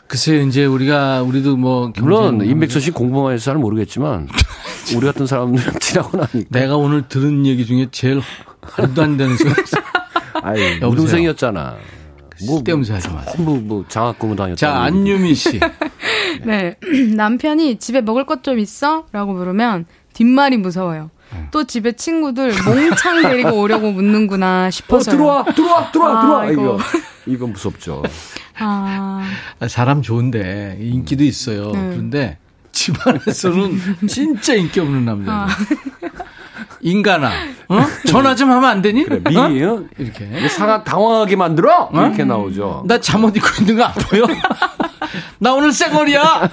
글쎄요, 0.07 0.41
이제 0.41 0.66
우리가, 0.66 1.22
우리도 1.24 1.57
뭐. 1.57 1.91
물론 1.99 2.38
경쟁- 2.38 2.49
임백천 2.49 2.82
씨 2.82 2.91
공부만 2.91 3.34
해서 3.34 3.45
잘 3.45 3.55
모르겠지만 3.55 4.28
우리 4.95 5.05
같은 5.05 5.26
사람들은 5.26 5.74
지나고 5.80 6.18
나니까. 6.18 6.47
내가 6.49 6.78
오늘 6.78 7.07
들은 7.07 7.45
얘기 7.45 7.66
중에 7.66 7.88
제일 7.91 8.22
말도 8.78 9.01
안 9.01 9.18
되는 9.18 9.36
소리. 9.38 9.51
아이, 10.43 10.61
여보세요? 10.82 10.89
우등생이었잖아. 10.89 11.76
뭐, 12.47 12.57
쓸데없이 12.57 12.91
하지 12.91 13.07
마세요. 13.09 13.34
전부 13.36 13.55
뭐 13.57 13.86
장학금을 13.88 14.36
다녔다. 14.36 14.55
자, 14.55 14.82
안유미 14.84 15.34
씨. 15.36 15.59
네. 16.43 16.76
남편이 17.16 17.78
집에 17.78 18.01
먹을 18.01 18.26
것 18.26 18.41
좀 18.43 18.59
있어? 18.59 19.05
라고 19.14 19.34
물으면 19.34 19.86
뒷말이 20.14 20.57
무서워요. 20.57 21.09
네. 21.34 21.47
또 21.51 21.63
집에 21.63 21.91
친구들 21.93 22.53
몽창 22.63 23.21
데리고 23.23 23.59
오려고 23.61 23.91
묻는구나 23.91 24.67
어, 24.67 24.71
싶어서. 24.71 25.11
들어와, 25.11 25.43
들어와, 25.45 25.91
들어와, 25.91 26.17
아, 26.17 26.21
들어와. 26.21 26.45
이거. 26.51 26.77
이거. 27.25 27.47
무섭죠. 27.47 28.03
아, 28.59 29.23
아, 29.59 29.67
사람 29.67 30.01
좋은데 30.01 30.77
인기도 30.79 31.23
있어요. 31.23 31.71
네. 31.71 31.89
그런데 31.91 32.38
집안에서는 32.71 34.07
진짜 34.07 34.53
인기 34.53 34.79
없는 34.79 35.05
남자. 35.05 35.31
아. 35.31 35.47
인간아, 36.81 37.31
어? 37.69 37.79
전화 38.07 38.36
좀 38.36 38.51
하면 38.51 38.65
안 38.65 38.81
되니? 38.81 39.05
그래, 39.05 39.21
어? 39.25 39.47
미니, 39.47 39.63
어? 39.63 39.84
이렇게. 39.97 40.47
상하 40.49 40.84
당황하게 40.84 41.36
만들어? 41.36 41.89
이렇게 41.93 42.23
나오죠. 42.25 42.84
나 42.86 42.99
잠옷 42.99 43.36
입고 43.38 43.47
있는 43.61 43.77
거 43.77 43.86
안 43.86 43.93
보여? 43.93 44.25
나 45.39 45.53
오늘 45.53 45.71
쌩얼이야. 45.71 46.49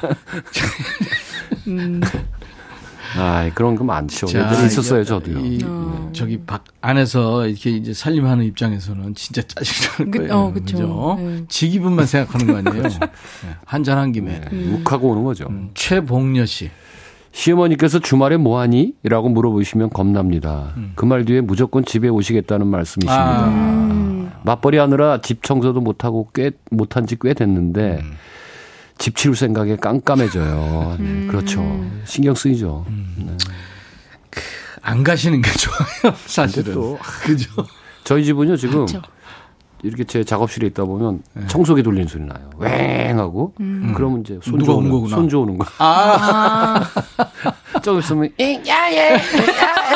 아, 3.21 3.51
그런 3.55 3.77
거 3.77 3.85
많죠. 3.85 4.27
자, 4.27 4.47
예전에 4.51 4.67
있었어요, 4.67 5.05
저도요. 5.05 5.39
이, 5.39 5.59
어. 5.65 6.11
저기 6.13 6.39
밖 6.41 6.65
안에서 6.81 7.47
이렇게 7.47 7.71
이제 7.71 7.93
살림하는 7.93 8.45
입장에서는 8.45 9.15
진짜 9.15 9.43
짜증나는 9.43 10.11
그- 10.11 10.19
거예요. 10.19 10.35
어, 10.35 10.53
그쵸. 10.53 10.77
그죠? 10.77 11.17
네. 11.21 11.45
지 11.49 11.69
기분만 11.69 12.07
생각하는 12.07 12.47
거 12.63 12.71
아니에요? 12.71 12.85
한잔 13.65 13.99
한 13.99 14.13
김에. 14.13 14.41
네, 14.51 14.73
욱하고 14.75 15.11
오는 15.11 15.23
거죠. 15.25 15.47
음, 15.51 15.71
최봉녀 15.75 16.47
씨. 16.47 16.71
시어머니께서 17.33 18.01
주말에 18.01 18.37
뭐 18.37 18.59
하니? 18.59 18.95
라고 19.05 19.29
물어보시면 19.29 19.91
겁납니다. 19.91 20.73
음. 20.77 20.93
그말 20.97 21.25
뒤에 21.25 21.41
무조건 21.41 21.85
집에 21.85 22.09
오시겠다는 22.09 22.67
말씀이십니다. 22.67 23.47
음. 23.47 24.31
맞벌이 24.43 24.79
하느라 24.79 25.21
집 25.21 25.43
청소도 25.45 25.81
못하고 25.81 26.29
꽤, 26.35 26.51
못한 26.71 27.07
지 27.07 27.17
꽤 27.21 27.35
됐는데, 27.35 28.01
음. 28.03 28.13
집 29.01 29.17
치울 29.17 29.35
생각에 29.35 29.77
깜깜해져요. 29.77 30.97
네, 31.01 31.27
그렇죠. 31.27 31.63
신경 32.05 32.35
쓰이죠. 32.35 32.85
네. 33.17 33.35
안 34.83 35.03
가시는 35.03 35.41
게 35.41 35.51
좋아요, 35.57 36.15
사실은. 36.27 36.75
또, 36.75 36.99
그죠? 37.25 37.51
저희 38.05 38.25
집은요, 38.27 38.57
지금, 38.57 38.85
그렇죠. 38.87 39.01
이렇게 39.83 40.05
제 40.05 40.23
작업실에 40.23 40.67
있다 40.67 40.85
보면 40.85 41.23
청소기 41.49 41.83
돌리는 41.83 42.07
소리 42.09 42.25
나요. 42.25 42.51
웽 42.61 43.19
하고. 43.19 43.55
그러면 43.97 44.21
이제 44.21 44.39
손주 44.43 44.59
누가 44.67 44.73
온 44.75 44.81
오는, 44.81 44.91
거구나. 44.91 45.17
손주 45.17 45.39
오는 45.41 45.57
거. 45.57 45.65
아, 45.79 46.87
좀 47.83 47.99
있으면, 48.01 48.29
야예! 48.39 48.63
야예! 48.67 49.17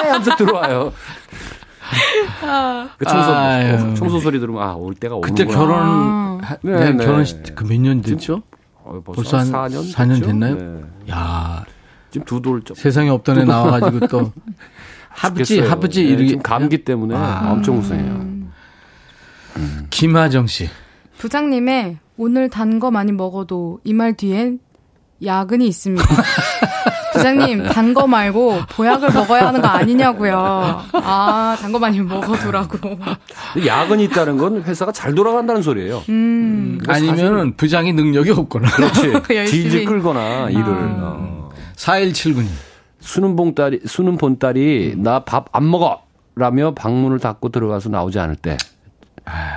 하면서 0.00 0.34
들어와요. 0.36 0.92
그 2.96 3.04
청소, 3.04 3.32
아유. 3.34 3.94
청소 3.96 4.18
소리 4.18 4.40
들으면, 4.40 4.62
아, 4.62 4.72
올 4.74 4.94
때가 4.94 5.16
오는구나. 5.16 5.34
그때 5.44 5.54
결혼, 5.54 6.42
하- 6.42 6.56
네, 6.62 6.72
내 6.72 6.92
네. 6.92 7.04
결혼 7.04 7.24
그 7.54 7.64
몇 7.66 7.78
년 7.80 8.00
됐죠? 8.00 8.42
어, 8.84 9.00
벌써 9.04 9.38
한 9.38 9.50
4년? 9.50 9.92
4년 9.94 10.24
됐나요? 10.24 10.54
네. 10.56 10.80
야 11.10 11.64
지금 12.10 12.24
두 12.26 12.40
돌 12.40 12.62
좀. 12.62 12.76
세상에 12.76 13.08
없던 13.10 13.40
애 13.40 13.44
나와가지고 13.44 14.06
또 14.08 14.32
하부지 15.08 15.44
죽겠어요. 15.56 15.70
하부지 15.70 16.02
네, 16.02 16.08
이렇게 16.10 16.26
지금 16.28 16.42
감기 16.42 16.84
때문에 16.84 17.14
아. 17.16 17.50
엄청 17.52 17.78
우승해요. 17.78 18.34
김하정 19.90 20.46
씨. 20.46 20.68
부장님의 21.18 21.98
오늘 22.16 22.48
단 22.50 22.78
거 22.78 22.90
많이 22.90 23.12
먹어도 23.12 23.80
이 23.84 23.92
말 23.92 24.14
뒤엔 24.14 24.58
야근이 25.24 25.66
있습니다. 25.68 26.04
부장님, 27.12 27.64
단 27.68 27.94
거 27.94 28.06
말고 28.06 28.60
보약을 28.70 29.12
먹어야 29.12 29.46
하는 29.46 29.60
거 29.62 29.68
아니냐고요. 29.68 30.82
아, 30.94 31.56
단 31.60 31.72
거 31.72 31.78
많이 31.78 32.00
먹어두라고. 32.00 32.78
야근이 33.64 34.04
있다는 34.04 34.36
건 34.38 34.62
회사가 34.62 34.92
잘 34.92 35.14
돌아간다는 35.14 35.62
소리예요. 35.62 36.02
음. 36.08 36.80
아니면은 36.88 37.56
부장이 37.56 37.92
능력이 37.92 38.30
없거나. 38.30 38.68
그렇지. 38.68 39.12
열심히. 39.34 39.62
질질 39.70 39.84
끌거나 39.86 40.50
일을. 40.50 40.64
어. 40.66 41.50
4179님. 41.76 42.46
수능 43.00 43.36
봉딸이 43.36 43.80
수능 43.86 44.16
본딸이 44.16 44.94
나 44.96 45.20
밥 45.20 45.46
안 45.52 45.70
먹어. 45.70 46.02
라며 46.36 46.74
방문을 46.74 47.20
닫고 47.20 47.50
들어가서 47.50 47.90
나오지 47.90 48.18
않을 48.18 48.34
때 48.34 48.56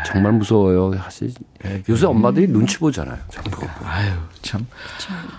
정말 0.05 0.31
무서워요. 0.33 0.93
사실 1.03 1.31
요새 1.89 2.05
엄마들이 2.05 2.47
눈치 2.47 2.77
보잖아요. 2.77 3.17
정보. 3.29 3.67
아유, 3.83 4.11
참. 4.41 4.65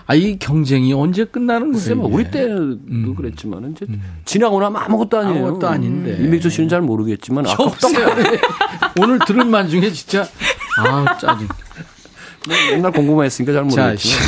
아, 0.05 0.13
이 0.13 0.37
경쟁이 0.37 0.93
언제 0.93 1.25
끝나는 1.25 1.71
거예요? 1.71 1.95
뭐 1.95 2.07
이게? 2.09 2.15
우리 2.15 2.31
때도 2.31 3.15
그랬지만 3.15 3.71
이제 3.71 3.87
지나고 4.25 4.59
나면 4.61 4.81
아무것도 4.83 5.17
아니에요. 5.17 5.47
아무것도 5.47 5.67
아닌데. 5.67 6.17
임백조 6.23 6.49
씨는 6.49 6.69
잘 6.69 6.81
모르겠지만 6.81 7.47
아깝다. 7.47 7.63
없어요. 7.63 8.07
오늘 9.01 9.17
들은 9.25 9.49
말 9.49 9.67
중에 9.67 9.89
진짜 9.91 10.27
아 10.77 11.17
짜증. 11.17 11.47
맨날 12.71 12.91
공부만 12.91 13.25
했으니까 13.25 13.51
잘 13.53 13.67
자, 13.69 13.81
모르겠지만 13.83 14.19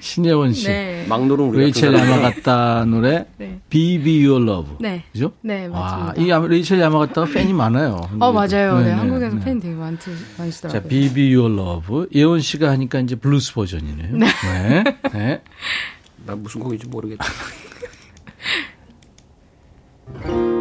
신예원 0.00 0.52
씨. 0.52 0.66
네. 0.68 1.06
우리 1.08 1.58
레이첼 1.58 1.94
야마가타 1.94 2.84
노래 2.86 3.26
네. 3.38 3.60
Be 3.70 4.00
Be 4.02 4.26
Your 4.26 4.42
Love. 4.48 4.76
네. 4.80 5.04
그죠? 5.12 5.32
네, 5.42 5.66
와, 5.66 5.80
맞습니다. 6.12 6.22
이 6.22 6.28
야마- 6.28 6.48
레이첼 6.48 6.80
야마가타가 6.80 7.26
팬이 7.32 7.52
많아요. 7.52 8.00
어, 8.20 8.32
맞아요. 8.32 8.78
네, 8.78 8.84
네, 8.84 8.90
네, 8.90 8.92
한국에서 8.92 9.36
네. 9.36 9.44
팬이 9.44 9.60
되게 9.60 9.74
많지, 9.74 10.06
자, 10.06 10.12
많으시더라고요. 10.38 10.88
Be 10.88 11.12
Be 11.12 11.34
Your 11.36 11.52
Love. 11.54 12.06
예원 12.14 12.40
씨가 12.40 12.70
하니까 12.70 13.00
이제 13.00 13.14
블루스 13.16 13.54
버전이네요. 13.54 14.16
네. 14.16 14.84
네. 15.12 15.42
나 16.26 16.34
무슨 16.34 16.60
곡인지 16.60 16.86
모르겠지. 16.88 17.18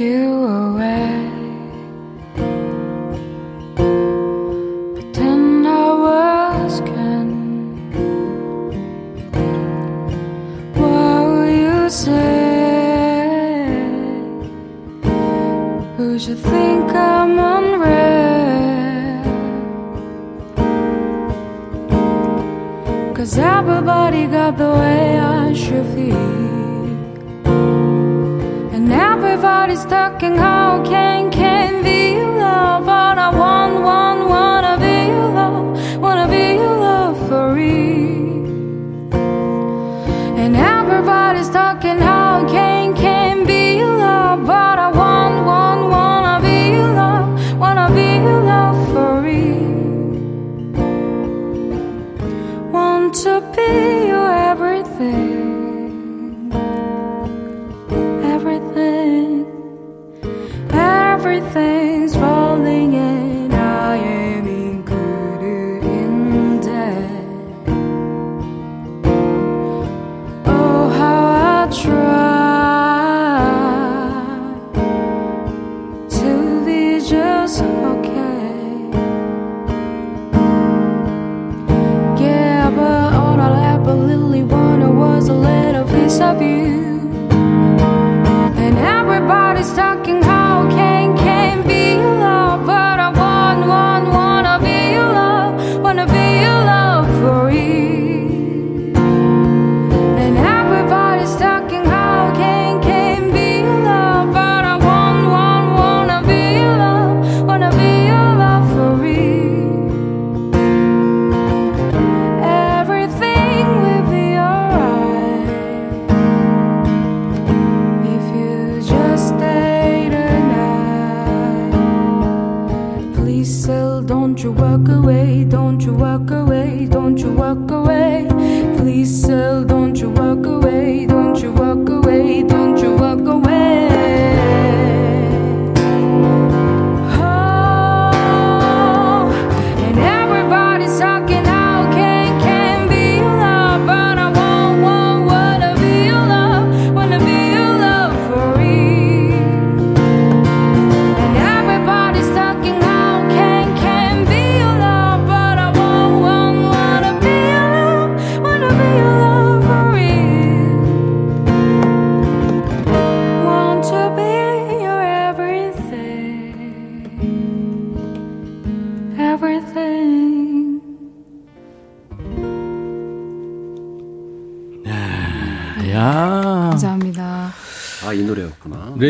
you 0.00 0.47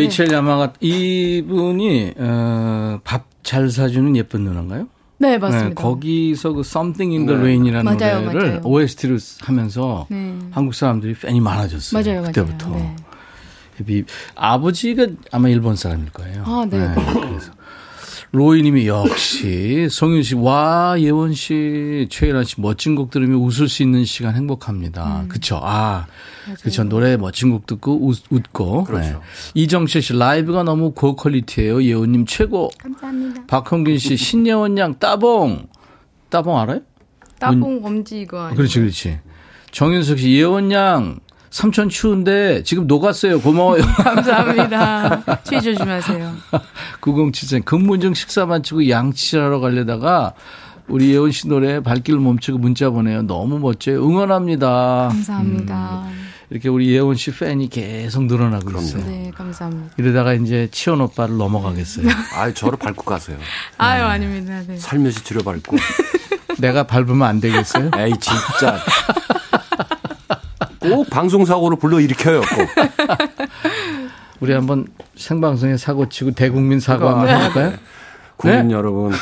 레이첼 0.09 0.33
야마가 0.33 0.73
이분이 0.81 2.15
어, 2.19 3.01
밥 3.05 3.29
잘 3.49 3.71
사주는 3.71 4.15
예쁜 4.15 4.43
누나인가요? 4.45 4.89
네, 5.17 5.39
맞습니다. 5.39 5.83
거기서 5.83 6.53
그 6.53 6.61
Something 6.61 7.15
in 7.17 7.25
the 7.27 7.35
네. 7.35 7.43
Rain이라는 7.43 7.83
맞아요, 7.99 8.21
노래를 8.21 8.49
맞아요. 8.49 8.61
OST로 8.63 9.17
하면서 9.41 10.07
네. 10.11 10.37
한국 10.51 10.75
사람들이 10.75 11.15
팬이 11.15 11.41
많아졌어요. 11.41 11.99
맞아요, 12.03 12.21
맞아요. 12.21 12.33
그때부터. 12.33 12.69
네. 12.69 12.95
이 13.89 14.05
아버지가 14.35 15.07
아마 15.33 15.49
일본 15.49 15.77
사람일 15.77 16.11
거예요. 16.11 16.43
아, 16.45 16.67
네. 16.69 16.93
그래서 16.95 17.53
로이님이 18.33 18.87
역시 18.87 19.89
성윤 19.91 20.23
씨, 20.25 20.35
와 20.35 20.97
예원 20.99 21.33
씨, 21.33 22.07
최일아 22.11 22.45
씨 22.45 22.61
멋진 22.61 22.97
곡 22.97 23.11
들으면 23.11 23.39
웃을 23.39 23.71
수 23.71 23.83
있는 23.83 24.05
시간 24.05 24.35
행복합니다. 24.37 25.23
음. 25.23 25.29
그쵸? 25.29 25.59
아, 25.63 26.07
그쵸. 26.55 26.85
노래 26.85 27.17
멋진 27.17 27.51
곡 27.51 27.67
듣고 27.67 28.07
웃, 28.07 28.23
웃고. 28.31 28.85
그렇죠. 28.85 29.09
네. 29.11 29.17
이정철 29.55 30.03
씨 30.03 30.17
라이브가 30.17 30.63
너무 30.63 30.93
고퀄리티예요. 30.93 31.83
예원님 31.83 32.27
최고. 32.27 32.71
감사합니다. 32.79 33.43
박형균 33.47 33.99
씨 33.99 34.17
신예원 34.19 34.79
양 34.79 34.99
따봉. 34.99 35.69
따봉 36.31 36.59
알아요? 36.59 36.81
따봉 37.39 37.81
엄지 37.85 38.21
이거 38.21 38.39
아니에요? 38.41 38.57
그렇지, 38.57 38.81
그렇지. 38.81 39.19
정윤석 39.71 40.19
씨 40.19 40.33
예원 40.33 40.73
양 40.73 41.21
삼촌 41.51 41.89
추운데 41.89 42.63
지금 42.63 42.87
녹았어요. 42.87 43.41
고마워요. 43.41 43.83
감사합니다. 44.05 45.43
추위 45.45 45.61
조심하세요. 45.63 46.35
9073 47.01 47.63
근무중 47.63 48.13
식사 48.15 48.45
마치고 48.47 48.89
양치하러 48.89 49.61
가려다가 49.61 50.35
우리 50.89 51.11
예원 51.13 51.31
씨 51.33 51.49
노래 51.49 51.81
발길을 51.81 52.19
멈추고 52.21 52.59
문자 52.59 52.91
보내요. 52.91 53.23
너무 53.23 53.59
멋져요. 53.59 54.03
응원합니다. 54.05 55.09
감사합니다. 55.11 56.07
이렇게 56.51 56.69
우리 56.69 56.89
예원 56.91 57.15
씨 57.15 57.31
팬이 57.31 57.69
계속 57.69 58.25
늘어나고 58.25 58.71
있어요. 58.81 59.05
네, 59.05 59.31
감사합니다. 59.35 59.95
이러다가 59.99 60.33
이제 60.33 60.69
치원 60.71 61.01
오빠를 61.03 61.37
넘어가겠어요. 61.37 62.07
아, 62.37 62.53
저를 62.53 62.79
밟고 62.79 63.03
가세요. 63.05 63.37
아유, 63.77 64.05
아닙니다. 64.05 64.63
네. 64.67 64.77
살며시 64.79 65.25
들여 65.25 65.43
밟고. 65.43 65.77
내가 66.59 66.85
밟으면 66.85 67.23
안 67.23 67.41
되겠어요? 67.41 67.91
에이, 67.99 68.13
진짜. 68.19 68.79
꼭 70.81 71.09
방송사고를 71.11 71.79
불러 71.79 72.01
일으켜요, 72.01 72.41
꼭. 72.41 72.69
우리 74.41 74.55
한번 74.55 74.87
생방송에 75.17 75.77
사고 75.77 76.09
치고 76.09 76.31
대국민 76.33 76.81
사과 76.81 77.11
한번 77.11 77.27
그러니까. 77.27 77.45
해볼까요? 77.61 77.79
국민 78.37 78.69
네? 78.69 78.75
여러분. 78.75 79.13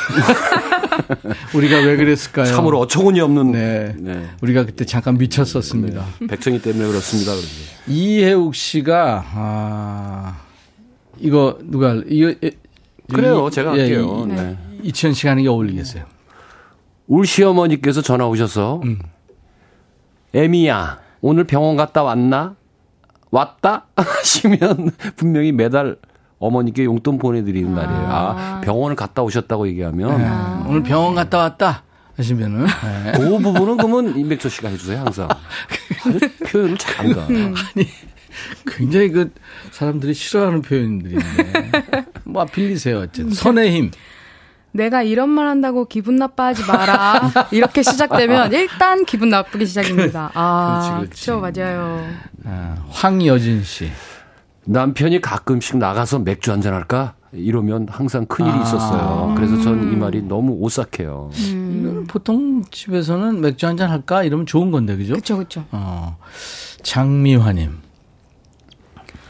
우리가 1.55 1.77
왜 1.77 1.95
그랬을까요? 1.97 2.45
참으로 2.45 2.79
어처구니 2.79 3.19
없는. 3.21 3.51
네. 3.51 3.95
네. 3.97 4.27
우리가 4.41 4.65
그때 4.65 4.85
잠깐 4.85 5.17
미쳤었습니다. 5.17 6.05
백성이 6.29 6.61
때문에 6.61 6.87
그렇습니다. 6.87 7.31
그러지. 7.31 7.47
이혜욱 7.87 8.55
씨가 8.55 9.25
아 9.33 10.37
이거 11.19 11.57
누가 11.63 11.89
할- 11.89 12.05
이거 12.09 12.33
예, 12.43 12.51
그래요, 13.13 13.47
이- 13.47 13.51
제가 13.51 13.75
예, 13.77 13.81
할게요. 13.81 14.23
이- 14.25 14.33
네. 14.33 14.57
이치현 14.83 15.13
씨가 15.13 15.31
하는 15.31 15.43
게 15.43 15.49
어울리겠어요. 15.49 16.03
울 17.07 17.25
시어머니께서 17.25 18.01
전화 18.01 18.27
오셔서 18.27 18.81
음. 18.83 18.99
애미야 20.33 20.99
오늘 21.21 21.45
병원 21.45 21.75
갔다 21.77 22.03
왔나? 22.03 22.55
왔다? 23.31 23.87
하시면 23.95 24.91
분명히 25.15 25.51
매달 25.51 25.97
어머니께 26.39 26.85
용돈 26.85 27.17
보내드리는 27.17 27.73
날이에요. 27.73 28.07
아, 28.09 28.61
병원을 28.63 28.95
갔다 28.95 29.23
오셨다고 29.23 29.67
얘기하면 29.69 30.17
네. 30.17 30.69
오늘 30.69 30.83
병원 30.83 31.15
갔다 31.15 31.39
왔다 31.39 31.83
하시면은 32.15 32.65
네. 32.65 33.11
그 33.15 33.37
부분은 33.39 33.77
그러면 33.77 34.17
임백철 34.17 34.51
씨가 34.51 34.69
해주세요 34.69 34.99
항상. 34.99 35.27
아주 36.05 36.19
표현을 36.45 36.77
잘한다. 36.77 37.23
아니 37.23 37.87
굉장히 38.67 39.09
그 39.09 39.31
사람들이 39.71 40.13
싫어하는 40.13 40.61
표현들인데 40.61 41.71
뭐 42.25 42.45
빌리세요 42.45 42.99
어쨌든 42.99 43.31
선의 43.31 43.71
힘. 43.71 43.91
내가 44.73 45.01
이런 45.01 45.29
말 45.29 45.47
한다고 45.47 45.85
기분 45.85 46.17
나빠하지 46.17 46.65
마라. 46.67 47.31
이렇게 47.51 47.81
시작되면 47.81 48.53
일단 48.53 49.05
기분 49.05 49.29
나쁘기 49.29 49.65
시작입니다. 49.65 50.29
아, 50.35 50.99
그렇죠, 50.99 51.39
맞아요. 51.39 52.07
아, 52.45 52.75
황여진 52.89 53.63
씨. 53.63 53.89
남편이 54.67 55.21
가끔씩 55.21 55.77
나가서 55.77 56.19
맥주 56.19 56.51
한잔 56.51 56.73
할까? 56.73 57.13
이러면 57.33 57.87
항상 57.89 58.25
큰일이 58.25 58.53
아. 58.53 58.61
있었어요. 58.61 59.33
그래서 59.35 59.61
전 59.61 59.91
이 59.91 59.95
말이 59.95 60.21
너무 60.21 60.53
오싹해요. 60.53 61.29
이거는 61.35 62.07
보통 62.07 62.63
집에서는 62.71 63.41
맥주 63.41 63.65
한잔 63.67 63.89
할까 63.89 64.23
이러면 64.23 64.45
좋은 64.45 64.71
건데 64.71 64.95
그죠? 64.97 65.13
그렇죠, 65.13 65.35
그렇죠. 65.37 65.65
어, 65.71 66.17
장미화님 66.83 67.77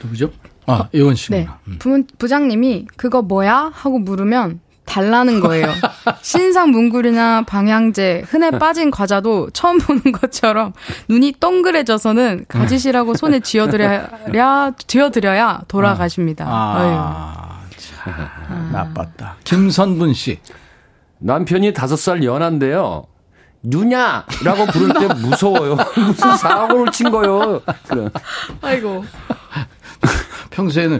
누구죠? 0.04 0.32
아 0.68 0.90
예원 0.94 1.16
씨구나. 1.16 1.60
네. 1.66 1.78
부, 1.80 2.04
부장님이 2.18 2.88
그거 2.98 3.22
뭐야? 3.22 3.72
하고 3.74 4.00
물으면 4.00 4.60
달라는 4.88 5.40
거예요. 5.42 5.68
신상 6.24 6.72
문구리나 6.72 7.44
방향제, 7.44 8.24
흔해 8.28 8.52
빠진 8.52 8.90
과자도 8.90 9.52
처음 9.52 9.78
보는 9.78 10.12
것처럼 10.14 10.74
눈이 11.10 11.34
동그래져서는 11.40 12.46
가지시라고 12.48 13.14
손에 13.14 13.40
쥐어드려야, 13.42 14.72
쥐어드려야 14.88 15.62
돌아가십니다. 15.68 16.46
아, 16.48 17.60
참, 17.78 18.70
나빴다. 18.72 19.36
김선분 19.44 20.14
씨. 20.14 20.40
남편이 21.20 21.74
다섯 21.74 21.96
살 21.98 22.24
연한데요. 22.24 23.06
누냐라고 23.64 24.66
부를 24.72 24.94
때 24.94 25.14
무서워요. 25.20 25.78
무슨 25.96 26.38
사고를 26.38 26.92
친 26.92 27.10
거요. 27.12 27.60
그래. 27.88 28.10
아이고. 28.62 29.04
평소에는 30.52 31.00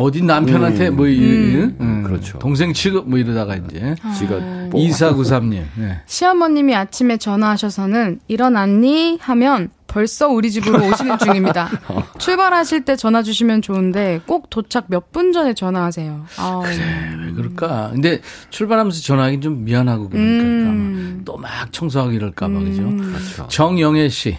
어디 0.00 0.22
남편한테 0.22 0.90
뭐, 0.90 1.06
이, 1.06 1.18
음. 1.20 1.76
음, 1.80 2.02
그렇죠. 2.04 2.38
동생 2.38 2.72
취급 2.72 3.08
뭐 3.08 3.18
이러다가 3.18 3.56
이제. 3.56 3.94
지가 4.18 4.38
뭐 4.70 4.80
이사구삼님. 4.80 5.64
네. 5.76 6.00
시어머님이 6.06 6.74
아침에 6.74 7.16
전화하셔서는 7.16 8.20
일어났니? 8.28 9.18
하면 9.20 9.70
벌써 9.86 10.28
우리 10.28 10.50
집으로 10.50 10.86
오시는 10.88 11.18
중입니다. 11.18 11.68
출발하실 12.18 12.84
때 12.84 12.96
전화 12.96 13.22
주시면 13.22 13.62
좋은데 13.62 14.20
꼭 14.26 14.50
도착 14.50 14.86
몇 14.88 15.12
분 15.12 15.32
전에 15.32 15.54
전화하세요. 15.54 16.26
아우. 16.38 16.64
왜 16.64 17.32
그럴까? 17.36 17.90
근데 17.92 18.20
출발하면서 18.50 19.00
전화하기 19.02 19.40
좀 19.40 19.64
미안하고 19.64 20.08
그러니까 20.08 21.24
또 21.24 21.36
막 21.36 21.72
청소하고 21.72 22.10
이럴까 22.12 22.48
봐 22.48 22.58
그죠? 22.60 22.82
그렇죠. 22.96 23.46
정영애 23.48 24.08
씨. 24.08 24.36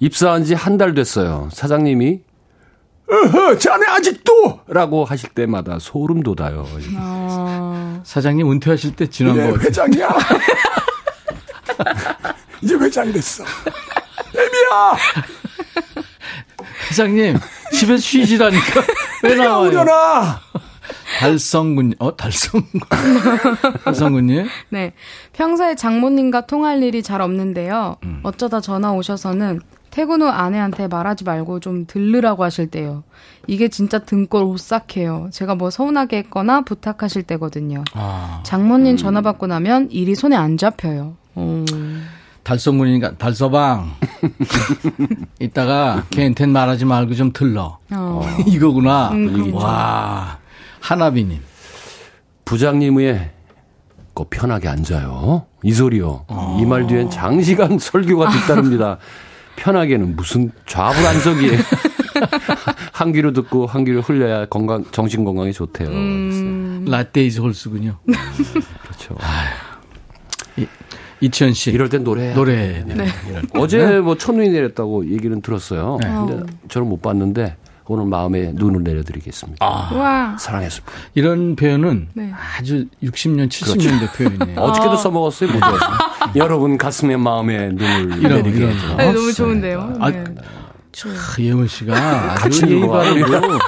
입사한 0.00 0.44
지 0.44 0.54
한 0.54 0.78
달 0.78 0.94
됐어요. 0.94 1.48
사장님이 1.52 2.20
어허, 3.12 3.58
자네 3.58 3.86
아직도! 3.86 4.60
라고 4.68 5.04
하실 5.04 5.28
때마다 5.30 5.78
소름 5.78 6.22
돋아요. 6.22 6.66
아. 6.96 8.00
사장님 8.04 8.50
은퇴하실 8.50 8.96
때 8.96 9.06
지난 9.08 9.36
거. 9.36 9.58
회장이야. 9.58 10.08
이제 12.62 12.74
회장 12.76 13.12
됐어. 13.12 13.44
애미야! 14.34 14.96
사장님 16.88 17.36
집에 17.72 17.96
쉬시라니까 17.98 18.82
왜 19.24 19.34
나와요? 19.34 19.68
오려나! 19.68 20.40
달성군, 21.18 21.94
어 21.98 22.16
달성군, 22.16 22.80
달성군님. 23.84 24.48
네. 24.70 24.94
평소에 25.34 25.74
장모님과 25.76 26.46
통할 26.46 26.82
일이 26.82 27.02
잘 27.02 27.20
없는데요. 27.20 27.96
어쩌다 28.22 28.60
전화 28.60 28.92
오셔서는 28.92 29.60
퇴근 29.92 30.22
후 30.22 30.28
아내한테 30.28 30.88
말하지 30.88 31.24
말고 31.24 31.60
좀 31.60 31.84
들르라고 31.86 32.42
하실 32.42 32.66
때요. 32.66 33.04
이게 33.46 33.68
진짜 33.68 33.98
등골 33.98 34.42
오싹해요. 34.42 35.28
제가 35.32 35.54
뭐 35.54 35.68
서운하게 35.68 36.16
했거나 36.18 36.62
부탁하실 36.62 37.24
때거든요. 37.24 37.84
아, 37.92 38.40
장모님 38.42 38.96
전화 38.96 39.20
받고 39.20 39.46
나면 39.46 39.90
일이 39.90 40.14
손에 40.14 40.34
안 40.34 40.56
잡혀요. 40.56 41.14
어. 41.34 41.64
달성군이니까 42.42 43.18
달서방. 43.18 43.92
이따가 45.38 46.04
걔한텐 46.08 46.48
말하지 46.50 46.86
말고 46.86 47.14
좀 47.14 47.30
들러. 47.34 47.78
어. 47.92 48.22
이거구나. 48.48 49.10
음, 49.10 49.30
그렇죠. 49.30 49.56
와, 49.56 50.38
하나비님. 50.80 51.38
부장님의 52.46 53.30
거 54.14 54.26
편하게 54.30 54.68
앉아요. 54.68 55.44
이 55.62 55.72
소리요. 55.74 56.24
이말 56.60 56.86
뒤엔 56.86 57.10
장시간 57.10 57.78
설교가 57.78 58.30
뒤따릅니다. 58.32 58.96
편하게는 59.56 60.16
무슨 60.16 60.50
좌불안석이에요. 60.66 61.58
한 62.92 63.12
귀로 63.12 63.32
듣고 63.32 63.66
한 63.66 63.84
귀로 63.84 64.00
흘려야 64.00 64.46
건강 64.46 64.84
정신 64.92 65.24
건강에 65.24 65.52
좋대요. 65.52 65.88
음. 65.88 66.84
라떼이즈 66.88 67.40
홀수군요. 67.40 67.98
그렇죠. 68.82 69.16
이, 70.56 70.66
이치현 71.20 71.54
씨. 71.54 71.70
이럴 71.70 71.88
땐 71.88 72.04
노래. 72.04 72.34
노래. 72.34 72.84
네. 72.86 73.06
어제 73.54 74.00
뭐 74.00 74.16
첫눈이 74.16 74.50
내렸다고 74.50 75.10
얘기는 75.10 75.40
들었어요. 75.40 75.98
네. 76.02 76.08
근데 76.08 76.52
저는 76.68 76.88
못 76.88 77.00
봤는데 77.00 77.56
오늘 77.86 78.06
마음에 78.06 78.52
눈을 78.54 78.82
내려드리겠습니다. 78.84 79.64
와. 79.66 80.36
사랑했을 80.38 80.82
뿐. 80.84 80.94
이런 81.14 81.56
표현은 81.56 82.08
네. 82.14 82.32
아주 82.58 82.86
60년, 83.02 83.48
70년대 83.48 84.12
표현이에요. 84.16 84.60
어저께도 84.60 84.96
써먹었어요. 84.96 85.50
못 85.52 85.58
들었어요. 85.58 85.90
여러분 86.36 86.78
가슴에 86.78 87.16
마음에 87.16 87.68
눈을. 87.70 88.44
해서. 88.46 88.96
네, 88.96 89.12
너무 89.12 89.32
좋은데요. 89.32 89.96
아, 90.00 90.10
네. 90.10 90.24
참, 90.92 91.12
예원 91.40 91.66
씨가 91.66 91.94
아주 92.42 92.66
예의. 92.68 92.88
바르고. 92.88 93.58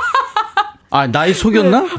아, 0.91 1.07
나이 1.09 1.35
속였나? 1.35 1.87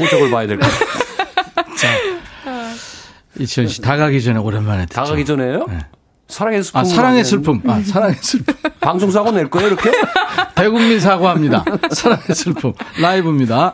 호적을 0.00 0.30
봐야 0.30 0.46
될 0.46 0.58
것 0.58 0.66
같아요. 0.66 0.88
이치현 3.38 3.68
씨, 3.68 3.80
다 3.80 3.96
가기 3.96 4.22
전에 4.22 4.38
오랜만에 4.40 4.86
듣죠. 4.86 4.94
다 4.94 5.04
가기 5.04 5.24
전에요? 5.24 5.66
사랑의 6.28 6.62
슬픔. 6.62 6.78
아, 6.80 6.84
사랑의 6.84 7.24
슬픔. 7.24 7.62
아, 7.66 7.80
사랑의 7.82 8.16
슬픔. 8.20 8.54
방송 8.80 9.10
사고 9.10 9.30
낼 9.32 9.48
거예요, 9.50 9.68
이렇게? 9.68 9.90
대국민 10.54 11.00
사과합니다. 11.00 11.64
사랑의 11.90 12.34
슬픔. 12.34 12.72
라이브입니다. 13.00 13.72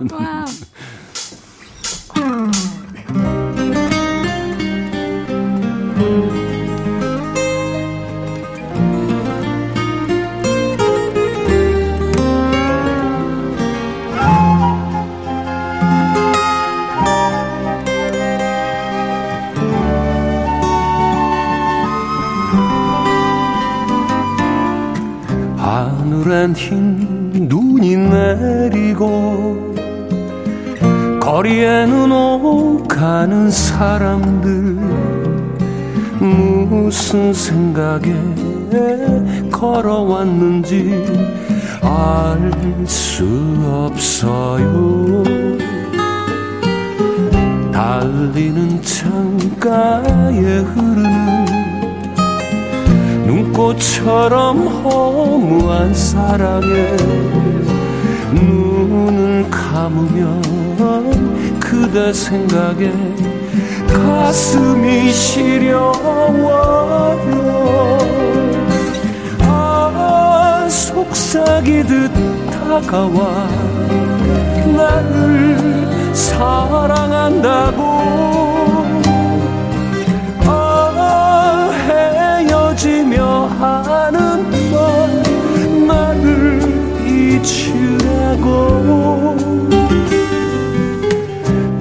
하늘엔 26.44 26.54
흰 26.54 27.48
눈이 27.48 27.96
내리고 27.96 29.74
거리에는 31.20 32.12
오가는 32.12 33.50
사람들 33.50 34.76
무슨 36.20 37.32
생각에 37.32 38.12
걸어왔는지 39.50 40.92
알 41.82 42.52
수 42.86 43.24
없어요. 43.66 45.24
달리는 47.72 48.82
창가에 48.82 50.58
흐르는 50.58 51.44
눈 51.46 51.53
꽃처럼 53.54 54.66
허무한 54.66 55.94
사랑에 55.94 56.96
눈을 58.32 59.48
감으면 59.48 60.42
그대 61.60 62.12
생각에 62.12 62.92
가슴이 63.86 65.12
시려워요 65.12 66.34
아 69.42 70.66
속삭이듯 70.68 72.12
다가와 72.50 73.48
나를 74.76 76.12
사랑한다고 76.12 77.84
잊으라고 87.44 89.36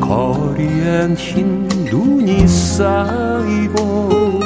거리엔 0.02 1.16
흰 1.16 1.68
눈이 1.90 2.46
쌓이고 2.48 4.40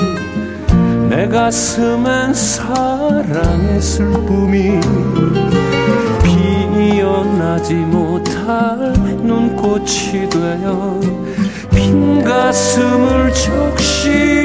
내 1.09 1.27
가슴엔 1.27 2.33
사랑의 2.35 3.81
슬픔이 3.81 4.79
피어나지 6.23 7.73
못할 7.73 8.93
눈꽃이 9.23 10.29
되어 10.29 10.99
빈 11.73 12.23
가슴을 12.23 13.33
적시 13.33 14.36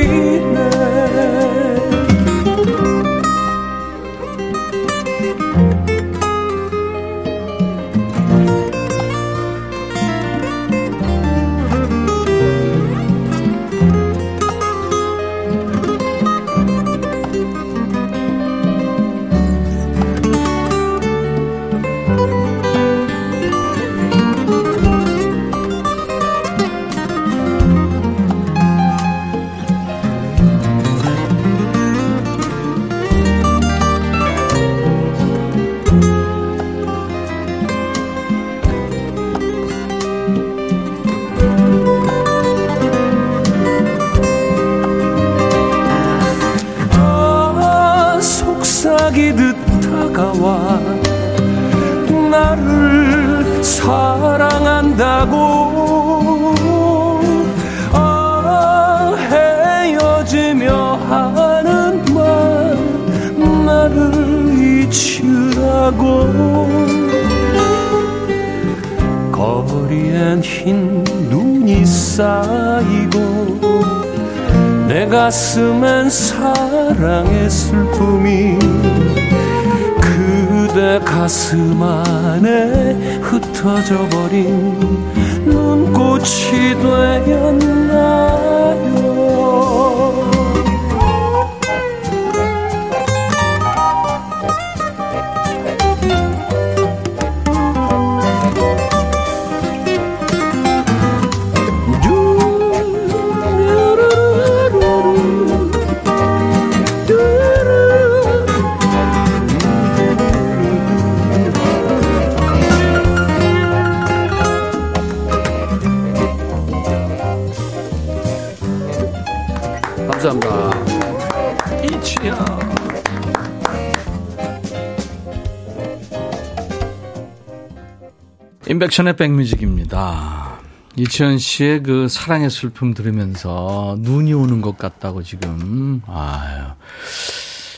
인백션의 128.92 129.16
백뮤직입니다. 129.16 130.58
이치현 130.96 131.38
씨의 131.38 131.82
그 131.82 132.08
사랑의 132.08 132.50
슬픔 132.50 132.92
들으면서 132.92 133.96
눈이 134.00 134.34
오는 134.34 134.60
것 134.60 134.76
같다고 134.76 135.22
지금. 135.22 136.02
아유. 136.06 136.64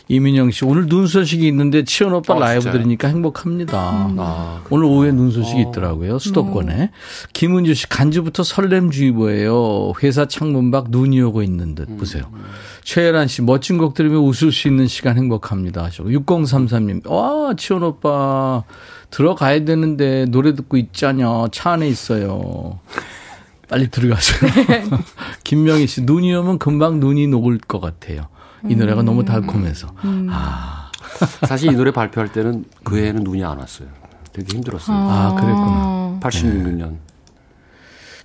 이민영 0.09 0.51
씨, 0.51 0.65
오늘 0.65 0.87
눈 0.87 1.07
소식이 1.07 1.47
있는데 1.49 1.85
치현 1.85 2.13
오빠 2.13 2.35
어, 2.35 2.39
라이브 2.41 2.63
진짜요? 2.63 2.73
들으니까 2.73 3.09
행복합니다. 3.09 3.79
아, 4.19 4.63
오늘 4.69 4.85
오후에 4.87 5.13
눈 5.13 5.31
소식이 5.31 5.67
있더라고요. 5.69 6.19
수도권에. 6.19 6.91
김은주 7.33 7.75
씨, 7.75 7.89
간주부터 7.89 8.43
설렘주의보예요. 8.43 9.93
회사 10.03 10.27
창문 10.27 10.71
밖 10.71 10.87
눈이 10.91 11.21
오고 11.23 11.43
있는 11.43 11.75
듯. 11.75 11.97
보세요. 11.97 12.25
최혜란 12.95 13.27
씨, 13.27 13.43
멋진 13.43 13.77
곡 13.77 13.95
들으며 13.95 14.21
웃을 14.21 14.53
수 14.53 14.69
있는 14.69 14.87
시간 14.87 15.17
행복합니다. 15.17 15.83
하시고. 15.83 16.11
6033님, 16.11 17.11
와, 17.11 17.53
치현 17.57 17.83
오빠. 17.83 18.63
들어가야 19.11 19.65
되는데 19.65 20.27
노래 20.27 20.55
듣고 20.55 20.77
있자냐. 20.77 21.49
차 21.51 21.73
안에 21.73 21.89
있어요. 21.89 22.79
빨리 23.69 23.89
들어가세요. 23.91 24.49
김명희 25.43 25.89
씨, 25.89 26.03
눈이 26.03 26.33
오면 26.37 26.61
금방 26.61 27.01
눈이 27.01 27.27
녹을 27.27 27.59
것 27.59 27.81
같아요. 27.81 28.29
이 28.69 28.77
노래가 28.77 29.03
너무 29.03 29.25
달콤해서. 29.25 29.89
아. 30.31 30.93
사실 31.49 31.73
이 31.73 31.75
노래 31.75 31.91
발표할 31.91 32.31
때는 32.31 32.65
그 32.85 32.99
해에는 32.99 33.25
눈이 33.25 33.43
안 33.43 33.59
왔어요. 33.59 33.89
되게 34.33 34.55
힘들었어요. 34.55 34.97
아, 34.97 35.35
그랬구나. 35.35 36.21
86년. 36.23 36.99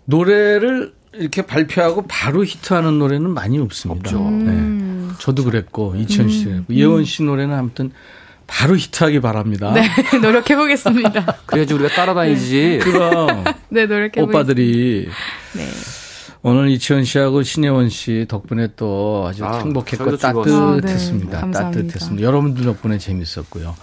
노래를 0.05 0.93
이렇게 1.13 1.41
발표하고 1.41 2.05
바로 2.07 2.43
히트하는 2.43 2.99
노래는 2.99 3.31
많이 3.31 3.57
없습니다. 3.59 4.09
없죠. 4.15 4.29
네. 4.29 5.13
저도 5.19 5.43
그랬고 5.43 5.95
이천 5.95 6.29
씨, 6.29 6.45
음. 6.47 6.65
예원 6.69 7.03
씨 7.03 7.23
노래는 7.23 7.55
아무튼 7.55 7.91
바로 8.47 8.75
히트하기 8.75 9.19
바랍니다. 9.21 9.73
네, 9.73 9.87
노력해 10.21 10.55
보겠습니다. 10.55 11.37
그래야지 11.45 11.73
우리가 11.73 11.89
따라다니지. 11.89 12.79
그럼 12.83 13.43
네, 13.69 13.85
노력해보겠습니다. 13.85 14.21
오빠들이 14.23 15.07
네. 15.55 15.67
오늘 16.41 16.69
이치현 16.69 17.03
씨하고 17.03 17.43
신혜원 17.43 17.89
씨 17.89 18.25
덕분에 18.29 18.69
또 18.77 19.25
아주 19.27 19.43
아, 19.45 19.57
행복했고. 19.59 20.15
따뜻했습니다. 20.17 21.37
아, 21.37 21.45
네. 21.45 21.51
따뜻했습니다. 21.51 22.25
여러분들 22.25 22.63
덕분에 22.63 22.97
재밌었고요. 22.97 23.75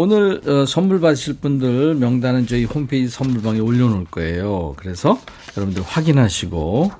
오늘 0.00 0.40
어, 0.46 0.64
선물 0.64 1.00
받으실 1.00 1.34
분들 1.40 1.96
명단은 1.96 2.46
저희 2.46 2.62
홈페이지 2.62 3.08
선물방에 3.08 3.58
올려놓을 3.58 4.04
거예요. 4.04 4.74
그래서 4.76 5.18
여러분들 5.56 5.82
확인하시고 5.84 6.92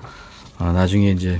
어, 0.59 0.71
나중에 0.73 1.11
이제 1.11 1.39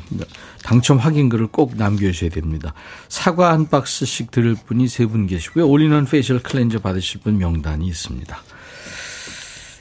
당첨 0.63 0.99
확인글을 0.99 1.47
꼭 1.47 1.75
남겨주셔야 1.75 2.29
됩니다. 2.29 2.73
사과 3.09 3.51
한 3.51 3.67
박스씩 3.67 4.31
드릴 4.31 4.55
분이 4.55 4.87
세 4.87 5.05
분 5.05 5.27
계시고요. 5.27 5.67
all-in-one 5.67 6.05
facial 6.05 6.39
cleanser 6.39 6.79
받으실 6.79 7.19
분 7.19 7.37
명단이 7.37 7.85
있습니다. 7.85 8.37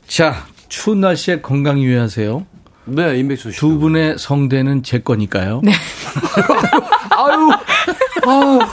자, 0.09 0.46
추운 0.68 1.00
날씨에 1.00 1.42
건강 1.42 1.80
유의하세요. 1.80 2.44
네, 2.86 3.18
임백수 3.20 3.52
씨. 3.52 3.59
두 3.60 3.78
분의 3.78 4.18
성대는 4.18 4.82
제 4.82 4.98
거니까요. 4.98 5.60
네. 5.62 5.70
아유, 7.14 7.50
아유. 8.26 8.59
그 8.59 8.66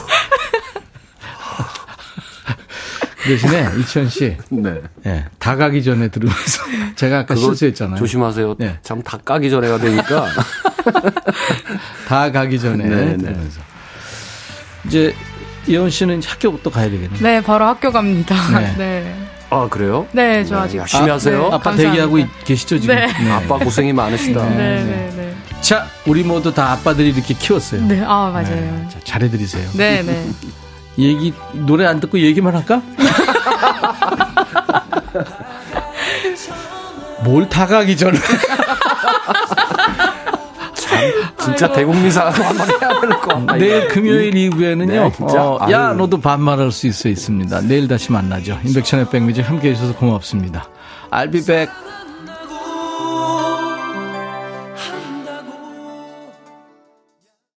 대신에 3.26 3.68
이치현 3.80 4.08
씨, 4.08 4.36
네. 4.50 4.80
예, 5.06 5.24
다 5.38 5.56
가기 5.56 5.82
전에 5.82 6.08
들으면서 6.08 6.62
제가 6.96 7.18
아까 7.20 7.34
그거 7.34 7.46
실수했잖아요. 7.48 7.96
조심하세요. 7.96 8.54
네. 8.58 8.78
참다 8.82 9.18
까기 9.18 9.50
전에가 9.50 9.78
되니까. 9.78 10.26
다 12.08 12.30
가기 12.32 12.58
전에 12.58 12.84
네, 12.84 12.94
네. 13.06 13.16
들으면서 13.16 13.60
이제 14.86 15.14
이현 15.66 15.90
씨는 15.90 16.22
학교부터 16.24 16.70
가야 16.70 16.88
되겠네요. 16.90 17.20
네, 17.20 17.42
바로 17.42 17.64
학교 17.66 17.90
갑니다. 17.90 18.36
네. 18.58 18.74
네. 18.78 19.16
아, 19.50 19.68
그래요? 19.68 20.06
네, 20.12 20.44
저 20.44 20.58
아직. 20.58 20.78
열심히 20.78 21.08
하세요. 21.10 21.38
네, 21.38 21.46
아빠 21.46 21.58
감사합니다. 21.70 21.90
대기하고 21.90 22.18
있- 22.18 22.44
계시죠 22.44 22.78
지금? 22.80 22.94
네. 22.96 23.30
아빠 23.30 23.58
고생이 23.58 23.92
많으시다. 23.92 24.48
네, 24.50 24.56
네, 24.84 25.12
네. 25.16 25.36
자, 25.60 25.86
우리 26.06 26.22
모두 26.24 26.52
다 26.52 26.72
아빠들이 26.72 27.10
이렇게 27.10 27.34
키웠어요. 27.34 27.82
네, 27.82 28.00
아, 28.04 28.30
맞아요. 28.32 28.44
네, 28.54 28.88
자, 28.92 28.98
잘해드리세요. 29.04 29.70
네, 29.74 30.02
네. 30.02 30.28
얘기 30.98 31.32
노래 31.52 31.84
안 31.86 32.00
듣고 32.00 32.18
얘기만 32.18 32.54
할까? 32.54 32.82
뭘 37.24 37.48
다 37.48 37.66
가기 37.66 37.96
전에 37.96 38.16
진짜 41.42 41.72
대국민사가 41.72 42.30
한번 42.30 42.68
해야 42.68 43.00
될 43.00 43.10
거. 43.20 43.38
내일 43.56 43.88
금요일 43.88 44.36
이후에는요. 44.36 44.92
네. 44.92 45.12
어, 45.20 45.58
야. 45.70 45.92
너도 45.92 46.20
반말할 46.20 46.70
수 46.72 46.86
있어 46.86 47.08
있습니다. 47.08 47.60
내일 47.62 47.88
다시 47.88 48.10
만나죠. 48.12 48.58
인백천의 48.64 49.10
백미지 49.10 49.40
함께해 49.42 49.74
주셔서 49.74 49.94
고맙습니다. 49.96 50.68
I'll 51.10 51.30
be 51.32 51.42
back. 51.44 51.72